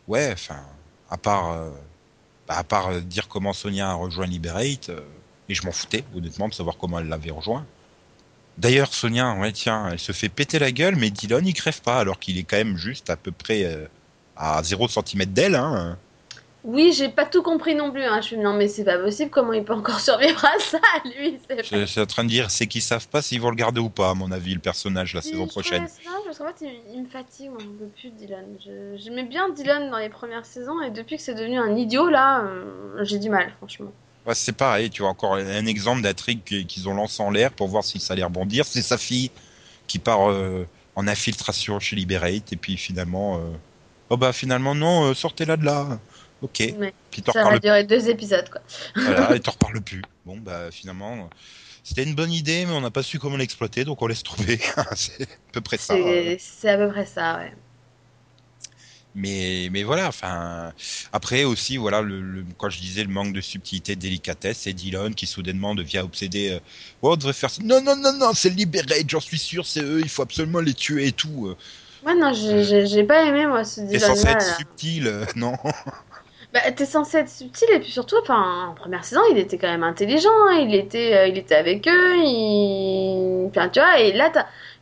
ouais, 0.08 0.30
enfin, 0.32 0.60
à 1.10 1.16
part, 1.16 1.52
euh, 1.52 1.70
bah, 2.46 2.56
à 2.58 2.64
part 2.64 3.00
dire 3.00 3.28
comment 3.28 3.52
Sonia 3.54 3.90
a 3.90 3.94
rejoint 3.94 4.26
Liberate, 4.26 4.90
et 5.48 5.54
je 5.54 5.64
m'en 5.66 5.72
foutais 5.72 6.02
honnêtement 6.14 6.48
de 6.48 6.54
savoir 6.54 6.76
comment 6.78 6.98
elle 6.98 7.08
l'avait 7.08 7.30
rejoint. 7.30 7.66
D'ailleurs, 8.56 8.92
Sonia, 8.92 9.34
ouais, 9.34 9.52
tiens, 9.52 9.90
elle 9.92 9.98
se 9.98 10.12
fait 10.12 10.30
péter 10.30 10.58
la 10.58 10.72
gueule, 10.72 10.96
mais 10.96 11.10
Dylan 11.10 11.46
il 11.46 11.52
crève 11.52 11.82
pas, 11.82 11.98
alors 11.98 12.18
qu'il 12.18 12.38
est 12.38 12.44
quand 12.44 12.56
même 12.56 12.78
juste 12.78 13.10
à 13.10 13.16
peu 13.18 13.32
près 13.32 13.64
à 14.36 14.62
0 14.62 14.88
cm 14.88 15.24
d'elle. 15.26 15.54
Hein. 15.54 15.96
Oui, 16.64 16.92
j'ai 16.92 17.08
pas 17.08 17.24
tout 17.24 17.44
compris 17.44 17.76
non 17.76 17.92
plus. 17.92 18.02
Hein. 18.02 18.20
Je 18.20 18.26
suis 18.26 18.38
non, 18.38 18.52
mais 18.52 18.66
c'est 18.66 18.82
pas 18.82 18.98
possible. 18.98 19.30
Comment 19.30 19.52
il 19.52 19.62
peut 19.62 19.72
encore 19.74 20.00
survivre 20.10 20.44
à 20.44 20.58
ça, 20.58 20.80
lui 21.04 21.38
c'est 21.48 21.62
Je 21.64 21.76
je 21.80 21.84
suis 21.84 22.00
en 22.00 22.06
train 22.06 22.24
de 22.24 22.28
dire, 22.28 22.50
c'est 22.50 22.66
qu'ils 22.66 22.82
savent 22.82 23.06
pas 23.06 23.22
s'ils 23.22 23.40
vont 23.40 23.50
le 23.50 23.56
garder 23.56 23.80
ou 23.80 23.88
pas, 23.88 24.10
à 24.10 24.14
mon 24.14 24.32
avis, 24.32 24.52
le 24.54 24.58
personnage 24.60 25.14
la 25.14 25.22
Si, 25.22 25.28
saison 25.30 25.44
je 25.46 25.50
prochaine. 25.50 25.86
ça, 25.86 26.10
parce 26.24 26.38
qu'en 26.38 26.46
fait, 26.46 26.64
il, 26.66 26.94
il 26.96 27.02
me 27.04 27.08
fatigue, 27.08 27.50
moi, 27.50 27.58
peux 27.78 27.86
plus 27.86 28.10
Dylan. 28.10 28.44
Je- 28.64 28.96
J'aimais 28.96 29.22
bien 29.22 29.48
Dylan 29.50 29.90
dans 29.90 29.98
les 29.98 30.08
premières 30.08 30.44
saisons, 30.44 30.82
et 30.82 30.90
depuis 30.90 31.16
que 31.18 31.22
c'est 31.22 31.34
devenu 31.36 31.58
un 31.58 31.76
idiot, 31.76 32.08
là, 32.08 32.40
euh, 32.42 33.04
j'ai 33.04 33.20
du 33.20 33.30
mal, 33.30 33.52
franchement. 33.58 33.92
Ouais, 34.26 34.34
c'est 34.34 34.56
pareil, 34.56 34.90
tu 34.90 35.02
vois, 35.02 35.12
encore 35.12 35.34
un 35.34 35.66
exemple 35.66 36.02
d'intrigue 36.02 36.42
qui- 36.44 36.66
qu'ils 36.66 36.88
ont 36.88 36.94
lancé 36.94 37.22
en 37.22 37.30
l'air 37.30 37.52
pour 37.52 37.68
voir 37.68 37.84
si 37.84 38.00
ça 38.00 38.14
allait 38.14 38.24
rebondir. 38.24 38.64
C'est 38.64 38.82
sa 38.82 38.98
fille 38.98 39.30
qui 39.86 40.00
part 40.00 40.28
euh, 40.32 40.66
en 40.96 41.06
infiltration 41.06 41.78
chez 41.78 41.94
Liberate, 41.94 42.52
et 42.52 42.56
puis 42.56 42.76
finalement, 42.76 43.36
euh, 43.36 43.40
oh 44.10 44.16
bah 44.16 44.32
finalement, 44.32 44.74
non, 44.74 45.10
euh, 45.10 45.14
sortez-la 45.14 45.56
de 45.56 45.64
là. 45.64 46.00
Ok, 46.42 46.62
Mais 46.78 46.92
puis 47.10 47.22
ça 47.32 47.44
va 47.44 47.58
durer 47.58 47.84
deux 47.84 48.08
épisodes, 48.08 48.48
quoi. 48.50 48.60
voilà, 49.04 49.34
et 49.36 49.40
t'en 49.40 49.52
reparles 49.52 49.80
plus. 49.82 50.02
Bon, 50.24 50.36
bah 50.38 50.70
finalement, 50.70 51.30
c'était 51.82 52.02
une 52.04 52.14
bonne 52.14 52.32
idée, 52.32 52.66
mais 52.66 52.72
on 52.72 52.80
n'a 52.80 52.90
pas 52.90 53.02
su 53.02 53.18
comment 53.18 53.36
l'exploiter, 53.36 53.84
donc 53.84 54.02
on 54.02 54.06
laisse 54.06 54.22
trouver. 54.22 54.58
c'est 54.96 55.22
à 55.22 55.26
peu 55.52 55.60
près 55.60 55.78
ça. 55.78 55.94
euh. 55.94 56.34
C'est 56.38 56.70
à 56.70 56.76
peu 56.78 56.88
près 56.88 57.06
ça, 57.06 57.38
ouais. 57.38 57.52
Mais, 59.14 59.68
mais 59.72 59.82
voilà, 59.82 60.08
enfin. 60.08 60.74
Après 61.12 61.44
aussi, 61.44 61.78
voilà, 61.78 62.02
le, 62.02 62.20
le- 62.20 62.44
quand 62.58 62.68
je 62.68 62.80
disais 62.80 63.02
le 63.02 63.08
manque 63.08 63.32
de 63.32 63.40
subtilité, 63.40 63.96
de 63.96 64.00
délicatesse, 64.00 64.58
c'est 64.62 64.74
Dylan 64.74 65.14
qui 65.14 65.26
soudainement 65.26 65.74
devient 65.74 66.00
obsédé. 66.00 66.50
euh, 66.50 66.56
ouais, 67.02 67.12
on 67.12 67.16
devrait 67.16 67.32
faire 67.32 67.50
ça. 67.50 67.62
Non, 67.62 67.80
non, 67.82 67.96
non, 67.96 68.12
non, 68.12 68.34
c'est 68.34 68.50
Liberate, 68.50 69.08
j'en 69.08 69.20
suis 69.20 69.38
sûr, 69.38 69.66
c'est 69.66 69.80
eux, 69.82 70.00
il 70.02 70.08
faut 70.10 70.22
absolument 70.22 70.60
les 70.60 70.74
tuer 70.74 71.06
et 71.08 71.12
tout. 71.12 71.46
euh. 71.48 71.56
Ouais, 72.06 72.14
non, 72.14 72.32
j'ai- 72.32 72.62
j'ai 72.64 72.86
j'ai 72.86 73.04
pas 73.04 73.24
aimé, 73.26 73.46
moi, 73.46 73.62
ce 73.64 73.80
C'est 73.88 73.98
censé 73.98 74.28
Dylan-là. 74.28 74.28
être 74.28 74.42
subtil, 74.42 75.06
euh, 75.08 75.24
non? 75.36 75.56
Bah, 76.52 76.60
t'es 76.72 76.86
censé 76.86 77.18
être 77.18 77.28
subtil 77.28 77.66
et 77.72 77.80
puis 77.80 77.90
surtout, 77.90 78.16
enfin, 78.22 78.68
en 78.68 78.74
première 78.74 79.04
saison, 79.04 79.20
il 79.32 79.38
était 79.38 79.58
quand 79.58 79.68
même 79.68 79.82
intelligent, 79.82 80.28
hein, 80.48 80.58
il 80.60 80.74
était, 80.74 81.14
euh, 81.16 81.26
il 81.28 81.38
était 81.38 81.54
avec 81.56 81.86
eux, 81.88 82.16
il... 82.18 83.46
Enfin, 83.48 83.68
tu 83.68 83.80
vois, 83.80 83.98
et 84.00 84.12
là, 84.12 84.30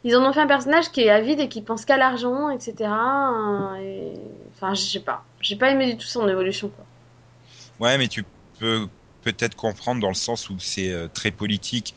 ils 0.04 0.16
en 0.16 0.28
ont 0.28 0.32
fait 0.32 0.40
un 0.40 0.46
personnage 0.46 0.90
qui 0.92 1.02
est 1.02 1.10
avide 1.10 1.40
et 1.40 1.48
qui 1.48 1.62
pense 1.62 1.84
qu'à 1.84 1.96
l'argent, 1.96 2.50
etc. 2.50 3.72
euh, 3.74 3.76
et- 3.76 4.14
Enfin, 4.56 4.74
je 4.74 4.82
sais 4.82 5.00
pas, 5.00 5.26
j'ai 5.40 5.56
pas 5.56 5.70
aimé 5.70 5.86
du 5.92 5.96
tout 5.98 6.06
son 6.06 6.28
évolution, 6.28 6.68
quoi. 6.70 6.86
Ouais, 7.78 7.98
mais 7.98 8.08
tu 8.08 8.24
peux 8.58 8.88
peut-être 9.22 9.54
comprendre 9.56 10.00
dans 10.00 10.08
le 10.08 10.14
sens 10.14 10.48
où 10.50 10.58
c'est 10.58 10.90
euh, 10.90 11.08
très 11.08 11.30
politique. 11.30 11.94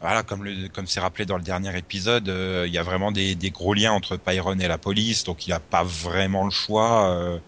Voilà, 0.00 0.22
comme 0.22 0.44
le, 0.44 0.68
comme 0.68 0.86
c'est 0.86 1.00
rappelé 1.00 1.24
dans 1.26 1.38
le 1.38 1.42
dernier 1.42 1.76
épisode, 1.78 2.28
euh, 2.28 2.64
il 2.66 2.72
y 2.72 2.78
a 2.78 2.82
vraiment 2.82 3.12
des, 3.12 3.34
des 3.34 3.50
gros 3.50 3.72
liens 3.74 3.92
entre 3.92 4.16
Pyron 4.18 4.58
et 4.58 4.68
la 4.68 4.78
police, 4.78 5.24
donc 5.24 5.46
il 5.46 5.50
n'a 5.50 5.60
pas 5.60 5.84
vraiment 5.84 6.44
le 6.44 6.50
choix. 6.50 7.10
euh, 7.10 7.38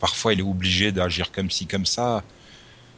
parfois, 0.00 0.34
il 0.34 0.40
est 0.40 0.42
obligé 0.42 0.92
d'agir 0.92 1.32
comme 1.32 1.50
ci, 1.50 1.66
comme 1.66 1.86
ça. 1.86 2.24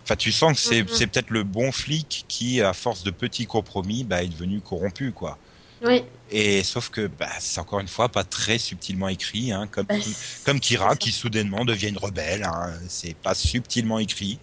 Enfin, 0.04 0.16
tu 0.16 0.32
sens 0.32 0.54
que 0.54 0.60
c'est 0.60 0.82
Mhm. 0.82 0.88
c'est 0.88 1.06
peut-être 1.06 1.30
le 1.30 1.44
bon 1.44 1.72
flic 1.72 2.24
qui, 2.28 2.60
à 2.62 2.72
force 2.72 3.02
de 3.04 3.10
petits 3.10 3.46
compromis, 3.46 4.04
bah, 4.04 4.22
est 4.22 4.28
devenu 4.28 4.60
corrompu, 4.62 5.12
quoi. 5.12 5.38
Oui, 5.82 6.02
Et 6.30 6.62
sauf 6.64 6.90
que 6.90 7.06
bah, 7.06 7.28
c'est 7.40 7.60
encore 7.60 7.80
une 7.80 7.88
fois 7.88 8.08
pas 8.10 8.24
très 8.24 8.58
subtilement 8.58 9.08
écrit, 9.08 9.52
hein, 9.52 9.66
comme 9.68 9.86
bah, 9.86 9.96
comme 10.44 10.60
Kira 10.60 10.96
qui 10.96 11.12
soudainement 11.12 11.64
devient 11.64 11.88
une 11.88 11.98
rebelle. 11.98 12.44
Hein. 12.44 12.74
C'est 12.88 13.14
pas 13.16 13.34
subtilement 13.34 13.98
écrit. 13.98 14.40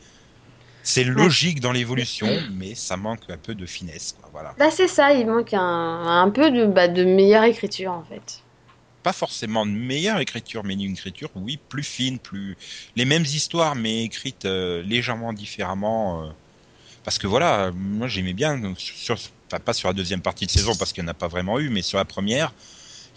C'est 0.86 1.04
logique 1.04 1.60
dans 1.62 1.72
l'évolution, 1.72 2.28
mais 2.54 2.76
ça 2.76 2.96
manque 2.96 3.22
un 3.30 3.38
peu 3.38 3.56
de 3.56 3.66
finesse. 3.66 4.16
Quoi. 4.20 4.30
Voilà. 4.32 4.54
Bah, 4.60 4.70
c'est 4.70 4.88
ça, 4.88 5.14
il 5.14 5.26
manque 5.26 5.54
un, 5.54 5.60
un 5.60 6.30
peu 6.30 6.52
de, 6.52 6.68
bah, 6.68 6.88
de 6.88 7.04
meilleure 7.04 7.44
écriture, 7.44 7.92
en 7.92 8.04
fait. 8.04 8.40
Pas 9.02 9.14
forcément 9.14 9.66
de 9.66 9.72
meilleure 9.72 10.20
écriture, 10.20 10.64
mais 10.64 10.76
une 10.76 10.94
écriture, 10.94 11.30
oui, 11.36 11.58
plus 11.70 11.84
fine, 11.84 12.20
plus 12.20 12.56
les 12.96 13.06
mêmes 13.06 13.24
histoires, 13.24 13.76
mais 13.76 14.04
écrites 14.04 14.46
euh, 14.46 14.84
légèrement 14.84 15.34
différemment. 15.34 16.24
euh. 16.24 16.28
Parce 17.04 17.18
que 17.18 17.28
voilà, 17.28 17.72
moi 17.72 18.08
j'aimais 18.08 18.34
bien, 18.34 18.58
donc, 18.58 18.80
sur, 18.80 19.16
enfin, 19.48 19.60
pas 19.60 19.74
sur 19.74 19.90
la 19.90 19.94
deuxième 19.94 20.22
partie 20.22 20.46
de 20.46 20.52
saison 20.52 20.76
parce 20.76 20.94
qu'il 20.94 21.04
n'y 21.04 21.10
en 21.10 21.12
a 21.12 21.16
pas 21.16 21.28
vraiment 21.28 21.60
eu, 21.60 21.70
mais 21.70 21.82
sur 21.84 21.98
la 22.00 22.06
première, 22.06 22.54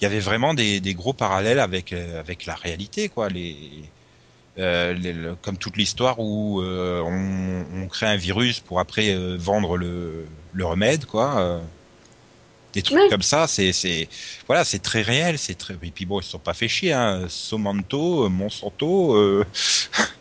il 0.01 0.05
y 0.05 0.07
avait 0.07 0.21
vraiment 0.21 0.55
des, 0.55 0.81
des 0.81 0.95
gros 0.95 1.13
parallèles 1.15 1.59
avec 1.61 1.93
euh, 1.93 2.21
avec 2.21 2.47
la 2.47 2.55
réalité, 2.55 3.09
quoi. 3.09 3.29
Les, 3.31 3.91
euh, 4.59 5.35
comme 5.43 5.57
toute 5.57 5.77
l'histoire 5.77 6.19
où 6.19 6.61
euh, 6.61 7.01
on, 7.03 7.83
on 7.83 7.87
crée 7.89 8.07
un 8.07 8.17
virus 8.17 8.61
pour 8.61 8.81
après 8.81 9.15
euh, 9.15 9.37
vendre 9.39 9.77
le, 9.77 10.27
le 10.53 10.65
remède, 10.65 11.05
quoi. 11.05 11.61
Des 12.75 12.83
trucs 12.83 12.99
Oui. 12.99 13.09
comme 13.09 13.23
ça, 13.23 13.47
c'est 13.47 13.73
c'est 13.73 14.09
voilà, 14.47 14.65
c'est 14.65 14.79
très 14.81 15.03
réel, 15.03 15.39
c'est 15.39 15.55
très 15.55 15.75
et 15.75 15.91
puis 15.91 16.05
bon, 16.07 16.21
ils 16.21 16.25
se 16.25 16.31
sont 16.31 16.39
pas 16.39 16.55
fait 16.55 16.69
chier, 16.69 16.93
hein. 16.93 17.27
Somanto, 17.29 18.25
euh, 18.25 18.29
Monsanto, 18.29 19.15
euh, 19.15 19.45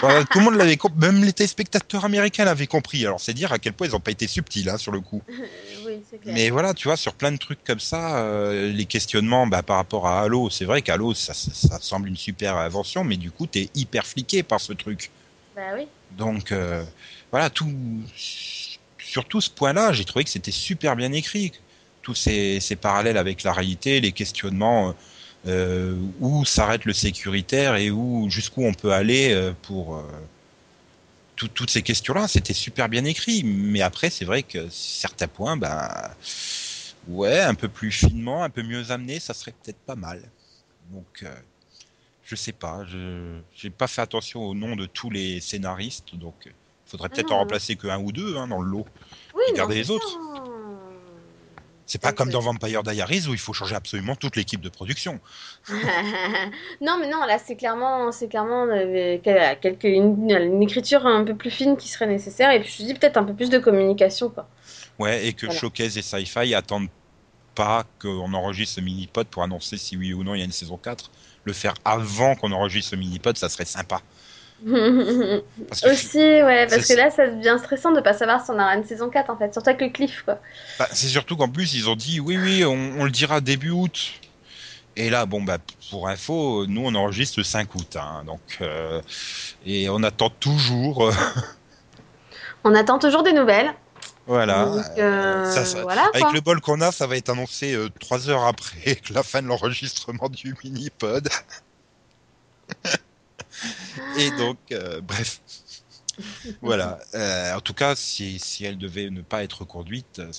voilà, 0.00 0.24
tout 0.24 0.38
le 0.38 0.44
monde 0.44 0.54
l'avait 0.54 0.76
compris, 0.76 0.98
même 0.98 1.22
les 1.22 1.32
téléspectateurs 1.32 2.04
américains 2.04 2.44
l'avaient 2.44 2.66
compris. 2.66 3.04
Alors 3.04 3.20
c'est 3.20 3.34
dire 3.34 3.52
à 3.52 3.58
quel 3.58 3.72
point 3.74 3.86
ils 3.86 3.96
ont 3.96 4.00
pas 4.00 4.10
été 4.10 4.26
subtils 4.26 4.68
hein, 4.68 4.78
sur 4.78 4.92
le 4.92 5.00
coup. 5.00 5.22
oui, 5.86 6.00
clair. 6.22 6.34
Mais 6.34 6.50
voilà, 6.50 6.74
tu 6.74 6.88
vois, 6.88 6.96
sur 6.96 7.14
plein 7.14 7.32
de 7.32 7.36
trucs 7.38 7.62
comme 7.64 7.80
ça, 7.80 8.18
euh, 8.18 8.72
les 8.72 8.86
questionnements 8.86 9.46
bah, 9.46 9.62
par 9.62 9.76
rapport 9.76 10.06
à 10.06 10.22
Halo, 10.22 10.50
c'est 10.50 10.64
vrai 10.64 10.82
qu'Halo, 10.82 11.14
ça, 11.14 11.34
ça, 11.34 11.50
ça 11.52 11.78
semble 11.80 12.08
une 12.08 12.16
super 12.16 12.56
invention, 12.56 13.04
mais 13.04 13.16
du 13.16 13.30
coup, 13.30 13.46
t'es 13.46 13.68
hyper 13.74 14.06
fliqué 14.06 14.42
par 14.42 14.60
ce 14.60 14.72
truc. 14.72 15.10
Bah 15.54 15.62
oui. 15.74 15.86
Donc, 16.12 16.52
euh, 16.52 16.82
voilà, 17.30 17.50
tout. 17.50 17.70
Sur 18.16 19.24
tout 19.26 19.40
ce 19.42 19.50
point-là, 19.50 19.92
j'ai 19.92 20.04
trouvé 20.04 20.24
que 20.24 20.30
c'était 20.30 20.50
super 20.50 20.96
bien 20.96 21.12
écrit. 21.12 21.52
Tous 22.02 22.14
ces, 22.14 22.60
ces 22.60 22.76
parallèles 22.76 23.16
avec 23.16 23.42
la 23.44 23.52
réalité, 23.52 24.00
les 24.00 24.12
questionnements, 24.12 24.94
euh, 25.46 25.96
où 26.20 26.44
s'arrête 26.44 26.84
le 26.84 26.92
sécuritaire 26.92 27.76
et 27.76 27.90
où 27.90 28.28
jusqu'où 28.30 28.64
on 28.64 28.74
peut 28.74 28.92
aller 28.92 29.32
euh, 29.32 29.52
pour. 29.62 29.96
euh, 29.96 30.02
tout- 31.36 31.48
toutes 31.48 31.70
ces 31.70 31.82
questions-là, 31.82 32.28
c'était 32.28 32.52
super 32.54 32.88
bien 32.88 33.04
écrit. 33.04 33.42
Mais 33.44 33.82
après, 33.82 34.10
c'est 34.10 34.24
vrai 34.24 34.42
que 34.42 34.68
certains 34.70 35.28
points, 35.28 35.56
ben. 35.56 35.88
Ouais, 37.08 37.40
un 37.40 37.54
peu 37.54 37.68
plus 37.68 37.90
finement, 37.90 38.44
un 38.44 38.50
peu 38.50 38.62
mieux 38.62 38.90
amené, 38.92 39.18
ça 39.18 39.34
serait 39.34 39.52
peut-être 39.62 39.78
pas 39.86 39.96
mal. 39.96 40.22
Donc, 40.92 41.06
euh, 41.24 41.34
je 42.24 42.36
sais 42.36 42.52
pas. 42.52 42.84
Je 42.88 43.38
j'ai 43.56 43.70
pas 43.70 43.88
fait 43.88 44.02
attention 44.02 44.42
au 44.44 44.54
nom 44.54 44.76
de 44.76 44.86
tous 44.86 45.10
les 45.10 45.40
scénaristes, 45.40 46.14
donc 46.14 46.34
euh, 46.46 46.50
faudrait 46.86 47.08
Ah 47.10 47.14
peut-être 47.16 47.32
en 47.32 47.38
remplacer 47.38 47.76
que 47.76 47.88
un 47.88 47.98
ou 47.98 48.12
deux 48.12 48.36
hein, 48.36 48.46
dans 48.48 48.60
le 48.60 48.70
lot. 48.70 48.86
Oui, 49.34 49.42
Regardez 49.50 49.74
non, 49.74 49.80
les 49.80 49.90
autres. 49.90 50.18
C'est 51.86 52.00
pas 52.00 52.12
comme 52.12 52.28
euh, 52.28 52.32
dans 52.32 52.40
Vampire 52.40 52.82
Diaries 52.82 53.26
où 53.28 53.32
il 53.32 53.38
faut 53.38 53.52
changer 53.52 53.74
absolument 53.74 54.16
toute 54.16 54.36
l'équipe 54.36 54.60
de 54.60 54.68
production. 54.68 55.20
non, 56.80 56.98
mais 57.00 57.08
non, 57.08 57.24
là, 57.26 57.38
c'est 57.38 57.56
clairement, 57.56 58.12
c'est 58.12 58.28
clairement 58.28 58.66
euh, 58.66 59.18
quelque, 59.18 59.86
une, 59.86 60.30
une 60.30 60.62
écriture 60.62 61.06
un 61.06 61.24
peu 61.24 61.34
plus 61.34 61.50
fine 61.50 61.76
qui 61.76 61.88
serait 61.88 62.06
nécessaire. 62.06 62.50
Et 62.50 62.60
puis, 62.60 62.74
je 62.78 62.84
dis 62.84 62.94
peut-être 62.94 63.16
un 63.16 63.24
peu 63.24 63.34
plus 63.34 63.50
de 63.50 63.58
communication, 63.58 64.30
quoi. 64.30 64.48
Ouais, 64.98 65.26
et 65.26 65.32
que 65.32 65.46
Voilà. 65.46 65.60
Showcase 65.60 65.98
et 65.98 66.02
Sci-Fi 66.02 66.54
attendent 66.54 66.88
pas 67.54 67.84
qu'on 68.00 68.32
enregistre 68.32 68.76
ce 68.76 68.80
mini-pod 68.80 69.26
pour 69.26 69.42
annoncer 69.42 69.76
si 69.76 69.96
oui 69.96 70.12
ou 70.12 70.24
non 70.24 70.34
il 70.34 70.38
y 70.38 70.42
a 70.42 70.44
une 70.44 70.52
saison 70.52 70.76
4. 70.76 71.10
Le 71.44 71.52
faire 71.52 71.74
avant 71.84 72.34
qu'on 72.36 72.52
enregistre 72.52 72.92
ce 72.92 72.96
mini-pod, 72.96 73.36
ça 73.36 73.48
serait 73.48 73.64
sympa. 73.64 74.00
Parce 75.68 75.84
Aussi, 75.84 76.18
ouais, 76.18 76.66
parce 76.68 76.86
que 76.86 76.92
là, 76.94 77.10
ça 77.10 77.26
devient 77.26 77.56
stressant 77.58 77.92
de 77.92 78.00
pas 78.00 78.14
savoir 78.14 78.44
si 78.44 78.50
on 78.50 78.54
aura 78.54 78.74
une 78.76 78.84
saison 78.84 79.10
4, 79.10 79.30
en 79.30 79.36
fait. 79.36 79.52
Surtout 79.52 79.70
avec 79.70 79.82
le 79.82 79.88
cliff, 79.88 80.22
quoi. 80.24 80.38
Bah, 80.78 80.88
c'est 80.92 81.08
surtout 81.08 81.36
qu'en 81.36 81.48
plus, 81.48 81.74
ils 81.74 81.88
ont 81.88 81.96
dit 81.96 82.20
oui, 82.20 82.36
oui, 82.38 82.64
on, 82.64 83.00
on 83.00 83.04
le 83.04 83.10
dira 83.10 83.40
début 83.40 83.70
août. 83.70 84.12
Et 84.94 85.10
là, 85.10 85.26
bon, 85.26 85.42
bah, 85.42 85.58
pour 85.90 86.08
info, 86.08 86.66
nous, 86.66 86.82
on 86.84 86.94
enregistre 86.94 87.40
le 87.40 87.44
5 87.44 87.74
août. 87.74 87.96
hein, 87.96 88.22
donc, 88.26 88.40
euh, 88.60 89.00
et 89.64 89.88
on 89.88 90.02
attend 90.02 90.30
toujours. 90.30 91.08
euh, 91.08 91.12
On 92.64 92.74
attend 92.76 92.98
toujours 93.00 93.24
des 93.24 93.32
nouvelles. 93.32 93.72
voilà. 94.26 94.66
Donc, 94.66 94.84
euh, 94.98 95.52
ça, 95.52 95.64
ça- 95.64 95.82
voilà, 95.82 96.02
avec 96.14 96.26
quoi. 96.26 96.32
le 96.34 96.40
bol 96.40 96.60
qu'on 96.60 96.80
a, 96.80 96.92
ça 96.92 97.06
va 97.08 97.16
être 97.16 97.30
annoncé 97.30 97.74
euh, 97.74 97.88
trois 97.98 98.28
heures 98.28 98.44
après 98.44 99.00
la 99.10 99.22
fin 99.24 99.42
de 99.42 99.48
l'enregistrement 99.48 100.28
du 100.28 100.54
mini-pod. 100.62 101.28
et 104.18 104.30
donc, 104.30 104.58
euh, 104.72 105.00
bref. 105.00 105.40
voilà. 106.60 106.98
Euh, 107.14 107.54
en 107.54 107.60
tout 107.60 107.74
cas, 107.74 107.94
si, 107.96 108.38
si 108.38 108.64
elle 108.64 108.78
devait 108.78 109.10
ne 109.10 109.22
pas 109.22 109.42
être 109.42 109.64
conduite, 109.64 110.18
euh, 110.18 110.30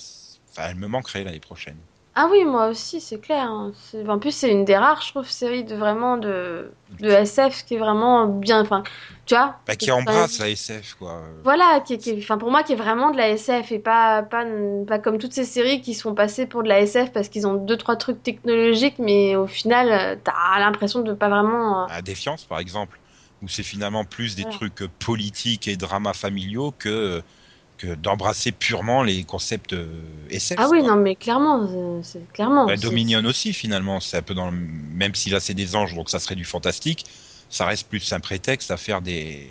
elle 0.56 0.76
me 0.76 0.86
manquerait 0.86 1.24
l'année 1.24 1.40
prochaine. 1.40 1.78
Ah 2.16 2.28
oui, 2.30 2.44
moi 2.44 2.68
aussi, 2.68 3.00
c'est 3.00 3.20
clair. 3.20 3.42
hein. 3.50 3.72
En 4.06 4.20
plus, 4.20 4.30
c'est 4.30 4.48
une 4.50 4.64
des 4.64 4.76
rares, 4.76 5.02
je 5.02 5.10
trouve, 5.10 5.28
séries 5.28 5.64
de 5.64 5.74
vraiment 5.74 6.16
de, 6.16 6.70
de 7.00 7.08
SF 7.08 7.64
qui 7.64 7.74
est 7.74 7.78
vraiment 7.78 8.26
bien. 8.28 8.60
Enfin, 8.60 8.84
tu 9.26 9.34
vois 9.34 9.56
Bah, 9.66 9.74
qui 9.74 9.90
embrasse 9.90 10.38
la 10.38 10.48
SF, 10.48 10.94
quoi. 10.94 11.24
Voilà, 11.42 11.80
qui, 11.80 11.98
enfin, 12.18 12.38
pour 12.38 12.52
moi, 12.52 12.62
qui 12.62 12.72
est 12.72 12.76
vraiment 12.76 13.10
de 13.10 13.16
la 13.16 13.30
SF 13.30 13.72
et 13.72 13.80
pas, 13.80 14.22
pas, 14.22 14.44
pas 14.86 15.00
comme 15.00 15.18
toutes 15.18 15.32
ces 15.32 15.44
séries 15.44 15.80
qui 15.80 15.92
se 15.92 16.02
font 16.02 16.14
passer 16.14 16.46
pour 16.46 16.62
de 16.62 16.68
la 16.68 16.78
SF 16.80 17.12
parce 17.12 17.28
qu'ils 17.28 17.48
ont 17.48 17.54
deux, 17.54 17.76
trois 17.76 17.96
trucs 17.96 18.22
technologiques, 18.22 19.00
mais 19.00 19.34
au 19.34 19.48
final, 19.48 20.20
t'as 20.22 20.60
l'impression 20.60 21.00
de 21.00 21.14
pas 21.14 21.28
vraiment. 21.28 21.86
à 21.88 22.00
Défiance, 22.00 22.44
par 22.44 22.60
exemple, 22.60 23.00
où 23.44 23.48
c'est 23.48 23.62
finalement 23.62 24.04
plus 24.04 24.34
des 24.36 24.44
trucs 24.44 24.82
politiques 24.98 25.68
et 25.68 25.76
dramas 25.76 26.14
familiaux 26.14 26.72
que, 26.78 27.22
que 27.76 27.94
d'embrasser 27.94 28.52
purement 28.52 29.02
les 29.02 29.24
concepts 29.24 29.74
euh, 29.74 30.00
SF. 30.30 30.58
Ah 30.58 30.68
oui, 30.70 30.80
quoi. 30.80 30.88
non, 30.88 30.96
mais 30.96 31.14
clairement, 31.14 32.02
c'est- 32.02 32.26
clairement. 32.32 32.66
Bah, 32.66 32.76
Dominion 32.76 33.22
aussi, 33.26 33.52
finalement, 33.52 34.00
c'est 34.00 34.16
un 34.16 34.22
peu 34.22 34.34
dans 34.34 34.50
le... 34.50 34.56
Même 34.56 35.14
si 35.14 35.28
là, 35.28 35.40
c'est 35.40 35.54
des 35.54 35.76
anges, 35.76 35.94
donc 35.94 36.08
ça 36.08 36.18
serait 36.18 36.36
du 36.36 36.44
fantastique, 36.44 37.04
ça 37.50 37.66
reste 37.66 37.88
plus 37.88 38.12
un 38.12 38.20
prétexte 38.20 38.70
à 38.70 38.78
faire 38.78 39.02
des... 39.02 39.48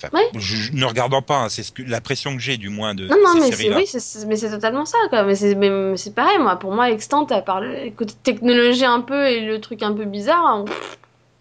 Enfin, 0.00 0.16
je, 0.36 0.72
ne 0.74 0.84
regardant 0.84 1.22
pas, 1.22 1.38
hein, 1.38 1.48
c'est 1.48 1.64
ce 1.64 1.72
que, 1.72 1.82
pression 2.00 2.36
que 2.36 2.40
j'ai, 2.40 2.56
du 2.56 2.68
moins, 2.68 2.94
de 2.94 3.08
Non, 3.08 3.16
non, 3.20 3.32
ces 3.32 3.40
mais 3.40 3.52
c'est 3.52 3.74
oui, 3.74 3.86
c'est- 3.86 4.26
mais 4.26 4.36
c'est 4.36 4.50
totalement 4.50 4.84
ça, 4.84 4.98
quoi. 5.10 5.24
Mais 5.24 5.34
c'est 5.34 5.56
mais 5.56 5.96
c'est 5.96 6.14
pareil, 6.14 6.38
moi. 6.38 6.54
Pour 6.56 6.72
moi, 6.72 6.90
Extant, 6.90 7.24
à 7.24 7.40
part 7.42 7.60
le 7.60 7.90
côté 7.90 8.14
technologie 8.22 8.84
un 8.84 9.00
peu 9.00 9.26
et 9.26 9.40
le 9.40 9.60
truc 9.60 9.82
un 9.82 9.92
peu 9.92 10.04
bizarre, 10.04 10.64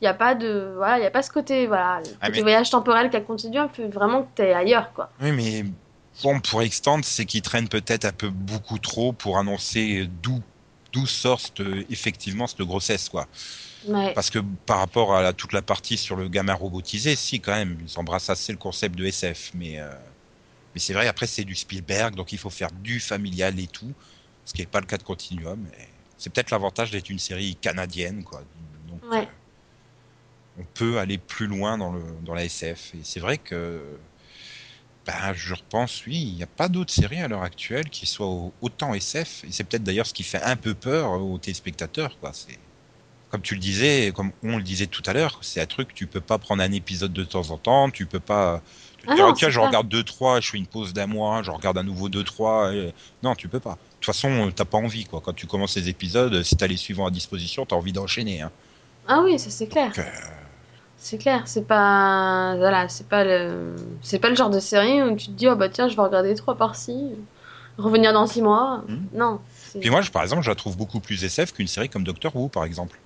il 0.01 0.03
n'y 0.03 0.07
a 0.07 0.13
pas 0.13 0.35
de. 0.35 0.73
Voilà, 0.75 0.99
il 0.99 1.03
y 1.03 1.07
a 1.07 1.11
pas 1.11 1.23
ce 1.23 1.31
côté, 1.31 1.67
voilà, 1.67 2.01
Ah, 2.21 2.29
mais- 2.29 2.41
voyage 2.41 2.69
temporel 2.69 3.09
qui 3.09 3.17
a 3.17 3.21
continué, 3.21 3.59
vraiment 3.91 4.23
que 4.23 4.29
t'es 4.35 4.53
ailleurs, 4.53 4.93
quoi. 4.93 5.09
Oui, 5.21 5.31
mais 5.31 5.65
bon, 6.23 6.39
pour 6.39 6.61
Extend, 6.61 7.01
c'est 7.03 7.25
qu'ils 7.25 7.41
traînent 7.41 7.69
peut-être 7.69 8.05
un 8.05 8.11
peu 8.11 8.29
beaucoup 8.29 8.79
trop 8.79 9.11
pour 9.13 9.37
annoncer 9.37 10.07
d'où 10.21 10.41
d'où 10.93 11.05
sort 11.05 11.39
cette- 11.39 11.61
effectivement 11.89 12.47
cette 12.47 12.61
grossesse, 12.61 13.09
quoi. 13.09 13.27
Ouais. 13.87 14.13
Parce 14.13 14.29
que 14.29 14.39
par 14.65 14.79
rapport 14.79 15.13
à 15.15 15.21
la- 15.21 15.33
toute 15.33 15.51
la 15.53 15.61
partie 15.61 15.97
sur 15.97 16.15
le 16.15 16.27
gamin 16.29 16.53
robotisé, 16.53 17.15
si 17.15 17.39
quand 17.41 17.53
même, 17.53 17.77
ils 17.85 17.99
embrassent 17.99 18.29
assez 18.29 18.51
le 18.53 18.57
concept 18.57 18.95
de 18.95 19.05
SF. 19.05 19.51
Mais, 19.53 19.79
euh, 19.79 19.89
mais 20.73 20.79
c'est 20.79 20.93
vrai, 20.93 21.07
après 21.07 21.27
c'est 21.27 21.43
du 21.43 21.55
Spielberg, 21.55 22.15
donc 22.15 22.31
il 22.31 22.37
faut 22.39 22.49
faire 22.49 22.71
du 22.71 22.99
familial 22.99 23.59
et 23.59 23.67
tout, 23.67 23.91
ce 24.45 24.53
qui 24.53 24.61
n'est 24.61 24.65
pas 24.67 24.79
le 24.79 24.85
cas 24.85 24.97
de 24.97 25.03
Continuum. 25.03 25.59
Et 25.77 25.83
C'est 26.17 26.31
peut-être 26.33 26.49
l'avantage 26.49 26.89
d'être 26.89 27.09
une 27.11 27.19
série 27.19 27.55
canadienne, 27.57 28.23
quoi. 28.23 28.41
Donc, 28.87 29.11
Ouais. 29.11 29.27
On 30.57 30.65
peut 30.65 30.99
aller 30.99 31.17
plus 31.17 31.47
loin 31.47 31.77
dans, 31.77 31.91
le, 31.93 32.03
dans 32.21 32.33
la 32.33 32.45
SF. 32.45 32.93
Et 32.95 33.03
c'est 33.03 33.19
vrai 33.19 33.37
que, 33.37 33.99
ben, 35.05 35.33
je 35.33 35.53
repense, 35.53 36.05
oui, 36.05 36.17
il 36.21 36.35
n'y 36.35 36.43
a 36.43 36.47
pas 36.47 36.67
d'autres 36.67 36.93
séries 36.93 37.21
à 37.21 37.27
l'heure 37.29 37.43
actuelle 37.43 37.89
qui 37.89 38.05
soient 38.05 38.27
au- 38.27 38.53
autant 38.61 38.93
SF. 38.93 39.43
Et 39.45 39.51
c'est 39.51 39.63
peut-être 39.63 39.83
d'ailleurs 39.83 40.05
ce 40.07 40.13
qui 40.13 40.23
fait 40.23 40.41
un 40.41 40.57
peu 40.57 40.75
peur 40.75 41.11
aux 41.11 41.37
téléspectateurs, 41.39 42.19
quoi. 42.19 42.33
C'est, 42.33 42.59
comme 43.29 43.41
tu 43.43 43.55
le 43.55 43.61
disais, 43.61 44.11
comme 44.15 44.33
on 44.43 44.57
le 44.57 44.63
disait 44.63 44.87
tout 44.87 45.03
à 45.07 45.13
l'heure, 45.13 45.39
c'est 45.43 45.61
un 45.61 45.67
truc, 45.67 45.93
tu 45.93 46.07
peux 46.07 46.21
pas 46.21 46.39
prendre 46.39 46.63
un 46.63 46.71
épisode 46.73 47.13
de 47.13 47.25
temps 47.25 47.51
en 47.51 47.57
temps, 47.59 47.89
tu 47.91 48.07
peux 48.07 48.19
pas 48.21 48.63
te 48.99 49.07
Ah 49.07 49.15
dire, 49.15 49.27
non, 49.27 49.33
tiens, 49.33 49.49
je 49.49 49.59
regarde 49.59 49.89
2-3, 49.89 50.41
je 50.41 50.49
fais 50.51 50.57
une 50.59 50.67
pause 50.67 50.93
d'un 50.93 51.07
mois, 51.07 51.43
je 51.43 51.51
regarde 51.51 51.77
à 51.77 51.83
nouveau 51.83 52.09
2-3. 52.09 52.73
et- 52.73 52.93
Non, 53.23 53.35
tu 53.35 53.49
peux 53.49 53.59
pas. 53.61 53.75
De 53.75 53.79
toute 54.01 54.05
façon, 54.07 54.51
t'as 54.55 54.65
pas 54.65 54.77
envie, 54.79 55.05
quoi. 55.05 55.21
Quand 55.21 55.33
tu 55.33 55.47
commences 55.47 55.75
les 55.77 55.89
épisodes, 55.89 56.43
si 56.43 56.57
t'as 56.57 56.67
les 56.67 56.77
suivants 56.77 57.07
à 57.07 57.11
disposition, 57.11 57.65
t'as 57.65 57.75
envie 57.77 57.93
d'enchaîner, 57.93 58.41
hein. 58.41 58.53
Ah 59.07 59.21
oui, 59.23 59.39
ça 59.39 59.49
c'est 59.49 59.67
clair. 59.67 59.91
Donc, 59.91 59.97
euh, 59.99 60.03
C'est 60.99 61.17
clair, 61.19 61.47
c'est 61.47 61.65
pas 61.67 62.55
voilà, 62.57 62.89
c'est 62.89 63.07
pas 63.07 63.23
le 63.23 63.75
c'est 64.01 64.19
pas 64.19 64.29
le 64.29 64.35
genre 64.35 64.49
de 64.49 64.59
série 64.59 65.01
où 65.03 65.15
tu 65.15 65.27
te 65.27 65.31
dis 65.31 65.47
oh 65.47 65.55
bah 65.55 65.69
tiens, 65.69 65.87
je 65.87 65.95
vais 65.95 66.01
regarder 66.01 66.33
trois 66.35 66.55
par-ci, 66.55 67.15
revenir 67.77 68.13
dans 68.13 68.25
six 68.25 68.41
mois. 68.41 68.83
Mhm. 68.87 69.07
Non. 69.13 69.39
Puis 69.79 69.89
moi, 69.91 70.01
je- 70.01 70.09
par 70.11 70.23
exemple, 70.23 70.41
je 70.41 70.49
la 70.49 70.55
trouve 70.55 70.75
beaucoup 70.75 70.99
plus 70.99 71.23
SF 71.23 71.53
qu'une 71.53 71.67
série 71.67 71.89
comme 71.89 72.03
Doctor 72.03 72.35
Who, 72.35 72.49
par 72.49 72.65
exemple. 72.65 72.97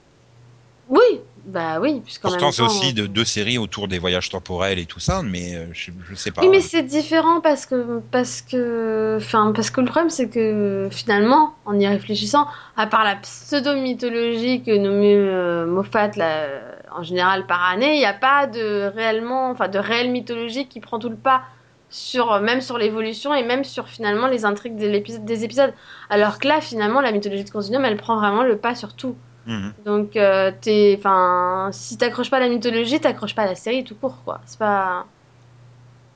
Oui, 0.90 1.00
bah 1.46 1.80
oui, 1.80 2.02
Pourtant, 2.22 2.52
c'est 2.52 2.62
aussi 2.62 2.94
de, 2.94 3.08
deux 3.08 3.24
séries 3.26 3.58
autour 3.58 3.88
des 3.88 3.98
voyages 3.98 4.30
temporels 4.30 4.78
et 4.78 4.86
tout 4.86 5.00
ça, 5.00 5.22
mais 5.22 5.56
euh, 5.56 5.66
je, 5.72 5.92
je 6.10 6.16
sais 6.16 6.32
pas. 6.32 6.44
Oui, 6.44 6.50
mais 6.52 6.62
c'est 6.62 6.84
différent 6.84 7.40
parce 7.42 7.66
que 7.66 8.00
parce 8.12 8.42
que 8.42 9.18
enfin 9.18 9.54
parce 9.56 9.70
que 9.70 9.80
le 9.82 9.88
problème 9.88 10.10
c'est 10.10 10.30
que 10.30 10.90
finalement, 10.92 11.56
en 11.66 11.80
y 11.80 11.88
réfléchissant, 11.88 12.46
à 12.76 12.88
part 12.88 13.04
la 13.04 13.16
pseudo 13.18 13.76
mythologie 13.76 14.64
que 14.64 14.76
nommait 14.78 15.16
euh, 15.16 15.66
Moffat 15.66 16.12
là, 16.18 16.48
en 16.96 17.04
général 17.04 17.46
par 17.46 17.64
année, 17.64 17.96
il 17.96 18.00
n'y 18.00 18.06
a 18.06 18.14
pas 18.14 18.48
de 18.48 18.92
réellement 18.94 19.50
enfin 19.52 19.68
de 19.68 19.80
réelle 19.80 20.12
mythologie 20.12 20.68
qui 20.68 20.80
prend 20.80 21.00
tout 21.00 21.10
le 21.10 21.16
pas 21.16 21.42
sur 21.90 22.40
même 22.40 22.62
sur 22.62 22.78
l'évolution 22.78 23.34
et 23.34 23.44
même 23.44 23.64
sur 23.64 23.88
finalement 23.88 24.28
les 24.28 24.46
intrigues 24.46 24.78
de 24.78 25.18
des 25.20 25.44
épisodes. 25.44 25.74
Alors 26.10 26.40
que 26.40 26.48
là 26.48 26.62
finalement 26.62 27.02
la 27.02 27.12
mythologie 27.12 27.44
de 27.44 27.50
Continuum, 27.50 27.86
elle 27.86 27.98
prend 27.98 28.18
vraiment 28.18 28.44
le 28.44 28.58
pas 28.58 28.76
sur 28.76 28.96
tout. 28.96 29.16
Mhm. 29.46 29.74
Donc, 29.86 30.16
euh, 30.16 30.52
t'es, 30.62 30.96
enfin, 30.98 31.70
si 31.72 31.98
t'accroches 31.98 32.30
pas 32.30 32.38
à 32.38 32.42
la 32.42 32.50
mythologie, 32.50 33.00
t'accroches 33.00 33.36
pas 33.36 33.44
à 33.44 33.48
la 33.48 33.56
série 33.56 33.84
tout 33.84 33.96
court, 33.96 34.22
quoi. 34.24 34.40
C'est 34.46 34.60
pas. 34.60 35.06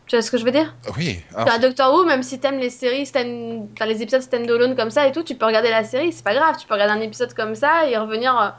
Tu 0.05 0.15
vois 0.15 0.21
ce 0.21 0.29
que 0.29 0.37
je 0.37 0.45
veux 0.45 0.51
dire? 0.51 0.75
Oui. 0.97 1.19
ah, 1.35 1.43
Enfin, 1.43 1.57
Doctor 1.59 1.91
Who, 1.91 2.05
même 2.05 2.21
si 2.21 2.39
t'aimes 2.39 2.59
les 2.59 2.69
séries, 2.69 3.07
stand... 3.07 3.69
enfin, 3.73 3.87
les 3.87 4.03
épisodes 4.03 4.21
stand-alone 4.21 4.75
comme 4.75 4.91
ça 4.91 5.07
et 5.07 5.11
tout, 5.11 5.23
tu 5.23 5.35
peux 5.35 5.47
regarder 5.47 5.71
la 5.71 5.83
série, 5.83 6.11
c'est 6.13 6.23
pas 6.23 6.35
grave. 6.35 6.57
Tu 6.59 6.67
peux 6.67 6.75
regarder 6.75 6.93
un 6.93 7.01
épisode 7.01 7.33
comme 7.33 7.55
ça 7.55 7.87
et 7.89 7.97
revenir 7.97 8.39
euh, 8.39 8.49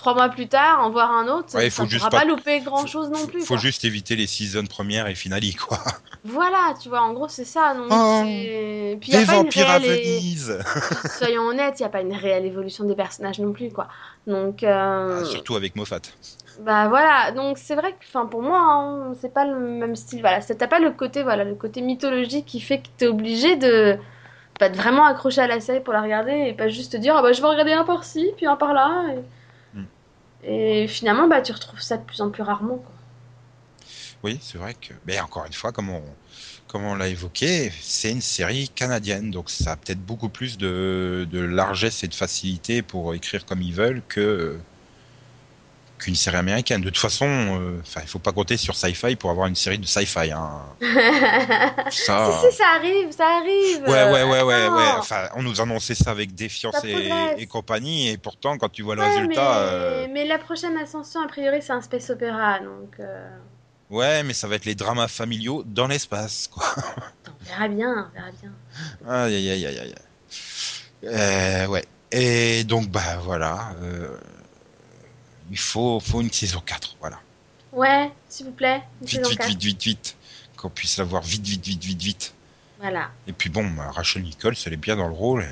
trois 0.00 0.14
mois 0.14 0.28
plus 0.30 0.48
tard, 0.48 0.80
en 0.80 0.90
voir 0.90 1.10
un 1.12 1.28
autre. 1.28 1.54
Ouais, 1.54 1.66
il 1.66 1.70
ça 1.70 1.82
faut 1.84 1.88
juste 1.88 2.04
pourra 2.08 2.20
pas- 2.20 2.24
louper 2.24 2.60
grand 2.60 2.86
chose 2.86 3.10
non 3.10 3.18
faut, 3.18 3.26
plus. 3.28 3.40
faut 3.42 3.54
quoi. 3.54 3.56
juste 3.58 3.84
éviter 3.84 4.16
les 4.16 4.26
seasons 4.26 4.64
premières 4.66 5.06
et 5.06 5.14
finales, 5.14 5.42
quoi. 5.56 5.78
Voilà, 6.24 6.74
tu 6.82 6.90
vois, 6.90 7.00
en 7.00 7.12
gros, 7.14 7.28
c'est 7.28 7.46
ça. 7.46 7.72
Donc, 7.74 7.86
Oh, 7.90 8.20
Puis 9.00 9.10
Des 9.10 9.24
pas 9.24 9.32
une 9.36 9.38
vampires 9.44 9.70
à 9.70 9.78
réelle 9.78 9.90
é- 9.98 10.02
Venise 10.18 10.58
Soyons 11.18 11.42
honnêtes, 11.44 11.80
il 11.80 11.82
y 11.82 11.86
a 11.86 11.88
pas 11.88 12.02
une 12.02 12.12
réelle 12.14 12.44
évolution 12.44 12.84
des 12.84 12.94
personnages 12.94 13.38
non 13.38 13.52
plus, 13.52 13.70
quoi. 13.70 13.88
Donc. 14.26 14.62
euh, 14.62 15.20
Ah, 15.22 15.24
Surtout 15.24 15.56
avec 15.56 15.76
Moffat. 15.76 16.00
Bah 16.60 16.88
voilà, 16.88 17.32
donc 17.32 17.56
c'est 17.56 17.74
vrai 17.74 17.92
que 17.92 18.04
enfin 18.06 18.26
pour 18.26 18.42
moi 18.42 18.60
hein, 18.60 19.12
c'est 19.20 19.32
pas 19.32 19.46
le 19.46 19.58
même 19.58 19.96
style 19.96 20.20
voilà, 20.20 20.40
t'as 20.42 20.66
pas 20.66 20.78
le 20.78 20.90
côté 20.90 21.22
voilà, 21.22 21.42
le 21.44 21.54
côté 21.54 21.80
mythologique 21.80 22.44
qui 22.44 22.60
fait 22.60 22.78
que 22.82 22.88
t'es 22.98 23.06
obligé 23.06 23.56
de 23.56 23.96
pas 24.58 24.66
être 24.66 24.76
vraiment 24.76 25.06
accroché 25.06 25.40
à 25.40 25.46
la 25.46 25.60
série 25.60 25.80
pour 25.80 25.94
la 25.94 26.02
regarder 26.02 26.32
et 26.32 26.52
pas 26.52 26.68
juste 26.68 26.92
te 26.92 26.96
dire 26.98 27.14
ah 27.16 27.22
bah 27.22 27.32
je 27.32 27.40
vais 27.40 27.48
regarder 27.48 27.72
un 27.72 27.84
par-ci 27.84 28.26
puis 28.36 28.44
un 28.46 28.56
par-là. 28.56 29.04
Et... 29.14 29.20
Et 30.42 30.86
finalement, 30.86 31.28
bah 31.28 31.40
tu 31.40 31.52
retrouves 31.52 31.80
ça 31.80 31.96
de 31.96 32.04
plus 32.04 32.20
en 32.20 32.30
plus 32.30 32.42
rarement. 32.42 32.84
Oui, 34.22 34.38
c'est 34.42 34.58
vrai 34.58 34.74
que. 34.74 34.94
Mais 35.06 35.20
encore 35.20 35.46
une 35.46 35.52
fois, 35.52 35.72
comme 35.72 35.90
on, 35.90 36.02
comme 36.66 36.84
on 36.84 36.94
l'a 36.94 37.08
évoqué, 37.08 37.72
c'est 37.80 38.10
une 38.10 38.20
série 38.20 38.68
canadienne, 38.70 39.30
donc 39.30 39.50
ça 39.50 39.72
a 39.72 39.76
peut-être 39.76 40.04
beaucoup 40.04 40.28
plus 40.30 40.58
de, 40.58 41.26
de 41.30 41.40
largesse 41.40 42.04
et 42.04 42.08
de 42.08 42.14
facilité 42.14 42.82
pour 42.82 43.14
écrire 43.14 43.44
comme 43.46 43.62
ils 43.62 43.74
veulent 43.74 44.02
que 44.08 44.64
qu'une 46.00 46.14
série 46.16 46.36
américaine. 46.36 46.80
De 46.80 46.88
toute 46.88 46.98
façon, 46.98 47.26
euh, 47.26 47.78
enfin, 47.80 48.00
il 48.02 48.08
faut 48.08 48.18
pas 48.18 48.32
compter 48.32 48.56
sur 48.56 48.74
Sci-Fi 48.74 49.16
pour 49.16 49.30
avoir 49.30 49.46
une 49.46 49.54
série 49.54 49.78
de 49.78 49.86
Sci-Fi. 49.86 50.32
Hein. 50.32 50.50
Ça. 51.90 52.40
Si, 52.42 52.50
si, 52.50 52.56
ça 52.56 52.64
arrive, 52.76 53.10
ça 53.12 53.26
arrive. 53.38 53.82
Ouais, 53.86 54.10
ouais, 54.10 54.24
ouais, 54.24 54.42
ouais. 54.42 54.88
Enfin, 54.98 55.28
on 55.36 55.42
nous 55.42 55.60
annonçait 55.60 55.94
ça 55.94 56.10
avec 56.10 56.34
défiance 56.34 56.76
et, 56.84 57.46
compagnie, 57.46 58.08
et 58.08 58.16
pourtant, 58.18 58.58
quand 58.58 58.68
tu 58.70 58.82
vois 58.82 58.94
le 58.96 59.02
Ouais, 59.02 59.08
résultat, 59.08 59.42
mais... 59.42 59.68
euh, 59.72 60.06
mais 60.10 60.24
la 60.26 60.38
prochaine 60.38 60.76
ascension, 60.78 61.20
a 61.22 61.28
priori, 61.28 61.60
c'est 61.62 61.72
un 61.72 61.80
space 61.82 62.10
opéra, 62.10 62.58
donc 62.60 62.96
euh, 63.00 63.28
ouais, 63.90 64.22
mais 64.22 64.32
ça 64.32 64.48
va 64.48 64.54
être 64.56 64.64
les 64.64 64.74
dramas 64.74 65.08
familiaux 65.08 65.62
dans 65.66 65.86
l'espace, 65.86 66.48
quoi. 66.48 66.64
on 67.28 67.44
verra 67.44 67.68
bien, 67.68 68.10
on 68.10 68.14
verra 68.18 68.30
bien. 68.40 68.52
Aïe, 69.08 69.34
aïe, 69.50 69.66
aïe, 69.66 69.78
aïe. 69.78 69.94
Euh, 71.04 71.66
ouais. 71.66 71.84
Et 72.12 72.64
donc, 72.64 72.88
bah 72.88 73.18
voilà. 73.22 73.72
euh, 73.82 74.16
il 75.50 75.58
faut, 75.58 76.00
faut 76.00 76.20
une 76.20 76.30
saison 76.32 76.60
4, 76.64 76.96
voilà. 77.00 77.18
Ouais, 77.72 78.10
s'il 78.28 78.46
vous 78.46 78.52
plaît, 78.52 78.82
une 79.00 79.06
Vite, 79.06 79.16
saison 79.18 79.30
vite, 79.30 79.38
4. 79.38 79.48
vite, 79.48 79.62
vite, 79.62 79.82
vite. 79.82 80.16
Qu'on 80.56 80.70
puisse 80.70 80.96
la 80.98 81.04
voir 81.04 81.22
vite, 81.22 81.46
vite, 81.46 81.64
vite, 81.64 81.82
vite, 81.84 82.02
vite. 82.02 82.34
Voilà. 82.80 83.10
Et 83.26 83.32
puis 83.32 83.48
bon, 83.50 83.64
bah, 83.70 83.90
Rachel 83.92 84.22
Nichols, 84.22 84.54
elle 84.66 84.72
est 84.72 84.76
bien 84.76 84.96
dans 84.96 85.06
le 85.08 85.14
rôle. 85.14 85.42
et 85.42 85.46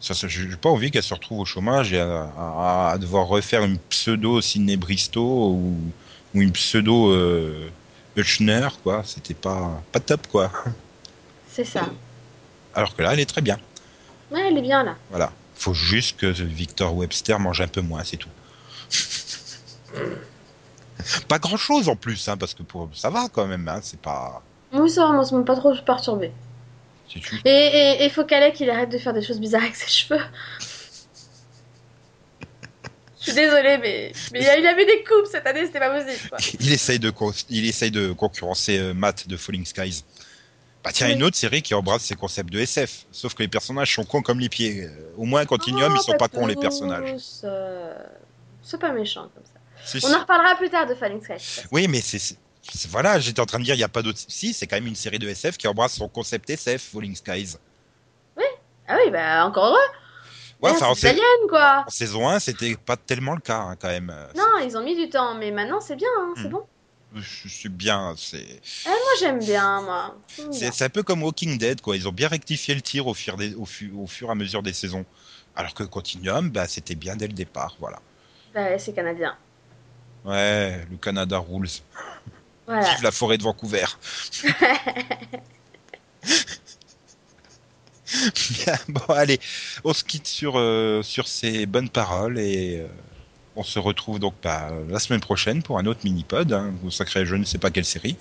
Ça, 0.00 0.14
ça, 0.14 0.28
j'ai 0.28 0.46
pas 0.56 0.68
envie 0.68 0.90
qu'elle 0.90 1.02
se 1.02 1.14
retrouve 1.14 1.40
au 1.40 1.44
chômage 1.44 1.92
et 1.92 2.00
à, 2.00 2.24
à- 2.38 2.90
à 2.92 2.98
devoir 2.98 3.26
refaire 3.26 3.64
une 3.64 3.78
pseudo 3.78 4.40
Sidney 4.40 4.76
Bristow 4.76 5.50
ou, 5.52 5.76
ou 6.34 6.42
une 6.42 6.52
pseudo 6.52 7.10
euh, 7.12 7.70
quoi. 8.82 9.02
C'était 9.04 9.34
pas, 9.34 9.82
pas 9.92 10.00
top, 10.00 10.26
quoi. 10.28 10.52
C'est 11.50 11.64
ça. 11.64 11.88
Alors 12.74 12.94
que 12.94 13.02
là, 13.02 13.12
elle 13.14 13.20
est 13.20 13.26
très 13.26 13.40
bien. 13.40 13.58
Ouais, 14.30 14.40
elle 14.48 14.58
est 14.58 14.62
bien 14.62 14.82
là. 14.84 14.96
Voilà. 15.10 15.32
Faut 15.54 15.74
juste 15.74 16.16
que 16.18 16.26
Victor 16.26 16.94
Webster 16.94 17.38
mange 17.40 17.60
un 17.60 17.66
peu 17.68 17.80
moins, 17.80 18.04
c'est 18.04 18.16
tout. 18.16 18.28
Pas 21.28 21.38
grand 21.38 21.56
chose 21.56 21.88
en 21.88 21.96
plus, 21.96 22.28
hein, 22.28 22.36
parce 22.36 22.54
que 22.54 22.62
pour, 22.62 22.88
ça 22.94 23.10
va 23.10 23.28
quand 23.32 23.46
même, 23.46 23.66
hein, 23.68 23.80
c'est 23.82 24.00
pas. 24.00 24.42
Oui, 24.72 24.90
ça 24.90 25.06
va, 25.06 25.12
moi, 25.12 25.24
ça 25.24 25.36
m'a 25.36 25.44
pas 25.44 25.56
trop 25.56 25.74
perturbé. 25.84 26.32
Et, 27.44 27.50
et, 27.50 28.04
et 28.04 28.10
faut 28.10 28.24
qu'Alec, 28.24 28.60
il 28.60 28.68
arrête 28.68 28.90
de 28.90 28.98
faire 28.98 29.14
des 29.14 29.22
choses 29.22 29.40
bizarres 29.40 29.62
avec 29.62 29.76
ses 29.76 29.88
cheveux. 29.88 30.20
Je 33.18 33.24
suis 33.24 33.32
désolée, 33.34 33.78
mais, 33.78 34.12
mais 34.32 34.40
il 34.58 34.66
avait 34.66 34.86
des 34.86 35.04
coupes 35.04 35.26
cette 35.30 35.46
année, 35.46 35.66
c'était 35.66 35.80
pas 35.80 35.90
possible. 35.90 36.28
Quoi. 36.28 36.38
Il 36.60 36.72
essaye 36.72 36.98
de, 36.98 37.10
con- 37.10 37.32
il 37.50 37.66
essaye 37.66 37.90
de 37.90 38.12
concurrencer 38.12 38.78
euh, 38.78 38.94
Matt 38.94 39.26
de 39.28 39.36
Falling 39.36 39.66
Skies. 39.66 40.04
Bah 40.84 40.90
tiens, 40.94 41.08
Oui. 41.08 41.14
une 41.14 41.24
autre 41.24 41.36
série 41.36 41.60
qui 41.60 41.74
embrasse 41.74 42.02
ces 42.04 42.14
concepts 42.14 42.50
de 42.50 42.60
SF. 42.60 43.06
Sauf 43.10 43.34
que 43.34 43.42
les 43.42 43.48
personnages 43.48 43.92
sont 43.94 44.04
cons 44.04 44.22
comme 44.22 44.38
les 44.38 44.48
pieds. 44.48 44.84
Euh, 44.84 44.90
Au 45.16 45.24
moins, 45.24 45.44
Continuum, 45.44 45.92
Oh, 45.94 45.98
ils 46.00 46.04
sont 46.04 46.16
pas 46.16 46.28
cons, 46.28 46.46
les 46.46 46.54
personnages. 46.56 47.16
euh, 47.44 47.92
C'est 48.70 48.78
pas 48.80 48.92
méchant 48.92 49.30
comme 49.34 49.44
ça. 49.44 50.06
On 50.08 50.12
en 50.14 50.18
reparlera 50.20 50.54
plus 50.56 50.68
tard 50.68 50.86
de 50.86 50.94
Falling 50.94 51.22
Sky. 51.22 51.62
Oui, 51.72 51.88
mais 51.88 52.00
c'est. 52.02 52.36
Voilà, 52.90 53.18
j'étais 53.18 53.40
en 53.40 53.46
train 53.46 53.58
de 53.58 53.64
dire, 53.64 53.74
il 53.74 53.78
n'y 53.78 53.84
a 53.84 53.88
pas 53.88 54.02
d'autre. 54.02 54.18
Si, 54.28 54.52
c'est 54.52 54.66
quand 54.66 54.76
même 54.76 54.86
une 54.88 54.94
série 54.96 55.18
de 55.18 55.26
SF 55.28 55.56
qui 55.56 55.66
embrasse 55.68 55.94
son 55.94 56.08
concept 56.08 56.50
SF, 56.50 56.82
Falling 56.92 57.14
Skies. 57.16 57.56
Ah 58.90 58.96
oui, 59.04 59.10
bah 59.10 59.44
encore 59.44 59.66
heureux. 59.66 59.76
Ouais, 60.62 60.70
enfin, 60.70 60.86
en, 60.88 60.94
Alien, 61.06 61.22
quoi. 61.48 61.84
en 61.86 61.90
saison 61.90 62.26
1, 62.28 62.40
c'était 62.40 62.74
pas 62.74 62.96
tellement 62.96 63.34
le 63.34 63.40
cas, 63.40 63.58
hein, 63.58 63.76
quand 63.78 63.88
même. 63.88 64.12
Non, 64.34 64.44
ils 64.64 64.76
ont 64.78 64.82
mis 64.82 64.96
du 64.96 65.08
temps, 65.10 65.34
mais 65.34 65.50
maintenant 65.50 65.80
c'est 65.80 65.94
bien, 65.96 66.08
hein, 66.18 66.32
c'est 66.36 66.48
Hmm. 66.48 66.52
bon. 66.52 66.66
Je 67.14 67.48
suis 67.48 67.68
bien. 67.68 68.14
C'est 68.18 68.60
Moi 68.86 68.94
j'aime 69.20 69.38
bien, 69.38 69.80
moi. 69.82 70.14
J'aime 70.36 70.48
bien. 70.50 70.58
c'est- 70.58 70.72
c'est 70.72 70.84
un 70.84 70.88
peu 70.90 71.02
comme 71.02 71.22
Walking 71.22 71.56
Dead, 71.58 71.80
quoi. 71.80 71.96
Ils 71.96 72.08
ont 72.08 72.12
bien 72.12 72.28
rectifié 72.28 72.74
le 72.74 72.80
tir 72.82 73.06
au 73.06 73.14
fur, 73.14 73.36
des- 73.36 73.54
au, 73.54 73.64
fu- 73.66 73.92
au 73.96 74.06
fur 74.06 74.28
et 74.28 74.32
à 74.32 74.34
mesure 74.34 74.62
des 74.62 74.72
saisons. 74.74 75.04
Alors 75.54 75.74
que 75.74 75.84
Continuum, 75.84 76.50
bah, 76.50 76.66
c'était 76.66 76.94
bien 76.94 77.14
dès 77.16 77.26
le 77.26 77.32
départ, 77.34 77.76
voilà. 77.78 77.98
Bah, 78.58 78.76
c'est 78.76 78.92
canadien. 78.92 79.36
Ouais, 80.24 80.84
le 80.90 80.96
Canada 80.96 81.38
rules. 81.38 81.68
Voilà. 82.66 82.90
Vive 82.90 83.04
la 83.04 83.12
forêt 83.12 83.38
de 83.38 83.44
Vancouver. 83.44 83.84
Bien, 88.50 88.74
bon, 88.88 89.14
allez, 89.14 89.38
on 89.84 89.92
se 89.94 90.02
quitte 90.02 90.26
sur, 90.26 90.54
euh, 90.56 91.02
sur 91.02 91.28
ces 91.28 91.66
bonnes 91.66 91.88
paroles 91.88 92.40
et 92.40 92.80
euh, 92.80 92.88
on 93.54 93.62
se 93.62 93.78
retrouve 93.78 94.18
donc 94.18 94.34
bah, 94.42 94.72
la 94.88 94.98
semaine 94.98 95.20
prochaine 95.20 95.62
pour 95.62 95.78
un 95.78 95.86
autre 95.86 96.00
mini-pod 96.02 96.52
hein, 96.52 96.74
consacré 96.82 97.20
à 97.20 97.24
je 97.24 97.36
ne 97.36 97.44
sais 97.44 97.58
pas 97.58 97.70
quelle 97.70 97.84
série. 97.84 98.16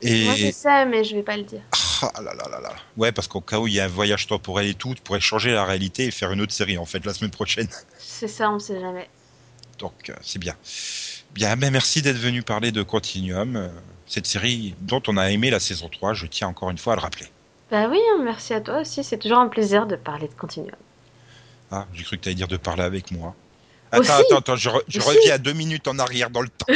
Et 0.00 0.24
Moi 0.24 0.34
je 0.34 0.50
sais, 0.50 0.86
mais 0.86 1.04
je 1.04 1.14
vais 1.14 1.22
pas 1.22 1.36
le 1.36 1.42
dire. 1.42 1.62
Ah 2.02 2.22
là 2.22 2.32
là 2.32 2.48
là 2.50 2.60
là. 2.60 2.74
Ouais, 2.96 3.12
parce 3.12 3.28
qu'au 3.28 3.40
cas 3.40 3.58
où 3.58 3.66
il 3.66 3.74
y 3.74 3.80
a 3.80 3.84
un 3.84 3.88
voyage 3.88 4.26
temporel 4.26 4.66
et 4.66 4.74
tout, 4.74 4.94
tu 4.94 5.02
pourrais 5.02 5.20
changer 5.20 5.52
la 5.52 5.64
réalité 5.64 6.04
et 6.06 6.10
faire 6.10 6.32
une 6.32 6.40
autre 6.40 6.52
série 6.52 6.78
en 6.78 6.86
fait 6.86 7.04
la 7.04 7.12
semaine 7.12 7.30
prochaine. 7.30 7.68
C'est 7.98 8.28
ça, 8.28 8.50
on 8.50 8.58
sait 8.58 8.80
jamais. 8.80 9.08
Donc 9.78 10.10
euh, 10.10 10.14
c'est 10.22 10.38
bien. 10.38 10.54
Bien, 11.32 11.56
ben 11.56 11.70
merci 11.70 12.02
d'être 12.02 12.16
venu 12.16 12.42
parler 12.42 12.72
de 12.72 12.82
Continuum, 12.82 13.56
euh, 13.56 13.68
cette 14.06 14.26
série 14.26 14.74
dont 14.80 15.02
on 15.06 15.16
a 15.16 15.30
aimé 15.30 15.50
la 15.50 15.60
saison 15.60 15.88
3, 15.88 16.14
je 16.14 16.26
tiens 16.26 16.48
encore 16.48 16.70
une 16.70 16.78
fois 16.78 16.94
à 16.94 16.96
le 16.96 17.02
rappeler. 17.02 17.26
Bah 17.70 17.88
oui, 17.90 17.98
hein, 18.12 18.20
merci 18.22 18.54
à 18.54 18.60
toi 18.60 18.80
aussi, 18.80 19.04
c'est 19.04 19.18
toujours 19.18 19.38
un 19.38 19.48
plaisir 19.48 19.86
de 19.86 19.96
parler 19.96 20.28
de 20.28 20.34
Continuum. 20.34 20.70
Ah, 21.70 21.86
j'ai 21.92 22.04
cru 22.04 22.16
que 22.16 22.22
tu 22.22 22.28
allais 22.28 22.36
dire 22.36 22.48
de 22.48 22.56
parler 22.56 22.84
avec 22.84 23.10
moi. 23.10 23.34
Aussi. 23.92 24.10
Attends, 24.10 24.22
attends, 24.22 24.36
attends, 24.38 24.56
je, 24.56 24.70
re- 24.70 24.82
je 24.88 24.98
Aussi. 24.98 25.08
reviens 25.08 25.34
à 25.34 25.38
deux 25.38 25.52
minutes 25.52 25.88
en 25.88 25.98
arrière 25.98 26.30
dans 26.30 26.42
le 26.42 26.48
temps. 26.48 26.66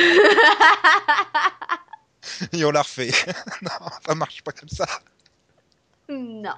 Et 2.52 2.64
on 2.64 2.70
la 2.70 2.82
refait. 2.82 3.10
non, 3.62 3.70
ça 4.06 4.14
marche 4.14 4.42
pas 4.42 4.52
comme 4.52 4.68
ça. 4.68 4.86
Non. 6.08 6.52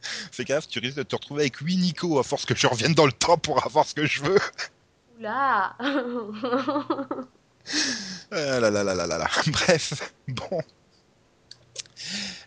Fais 0.00 0.44
gaffe, 0.44 0.68
tu 0.68 0.78
risques 0.80 0.96
de 0.96 1.02
te 1.04 1.14
retrouver 1.14 1.42
avec 1.42 1.56
8 1.56 1.76
Nico 1.76 2.18
à 2.18 2.24
force 2.24 2.44
que 2.44 2.56
je 2.56 2.66
revienne 2.66 2.94
dans 2.94 3.06
le 3.06 3.12
temps 3.12 3.38
pour 3.38 3.64
avoir 3.64 3.86
ce 3.86 3.94
que 3.94 4.04
je 4.06 4.22
veux. 4.22 4.38
Oula. 5.18 5.76
Là 8.30 8.58
là 8.60 8.70
là 8.70 8.82
là 8.82 8.94
là 8.94 9.18
là. 9.18 9.28
Bref, 9.46 10.12
bon. 10.28 10.60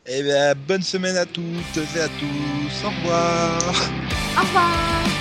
Eh 0.05 0.23
bien, 0.23 0.53
bonne 0.55 0.81
semaine 0.81 1.15
à 1.15 1.25
toutes 1.25 1.77
et 1.95 2.01
à 2.01 2.07
tous. 2.07 2.85
Au 2.85 2.89
revoir. 2.89 3.61
Au 4.37 4.41
revoir. 4.41 5.14